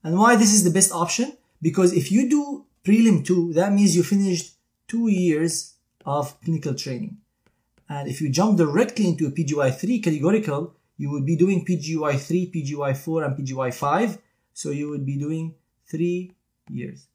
And 0.03 0.17
why 0.17 0.35
this 0.35 0.51
is 0.51 0.63
the 0.63 0.71
best 0.71 0.91
option? 0.91 1.37
Because 1.61 1.93
if 1.93 2.11
you 2.11 2.27
do 2.27 2.65
prelim 2.83 3.23
2, 3.23 3.53
that 3.53 3.71
means 3.71 3.95
you 3.95 4.01
finished 4.01 4.55
two 4.87 5.09
years 5.09 5.75
of 6.07 6.41
clinical 6.41 6.73
training. 6.73 7.20
And 7.91 8.07
if 8.07 8.21
you 8.21 8.29
jump 8.29 8.57
directly 8.57 9.05
into 9.05 9.27
a 9.27 9.31
PGY3 9.31 10.01
categorical, 10.01 10.73
you 10.97 11.09
would 11.11 11.25
be 11.25 11.35
doing 11.35 11.65
PGY3, 11.65 12.53
PGY4, 12.55 13.25
and 13.25 13.37
PGY5. 13.37 14.17
So 14.53 14.69
you 14.69 14.89
would 14.89 15.05
be 15.05 15.17
doing 15.17 15.55
three 15.85 16.31
years. 16.69 17.07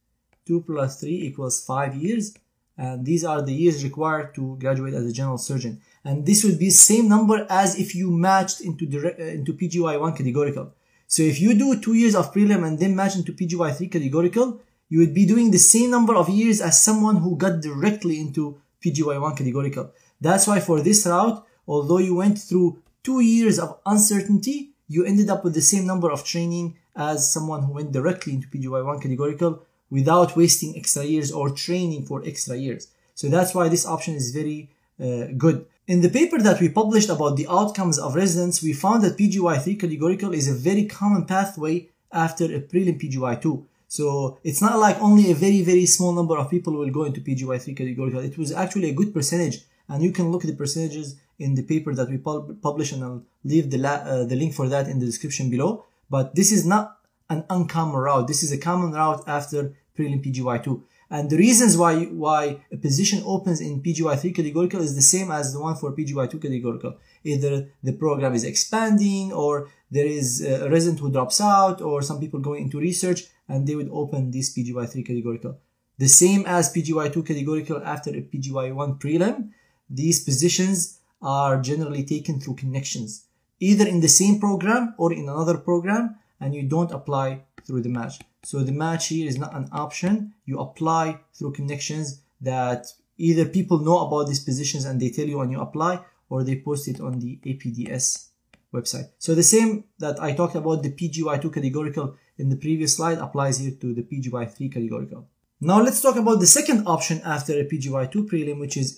2 0.46 0.60
plus 0.60 1.00
3 1.00 1.10
equals 1.28 1.64
5 1.64 1.94
years 1.96 2.34
and 2.78 3.06
these 3.06 3.24
are 3.24 3.40
the 3.40 3.54
years 3.54 3.82
required 3.82 4.34
to 4.34 4.56
graduate 4.60 4.92
as 4.92 5.06
a 5.06 5.12
general 5.12 5.38
surgeon 5.38 5.80
and 6.04 6.26
this 6.26 6.44
would 6.44 6.58
be 6.58 6.70
same 6.70 7.08
number 7.08 7.46
as 7.48 7.80
if 7.80 7.94
you 7.96 8.10
matched 8.10 8.60
into 8.60 8.86
direct, 8.86 9.18
uh, 9.18 9.24
into 9.24 9.54
PGY1 9.54 10.16
categorical 10.16 10.72
so 11.08 11.22
if 11.22 11.40
you 11.40 11.54
do 11.54 11.80
2 11.80 11.94
years 11.94 12.14
of 12.14 12.32
prelim 12.32 12.64
and 12.66 12.78
then 12.78 12.94
match 12.94 13.16
into 13.16 13.32
PGY3 13.32 13.90
categorical 13.90 14.60
you 14.88 15.00
would 15.00 15.14
be 15.14 15.26
doing 15.26 15.50
the 15.50 15.58
same 15.58 15.90
number 15.90 16.14
of 16.14 16.28
years 16.28 16.60
as 16.60 16.80
someone 16.80 17.16
who 17.16 17.36
got 17.36 17.60
directly 17.60 18.20
into 18.20 18.60
PGY1 18.84 19.36
categorical 19.36 19.90
that's 20.20 20.46
why 20.46 20.61
for 20.61 20.81
this 20.81 21.07
route 21.07 21.44
although 21.66 21.98
you 21.98 22.14
went 22.14 22.38
through 22.38 22.83
2 23.05 23.20
years 23.20 23.59
of 23.59 23.79
uncertainty 23.87 24.70
you 24.88 25.05
ended 25.05 25.31
up 25.31 25.44
with 25.44 25.55
the 25.55 25.68
same 25.72 25.87
number 25.87 26.11
of 26.11 26.24
training 26.24 26.76
as 26.94 27.33
someone 27.33 27.62
who 27.64 27.72
went 27.72 27.92
directly 27.92 28.33
into 28.33 28.48
PGY1 28.48 29.02
categorical 29.02 29.62
without 29.90 30.37
wasting 30.37 30.76
extra 30.76 31.05
years 31.05 31.31
or 31.31 31.50
training 31.50 32.05
for 32.07 32.22
extra 32.24 32.57
years. 32.57 32.88
So 33.14 33.29
that's 33.29 33.55
why 33.55 33.68
this 33.68 33.87
option 33.87 34.14
is 34.14 34.31
very 34.31 34.70
uh, 35.00 35.26
good. 35.37 35.66
In 35.87 36.00
the 36.00 36.09
paper 36.09 36.38
that 36.38 36.61
we 36.61 36.68
published 36.68 37.09
about 37.09 37.37
the 37.37 37.46
outcomes 37.48 37.98
of 37.98 38.14
residents, 38.14 38.62
we 38.62 38.72
found 38.72 39.05
that 39.05 39.16
PGY3 39.16 39.79
categorical 39.79 40.33
is 40.35 40.48
a 40.48 40.55
very 40.55 40.87
common 40.87 41.26
pathway 41.26 41.88
after 42.11 42.44
a 42.46 42.61
prelim 42.61 43.00
PGY2. 43.00 43.64
So 43.88 44.38
it's 44.42 44.61
not 44.61 44.79
like 44.79 45.00
only 45.00 45.31
a 45.31 45.35
very, 45.35 45.62
very 45.62 45.87
small 45.87 46.12
number 46.12 46.37
of 46.37 46.50
people 46.50 46.72
will 46.72 46.90
go 46.90 47.05
into 47.05 47.20
PGY3 47.20 47.76
categorical. 47.76 48.20
It 48.20 48.37
was 48.37 48.50
actually 48.50 48.90
a 48.90 48.94
good 48.94 49.14
percentage. 49.14 49.61
And 49.88 50.03
you 50.03 50.12
can 50.12 50.31
look 50.31 50.44
at 50.44 50.51
the 50.51 50.57
percentages 50.57 51.16
in 51.38 51.55
the 51.55 51.62
paper 51.62 51.94
that 51.94 52.09
we 52.09 52.18
pub- 52.18 52.61
publish 52.62 52.92
and 52.92 53.05
I'll 53.05 53.25
leave 53.44 53.70
the, 53.70 53.87
uh, 53.87 54.25
the 54.25 54.37
link 54.37 54.55
for 54.55 54.68
that 54.68 54.88
in 54.88 54.99
the 54.99 55.07
description 55.07 55.51
below. 55.51 55.85
But 56.11 56.35
this 56.35 56.53
is 56.53 56.64
not 56.64 56.99
an 57.29 57.44
uncommon 57.51 57.96
route. 57.96 58.27
This 58.27 58.42
is 58.42 58.53
a 58.53 58.59
common 58.59 58.92
route 58.92 59.25
after 59.27 59.75
prelim 59.96 60.25
PGY2. 60.25 60.83
And 61.09 61.31
the 61.31 61.37
reasons 61.37 61.77
why, 61.77 62.05
why 62.07 62.59
a 62.72 62.77
position 62.77 63.22
opens 63.25 63.61
in 63.61 63.81
PGY3 63.81 64.35
categorical 64.35 64.81
is 64.81 64.96
the 64.96 65.03
same 65.03 65.31
as 65.31 65.53
the 65.53 65.61
one 65.61 65.77
for 65.77 65.92
PGY2 65.92 66.42
categorical. 66.42 66.96
Either 67.22 67.68
the 67.83 67.92
program 67.92 68.35
is 68.35 68.42
expanding 68.42 69.33
or 69.33 69.68
there 69.90 70.07
is 70.07 70.44
a 70.44 70.68
resident 70.68 71.01
who 71.01 71.12
drops 71.12 71.40
out 71.40 71.81
or 71.81 72.03
some 72.03 72.18
people 72.18 72.40
going 72.40 72.64
into 72.64 72.81
research 72.81 73.25
and 73.49 73.66
they 73.66 73.77
would 73.77 73.90
open 73.92 74.33
this 74.33 74.53
PGY3 74.57 75.07
categorical. 75.07 75.59
The 75.99 76.09
same 76.09 76.44
as 76.46 76.75
PGY2 76.75 77.25
categorical 77.25 77.83
after 77.85 78.11
a 78.11 78.22
PGY1 78.22 79.01
prelim, 79.01 79.51
these 79.88 80.25
positions 80.25 81.01
are 81.22 81.61
generally 81.61 82.05
taken 82.05 82.40
through 82.40 82.55
connections, 82.55 83.25
either 83.61 83.87
in 83.87 84.01
the 84.01 84.09
same 84.09 84.38
program 84.38 84.94
or 84.99 85.12
in 85.12 85.29
another 85.29 85.59
program, 85.59 86.16
and 86.40 86.55
you 86.55 86.62
don't 86.62 86.92
apply 86.92 87.42
through 87.64 87.83
the 87.83 87.88
match. 87.88 88.20
So 88.44 88.61
the 88.61 88.72
match 88.72 89.09
here 89.09 89.27
is 89.27 89.38
not 89.38 89.55
an 89.55 89.68
option. 89.72 90.35
You 90.44 90.61
apply 90.61 91.20
through 91.35 91.53
connections 91.53 92.20
that 92.40 92.87
either 93.18 93.46
people 93.46 93.79
know 93.79 94.07
about 94.07 94.29
these 94.29 94.44
positions 94.44 94.85
and 94.85 95.01
they 95.01 95.11
tell 95.11 95.27
you 95.27 95.38
when 95.38 95.51
you 95.51 95.61
apply 95.61 96.01
or 96.29 96.44
they 96.44 96.61
post 96.61 96.88
it 96.88 97.01
on 97.01 97.18
the 97.18 97.38
APDS 97.44 98.29
website. 98.72 99.11
So 99.18 99.35
the 99.35 99.42
same 99.42 99.85
that 99.99 100.22
I 100.22 100.33
talked 100.33 100.55
about 100.55 100.83
the 100.83 100.92
PGY2 100.92 101.53
categorical 101.53 102.16
in 102.38 102.51
the 102.51 102.57
previous 102.57 102.96
slide 102.96 103.18
applies 103.18 103.59
here 103.59 103.72
to 103.81 103.94
the 103.94 104.03
PGY3 104.03 104.72
categorical. 104.72 105.29
Now 105.61 105.81
let's 105.81 106.03
talk 106.03 106.16
about 106.16 106.40
the 106.40 106.46
second 106.46 106.87
option 106.87 107.22
after 107.25 107.55
a 107.55 107.64
PGY2 107.64 108.29
prelim, 108.29 108.61
which 108.61 108.77
is 108.77 108.94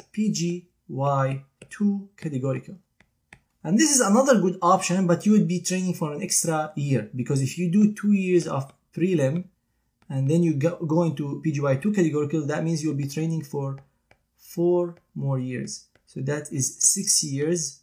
PGY2 0.90 2.08
categorical. 2.16 2.76
And 3.64 3.78
this 3.78 3.94
is 3.94 4.00
another 4.00 4.40
good 4.40 4.58
option, 4.62 5.06
but 5.06 5.26
you 5.26 5.32
would 5.32 5.48
be 5.48 5.60
training 5.60 5.94
for 5.94 6.12
an 6.12 6.22
extra 6.22 6.72
year 6.76 7.10
because 7.14 7.42
if 7.42 7.58
you 7.58 7.70
do 7.70 7.92
two 7.92 8.12
years 8.12 8.46
of 8.46 8.72
prelim 8.94 9.44
and 10.08 10.30
then 10.30 10.42
you 10.42 10.54
go, 10.54 10.76
go 10.76 11.02
into 11.02 11.42
PGY2 11.44 11.94
categorical, 11.94 12.46
that 12.46 12.64
means 12.64 12.82
you'll 12.82 12.94
be 12.94 13.08
training 13.08 13.42
for 13.42 13.78
four 14.36 14.96
more 15.14 15.38
years. 15.38 15.86
So 16.06 16.20
that 16.20 16.50
is 16.52 16.78
six 16.80 17.22
years, 17.22 17.80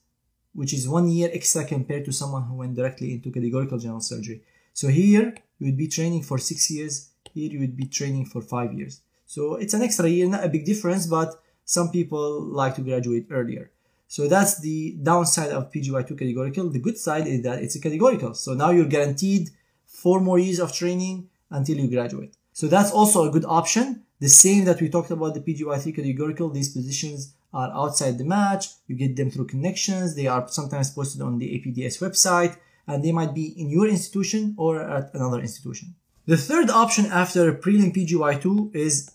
which 0.53 0.73
is 0.73 0.87
one 0.87 1.09
year 1.09 1.29
extra 1.31 1.65
compared 1.65 2.05
to 2.05 2.11
someone 2.11 2.43
who 2.43 2.55
went 2.55 2.75
directly 2.75 3.13
into 3.13 3.31
categorical 3.31 3.77
general 3.77 4.01
surgery. 4.01 4.41
So 4.73 4.87
here 4.87 5.35
you 5.59 5.67
would 5.67 5.77
be 5.77 5.87
training 5.87 6.23
for 6.23 6.37
six 6.37 6.71
years. 6.71 7.09
Here 7.33 7.51
you 7.51 7.59
would 7.59 7.77
be 7.77 7.85
training 7.85 8.25
for 8.25 8.41
five 8.41 8.73
years. 8.73 9.01
So 9.25 9.55
it's 9.55 9.73
an 9.73 9.81
extra 9.81 10.07
year, 10.07 10.27
not 10.27 10.43
a 10.43 10.49
big 10.49 10.65
difference, 10.65 11.05
but 11.05 11.41
some 11.65 11.89
people 11.91 12.41
like 12.41 12.75
to 12.75 12.81
graduate 12.81 13.27
earlier. 13.31 13.71
So 14.07 14.27
that's 14.27 14.59
the 14.59 14.95
downside 15.01 15.49
of 15.49 15.71
PGY2 15.71 16.17
categorical. 16.17 16.69
The 16.69 16.79
good 16.79 16.97
side 16.97 17.27
is 17.27 17.41
that 17.41 17.61
it's 17.61 17.75
a 17.75 17.81
categorical. 17.81 18.33
So 18.35 18.53
now 18.53 18.69
you're 18.69 18.85
guaranteed 18.85 19.49
four 19.85 20.21
more 20.21 20.39
years 20.39 20.59
of 20.59 20.71
training 20.71 21.29
until 21.49 21.77
you 21.77 21.89
graduate. 21.89 22.35
So 22.53 22.67
that's 22.67 22.91
also 22.91 23.27
a 23.27 23.31
good 23.31 23.45
option. 23.45 24.03
The 24.19 24.29
same 24.29 24.65
that 24.65 24.79
we 24.79 24.89
talked 24.89 25.11
about 25.11 25.33
the 25.33 25.41
PGY3 25.41 25.95
categorical, 25.95 26.49
these 26.49 26.69
positions 26.71 27.33
are 27.53 27.71
outside 27.73 28.17
the 28.17 28.23
match. 28.23 28.67
You 28.87 28.95
get 28.95 29.15
them 29.15 29.31
through 29.31 29.47
connections. 29.47 30.15
They 30.15 30.27
are 30.27 30.47
sometimes 30.47 30.91
posted 30.91 31.21
on 31.21 31.37
the 31.39 31.47
APDS 31.47 31.99
website 31.99 32.57
and 32.87 33.03
they 33.03 33.11
might 33.11 33.33
be 33.33 33.47
in 33.59 33.69
your 33.69 33.87
institution 33.87 34.55
or 34.57 34.81
at 34.81 35.13
another 35.13 35.39
institution. 35.39 35.95
The 36.27 36.37
third 36.37 36.69
option 36.69 37.05
after 37.07 37.53
prelim 37.53 37.95
PGY2 37.95 38.75
is 38.75 39.11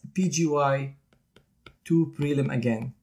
PGY2 1.84 2.14
prelim 2.16 2.52
again. 2.52 2.94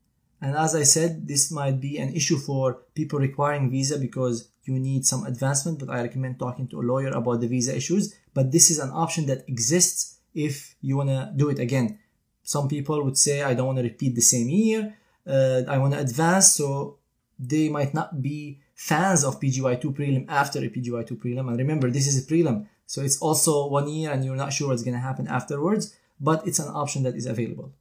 And 0.41 0.55
as 0.55 0.75
I 0.75 0.83
said, 0.83 1.27
this 1.27 1.51
might 1.51 1.79
be 1.81 1.97
an 1.97 2.13
issue 2.13 2.37
for 2.37 2.83
people 2.93 3.19
requiring 3.19 3.71
visa 3.71 3.97
because 3.97 4.49
you 4.65 4.77
need 4.77 5.05
some 5.05 5.25
advancement, 5.25 5.79
but 5.79 5.89
I 5.89 6.01
recommend 6.01 6.37
talking 6.37 6.67
to 6.69 6.81
a 6.81 6.83
lawyer 6.85 7.09
about 7.09 7.41
the 7.41 7.47
visa 7.47 7.75
issues. 7.75 8.13
But 8.33 8.51
this 8.51 8.69
is 8.69 8.79
an 8.79 8.91
option 8.91 9.25
that 9.27 9.47
exists 9.47 10.19
if 10.35 10.75
you 10.81 10.97
want 10.97 11.09
to 11.09 11.31
do 11.35 11.49
it 11.49 11.59
again. 11.59 11.97
Some 12.43 12.67
people 12.67 13.03
would 13.03 13.17
say, 13.17 13.41
I 13.41 13.55
don't 13.55 13.65
want 13.65 13.79
to 13.79 13.83
repeat 13.83 14.15
the 14.15 14.21
same 14.21 14.49
year. 14.49 14.95
Uh, 15.25 15.63
I 15.67 15.77
want 15.79 15.93
to 15.93 15.99
advance. 15.99 16.53
So 16.53 16.97
they 17.39 17.69
might 17.69 17.93
not 17.93 18.21
be 18.21 18.59
fans 18.75 19.23
of 19.23 19.39
PGY2 19.39 19.83
prelim 19.95 20.25
after 20.29 20.59
a 20.59 20.69
PGY2 20.69 21.17
prelim. 21.17 21.47
And 21.47 21.57
remember, 21.57 21.89
this 21.89 22.07
is 22.07 22.23
a 22.23 22.27
prelim. 22.27 22.67
So 22.85 23.01
it's 23.01 23.19
also 23.19 23.67
one 23.67 23.89
year 23.89 24.11
and 24.11 24.23
you're 24.23 24.35
not 24.35 24.53
sure 24.53 24.69
what's 24.69 24.83
going 24.83 24.93
to 24.93 25.01
happen 25.01 25.27
afterwards, 25.27 25.95
but 26.21 26.47
it's 26.47 26.59
an 26.59 26.69
option 26.69 27.03
that 27.03 27.15
is 27.15 27.25
available. 27.25 27.73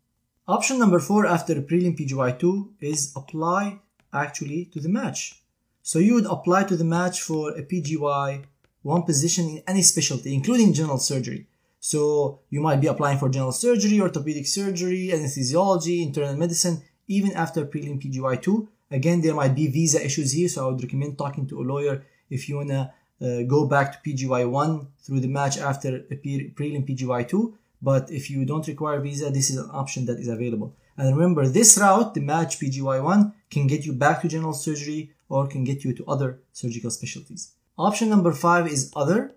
Option 0.49 0.79
number 0.79 1.01
four 1.01 1.27
after 1.27 1.61
prelim 1.61 1.99
PGY2 1.99 2.69
is 2.81 3.13
apply 3.17 3.81
actually 4.13 4.67
to 4.67 4.79
the 4.79 4.89
match. 4.89 5.43
So 5.83 5.99
you 5.99 6.15
would 6.15 6.27
apply 6.27 6.63
to 6.65 6.77
the 6.77 6.85
match 6.85 7.21
for 7.21 7.51
a 7.51 7.65
PGY 7.65 8.45
one 8.83 9.03
position 9.03 9.49
in 9.49 9.63
any 9.67 9.83
specialty, 9.83 10.33
including 10.33 10.73
general 10.73 10.99
surgery. 10.99 11.49
So 11.81 12.43
you 12.49 12.61
might 12.61 12.81
be 12.81 12.87
applying 12.87 13.19
for 13.19 13.29
general 13.29 13.51
surgery, 13.51 14.01
orthopedic 14.01 14.47
surgery, 14.47 15.11
anesthesiology, 15.13 16.07
internal 16.07 16.37
medicine, 16.37 16.81
even 17.09 17.33
after 17.33 17.67
prelim 17.67 18.01
PGY2. 18.01 18.69
Again, 18.93 19.23
there 19.23 19.35
might 19.35 19.57
be 19.57 19.67
visa 19.67 20.05
issues 20.05 20.31
here, 20.31 20.49
so 20.49 20.65
I 20.65 20.71
would 20.71 20.81
recommend 20.81 21.19
talking 21.19 21.49
to 21.49 21.61
a 21.61 21.67
lawyer 21.73 22.05
if 22.31 22.49
you 22.49 22.59
wanna 22.59 22.95
uh, 23.21 23.43
go 23.49 23.67
back 23.67 23.91
to 23.91 24.09
PGY1 24.09 24.87
through 25.01 25.19
the 25.19 25.29
match 25.29 25.59
after 25.59 26.07
a 26.09 26.15
prelim 26.15 26.89
PGY2 26.89 27.53
but 27.81 28.11
if 28.11 28.31
you 28.31 28.45
don't 28.45 28.67
require 28.67 29.01
visa, 29.01 29.31
this 29.31 29.51
is 29.51 29.57
an 29.57 29.71
option 29.73 30.07
that 30.07 30.19
is 30.19 30.29
available. 30.29 30.75
And 30.97 31.15
remember, 31.15 31.47
this 31.47 31.77
route, 31.77 32.15
the 32.15 32.21
match 32.21 32.59
PGY1, 32.59 33.33
can 33.51 33.67
get 33.67 33.85
you 33.85 33.93
back 33.93 34.23
to 34.23 34.29
general 34.29 34.55
surgery 34.55 35.13
or 35.29 35.47
can 35.47 35.65
get 35.65 35.85
you 35.85 35.93
to 35.95 36.07
other 36.07 36.41
surgical 36.53 36.91
specialties. 36.91 37.53
Option 37.79 38.09
number 38.09 38.33
five 38.33 38.67
is 38.67 38.93
other. 38.97 39.35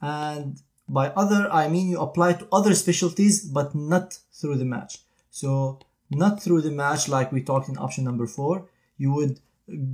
And 0.00 0.60
by 0.88 1.08
other, 1.08 1.50
I 1.50 1.68
mean 1.68 1.88
you 1.88 2.00
apply 2.00 2.34
to 2.34 2.48
other 2.52 2.74
specialties, 2.74 3.44
but 3.44 3.74
not 3.74 4.18
through 4.32 4.56
the 4.56 4.64
match. 4.64 4.98
So 5.30 5.80
not 6.10 6.42
through 6.42 6.62
the 6.62 6.70
match 6.70 7.08
like 7.08 7.32
we 7.32 7.42
talked 7.42 7.68
in 7.68 7.78
option 7.78 8.04
number 8.04 8.26
four. 8.26 8.68
You 8.96 9.12
would 9.14 9.40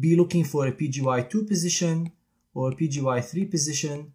be 0.00 0.16
looking 0.16 0.44
for 0.44 0.66
a 0.66 0.72
PGY2 0.72 1.48
position 1.48 2.12
or 2.54 2.72
PGY3 2.72 3.50
position 3.50 4.12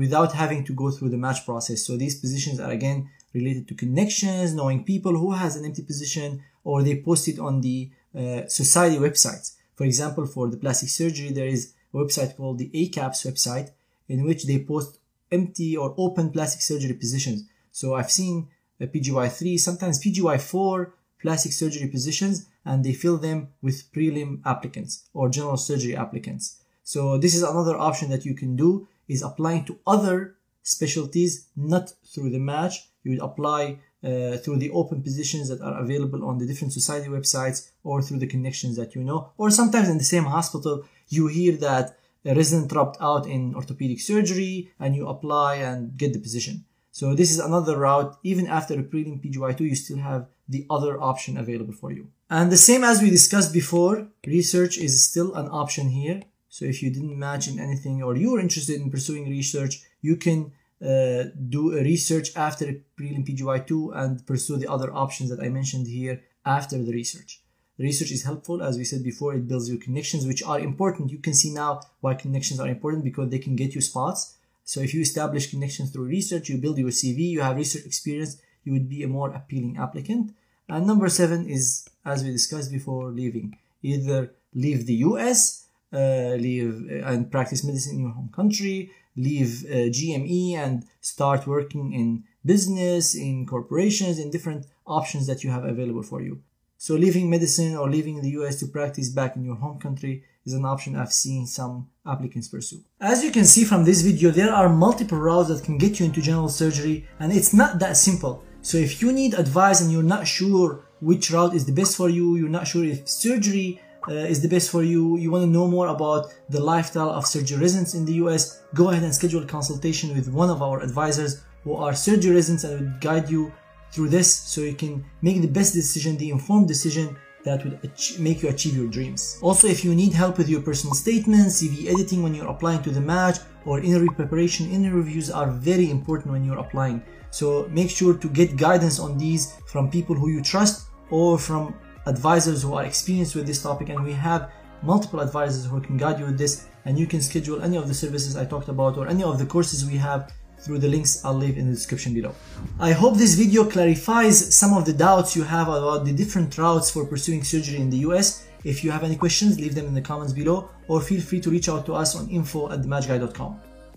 without 0.00 0.32
having 0.32 0.64
to 0.64 0.72
go 0.82 0.90
through 0.90 1.10
the 1.10 1.22
match 1.26 1.40
process. 1.44 1.78
So 1.86 1.92
these 1.96 2.18
positions 2.24 2.58
are 2.58 2.70
again 2.70 3.10
related 3.34 3.68
to 3.68 3.74
connections, 3.74 4.54
knowing 4.54 4.82
people 4.82 5.14
who 5.20 5.32
has 5.32 5.56
an 5.56 5.64
empty 5.66 5.82
position, 5.82 6.42
or 6.64 6.82
they 6.82 6.96
post 7.08 7.28
it 7.28 7.38
on 7.38 7.60
the 7.60 7.90
uh, 8.20 8.40
society 8.46 8.96
websites. 8.96 9.56
For 9.76 9.84
example, 9.84 10.24
for 10.26 10.48
the 10.48 10.56
plastic 10.56 10.88
surgery, 10.88 11.30
there 11.32 11.52
is 11.56 11.74
a 11.92 11.98
website 11.98 12.34
called 12.36 12.58
the 12.58 12.70
ACAPS 12.80 13.20
website 13.28 13.68
in 14.08 14.24
which 14.26 14.46
they 14.46 14.58
post 14.72 14.98
empty 15.30 15.76
or 15.76 15.94
open 15.98 16.30
plastic 16.30 16.62
surgery 16.62 16.94
positions. 16.94 17.38
So 17.70 17.94
I've 17.94 18.10
seen 18.10 18.48
a 18.80 18.86
PGY3, 18.86 19.60
sometimes 19.60 20.02
PGY4 20.02 20.92
plastic 21.20 21.52
surgery 21.52 21.88
positions, 21.88 22.46
and 22.64 22.82
they 22.82 22.94
fill 22.94 23.18
them 23.18 23.48
with 23.60 23.92
prelim 23.92 24.40
applicants 24.46 24.92
or 25.12 25.28
general 25.28 25.58
surgery 25.58 25.94
applicants. 25.94 26.44
So 26.84 27.18
this 27.18 27.34
is 27.34 27.42
another 27.42 27.76
option 27.76 28.08
that 28.10 28.24
you 28.24 28.34
can 28.34 28.56
do 28.56 28.88
is 29.10 29.22
applying 29.22 29.64
to 29.66 29.78
other 29.86 30.36
specialties, 30.62 31.48
not 31.56 31.92
through 32.12 32.30
the 32.30 32.38
match. 32.38 32.74
You 33.02 33.12
would 33.12 33.26
apply 33.30 33.78
uh, 34.04 34.36
through 34.42 34.58
the 34.58 34.70
open 34.70 35.02
positions 35.02 35.48
that 35.48 35.60
are 35.60 35.78
available 35.80 36.24
on 36.24 36.38
the 36.38 36.46
different 36.46 36.72
society 36.72 37.08
websites 37.08 37.70
or 37.82 38.02
through 38.02 38.20
the 38.20 38.26
connections 38.34 38.76
that 38.76 38.94
you 38.94 39.02
know. 39.02 39.32
Or 39.36 39.50
sometimes 39.50 39.88
in 39.88 39.98
the 39.98 40.12
same 40.14 40.24
hospital, 40.24 40.84
you 41.08 41.26
hear 41.26 41.56
that 41.68 41.96
a 42.24 42.34
resident 42.34 42.70
dropped 42.70 42.98
out 43.00 43.26
in 43.26 43.54
orthopedic 43.54 44.00
surgery 44.00 44.70
and 44.78 44.94
you 44.94 45.08
apply 45.08 45.56
and 45.56 45.96
get 45.96 46.12
the 46.12 46.18
position. 46.18 46.64
So 46.92 47.14
this 47.14 47.30
is 47.30 47.38
another 47.38 47.78
route. 47.78 48.16
Even 48.22 48.46
after 48.46 48.74
a 48.74 48.82
prelim 48.82 49.22
PGY2, 49.24 49.60
you 49.60 49.74
still 49.74 49.98
have 49.98 50.26
the 50.48 50.66
other 50.68 51.00
option 51.00 51.36
available 51.38 51.72
for 51.72 51.92
you. 51.92 52.08
And 52.28 52.50
the 52.50 52.56
same 52.56 52.84
as 52.84 53.00
we 53.00 53.10
discussed 53.10 53.52
before, 53.52 54.08
research 54.26 54.76
is 54.76 55.04
still 55.04 55.34
an 55.34 55.48
option 55.48 55.88
here. 55.88 56.22
So 56.50 56.64
if 56.64 56.82
you 56.82 56.90
didn't 56.90 57.18
match 57.18 57.48
in 57.48 57.58
anything 57.58 58.02
or 58.02 58.16
you're 58.16 58.40
interested 58.40 58.80
in 58.80 58.90
pursuing 58.90 59.30
research, 59.30 59.82
you 60.02 60.16
can 60.16 60.52
uh, 60.82 61.24
do 61.48 61.78
a 61.78 61.82
research 61.82 62.36
after 62.36 62.66
prelim 62.98 63.24
PGY2 63.26 63.96
and 63.96 64.26
pursue 64.26 64.56
the 64.56 64.70
other 64.70 64.92
options 64.92 65.30
that 65.30 65.40
I 65.40 65.48
mentioned 65.48 65.86
here 65.86 66.22
after 66.44 66.76
the 66.82 66.92
research. 66.92 67.40
Research 67.78 68.10
is 68.10 68.24
helpful, 68.24 68.62
as 68.62 68.76
we 68.76 68.84
said 68.84 69.02
before, 69.02 69.32
it 69.34 69.48
builds 69.48 69.70
your 69.70 69.78
connections, 69.78 70.26
which 70.26 70.42
are 70.42 70.60
important. 70.60 71.10
You 71.10 71.18
can 71.18 71.32
see 71.32 71.50
now 71.50 71.80
why 72.00 72.14
connections 72.14 72.60
are 72.60 72.68
important 72.68 73.04
because 73.04 73.30
they 73.30 73.38
can 73.38 73.56
get 73.56 73.74
you 73.74 73.80
spots. 73.80 74.36
So 74.64 74.80
if 74.80 74.92
you 74.92 75.00
establish 75.00 75.50
connections 75.50 75.90
through 75.90 76.04
research, 76.04 76.48
you 76.48 76.58
build 76.58 76.78
your 76.78 76.90
CV, 76.90 77.30
you 77.30 77.40
have 77.40 77.56
research 77.56 77.86
experience, 77.86 78.36
you 78.64 78.72
would 78.72 78.88
be 78.88 79.02
a 79.02 79.08
more 79.08 79.30
appealing 79.30 79.78
applicant. 79.78 80.34
And 80.68 80.86
number 80.86 81.08
seven 81.08 81.48
is, 81.48 81.88
as 82.04 82.22
we 82.22 82.30
discussed 82.30 82.70
before, 82.70 83.10
leaving. 83.10 83.56
either 83.82 84.34
leave 84.52 84.86
the 84.86 85.00
US, 85.08 85.66
leave 85.98 86.88
uh, 86.90 87.06
and 87.06 87.30
practice 87.30 87.64
medicine 87.64 87.96
in 87.96 88.00
your 88.00 88.12
home 88.12 88.30
country, 88.34 88.90
leave 89.16 89.64
uh, 89.66 89.90
GME 89.90 90.54
and 90.54 90.84
start 91.00 91.46
working 91.46 91.92
in 91.92 92.24
business, 92.44 93.14
in 93.14 93.46
corporations, 93.46 94.18
in 94.18 94.30
different 94.30 94.66
options 94.86 95.26
that 95.26 95.44
you 95.44 95.50
have 95.50 95.64
available 95.64 96.02
for 96.02 96.20
you. 96.20 96.42
So 96.78 96.94
leaving 96.94 97.28
medicine 97.28 97.76
or 97.76 97.90
leaving 97.90 98.22
the 98.22 98.30
US 98.40 98.56
to 98.60 98.66
practice 98.66 99.10
back 99.10 99.36
in 99.36 99.44
your 99.44 99.56
home 99.56 99.78
country 99.78 100.24
is 100.46 100.54
an 100.54 100.64
option 100.64 100.96
I've 100.96 101.12
seen 101.12 101.46
some 101.46 101.90
applicants 102.06 102.48
pursue. 102.48 102.80
As 103.00 103.22
you 103.22 103.30
can 103.30 103.44
see 103.44 103.64
from 103.64 103.84
this 103.84 104.00
video, 104.00 104.30
there 104.30 104.52
are 104.52 104.68
multiple 104.68 105.18
routes 105.18 105.50
that 105.50 105.62
can 105.62 105.76
get 105.76 106.00
you 106.00 106.06
into 106.06 106.22
general 106.22 106.48
surgery 106.48 107.06
and 107.18 107.32
it's 107.32 107.52
not 107.52 107.78
that 107.80 107.98
simple. 107.98 108.42
So 108.62 108.78
if 108.78 109.02
you 109.02 109.12
need 109.12 109.34
advice 109.34 109.82
and 109.82 109.92
you're 109.92 110.02
not 110.02 110.26
sure 110.26 110.84
which 111.00 111.30
route 111.30 111.54
is 111.54 111.66
the 111.66 111.72
best 111.72 111.96
for 111.96 112.08
you, 112.08 112.36
you're 112.36 112.48
not 112.48 112.66
sure 112.66 112.84
if 112.84 113.06
surgery 113.08 113.80
uh, 114.08 114.12
is 114.12 114.40
the 114.40 114.48
best 114.48 114.70
for 114.70 114.82
you, 114.82 115.16
you 115.18 115.30
want 115.30 115.44
to 115.44 115.50
know 115.50 115.68
more 115.68 115.88
about 115.88 116.32
the 116.48 116.60
lifestyle 116.60 117.10
of 117.10 117.26
surgery 117.26 117.58
residents 117.58 117.94
in 117.94 118.04
the 118.04 118.14
US, 118.24 118.62
go 118.74 118.90
ahead 118.90 119.02
and 119.02 119.14
schedule 119.14 119.42
a 119.42 119.46
consultation 119.46 120.14
with 120.14 120.28
one 120.28 120.50
of 120.50 120.62
our 120.62 120.80
advisors 120.82 121.42
who 121.64 121.74
are 121.74 121.94
surgery 121.94 122.34
residents 122.34 122.64
and 122.64 122.80
will 122.80 122.92
guide 123.00 123.28
you 123.28 123.52
through 123.92 124.08
this 124.08 124.32
so 124.32 124.62
you 124.62 124.74
can 124.74 125.04
make 125.20 125.40
the 125.40 125.48
best 125.48 125.74
decision, 125.74 126.16
the 126.16 126.30
informed 126.30 126.68
decision 126.68 127.16
that 127.44 127.64
would 127.64 127.80
make 128.18 128.42
you 128.42 128.48
achieve 128.48 128.76
your 128.76 128.86
dreams. 128.86 129.38
Also, 129.42 129.66
if 129.66 129.84
you 129.84 129.94
need 129.94 130.12
help 130.12 130.38
with 130.38 130.48
your 130.48 130.60
personal 130.60 130.94
statements, 130.94 131.62
CV 131.62 131.86
editing 131.86 132.22
when 132.22 132.34
you're 132.34 132.48
applying 132.48 132.82
to 132.82 132.90
the 132.90 133.00
match, 133.00 133.38
or 133.64 133.80
interview 133.80 134.10
preparation, 134.10 134.70
interviews 134.70 135.30
are 135.30 135.50
very 135.50 135.90
important 135.90 136.32
when 136.32 136.44
you're 136.44 136.58
applying. 136.58 137.02
So 137.30 137.68
make 137.70 137.90
sure 137.90 138.14
to 138.14 138.28
get 138.28 138.56
guidance 138.56 138.98
on 138.98 139.18
these 139.18 139.54
from 139.66 139.90
people 139.90 140.14
who 140.14 140.28
you 140.28 140.42
trust 140.42 140.88
or 141.10 141.38
from 141.38 141.74
advisors 142.06 142.62
who 142.62 142.74
are 142.74 142.84
experienced 142.84 143.34
with 143.34 143.46
this 143.46 143.62
topic 143.62 143.88
and 143.88 144.02
we 144.04 144.12
have 144.12 144.50
multiple 144.82 145.20
advisors 145.20 145.66
who 145.66 145.80
can 145.80 145.96
guide 145.96 146.18
you 146.18 146.26
with 146.26 146.38
this 146.38 146.66
and 146.84 146.98
you 146.98 147.06
can 147.06 147.20
schedule 147.20 147.60
any 147.62 147.76
of 147.76 147.88
the 147.88 147.94
services 147.94 148.36
I 148.36 148.44
talked 148.44 148.68
about 148.68 148.96
or 148.96 149.08
any 149.08 149.22
of 149.22 149.38
the 149.38 149.46
courses 149.46 149.84
we 149.84 149.96
have 149.98 150.32
through 150.58 150.78
the 150.78 150.88
links 150.88 151.24
I'll 151.24 151.34
leave 151.34 151.56
in 151.56 151.66
the 151.66 151.74
description 151.74 152.14
below. 152.14 152.34
I 152.78 152.92
hope 152.92 153.16
this 153.16 153.34
video 153.34 153.64
clarifies 153.64 154.54
some 154.56 154.74
of 154.74 154.84
the 154.84 154.92
doubts 154.92 155.34
you 155.34 155.42
have 155.42 155.68
about 155.68 156.04
the 156.04 156.12
different 156.12 156.56
routes 156.56 156.90
for 156.90 157.04
pursuing 157.06 157.44
surgery 157.44 157.78
in 157.78 157.90
the 157.90 157.98
US. 158.08 158.46
If 158.64 158.84
you 158.84 158.90
have 158.90 159.04
any 159.04 159.16
questions, 159.16 159.58
leave 159.58 159.74
them 159.74 159.86
in 159.86 159.94
the 159.94 160.02
comments 160.02 160.32
below 160.32 160.70
or 160.88 161.00
feel 161.00 161.20
free 161.20 161.40
to 161.40 161.50
reach 161.50 161.68
out 161.68 161.86
to 161.86 161.94
us 161.94 162.14
on 162.14 162.28
info 162.28 162.70
at. 162.70 162.80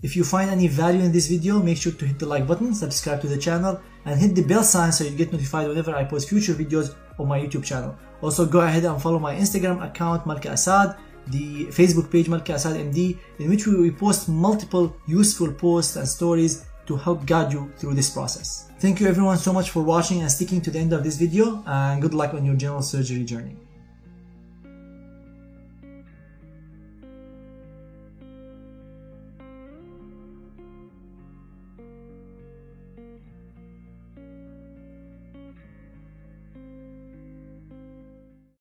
If 0.02 0.16
you 0.16 0.24
find 0.24 0.50
any 0.50 0.68
value 0.68 1.00
in 1.00 1.12
this 1.12 1.28
video, 1.28 1.62
make 1.62 1.78
sure 1.78 1.92
to 1.92 2.06
hit 2.06 2.18
the 2.18 2.26
like 2.26 2.46
button, 2.46 2.74
subscribe 2.74 3.20
to 3.22 3.26
the 3.26 3.38
channel, 3.38 3.80
and 4.04 4.20
hit 4.20 4.34
the 4.34 4.42
bell 4.42 4.62
sign 4.62 4.92
so 4.92 5.04
you 5.04 5.10
get 5.10 5.32
notified 5.32 5.68
whenever 5.68 5.94
I 5.94 6.04
post 6.04 6.28
future 6.28 6.54
videos 6.54 6.94
on 7.18 7.28
my 7.28 7.40
YouTube 7.40 7.64
channel. 7.64 7.96
Also 8.22 8.46
go 8.46 8.60
ahead 8.60 8.84
and 8.84 9.00
follow 9.00 9.18
my 9.18 9.34
Instagram 9.34 9.84
account 9.84 10.24
Malke 10.24 10.50
Asaad 10.50 10.96
the 11.28 11.66
Facebook 11.66 12.10
page 12.10 12.26
Malke 12.26 12.52
Asaad 12.54 12.76
MD, 12.92 13.18
in 13.38 13.48
which 13.48 13.66
we 13.66 13.90
post 13.90 14.28
multiple 14.28 14.94
useful 15.06 15.52
posts 15.52 15.96
and 15.96 16.06
stories 16.08 16.66
to 16.86 16.96
help 16.96 17.24
guide 17.24 17.52
you 17.52 17.72
through 17.78 17.94
this 17.94 18.10
process. 18.10 18.68
Thank 18.78 19.00
you 19.00 19.06
everyone 19.06 19.38
so 19.38 19.52
much 19.52 19.70
for 19.70 19.82
watching 19.82 20.20
and 20.20 20.30
sticking 20.30 20.60
to 20.62 20.70
the 20.70 20.78
end 20.78 20.92
of 20.92 21.02
this 21.02 21.16
video 21.16 21.62
and 21.66 22.02
good 22.02 22.14
luck 22.14 22.34
on 22.34 22.44
your 22.44 22.56
general 22.56 22.82
surgery 22.82 23.24
journey. 23.24 23.56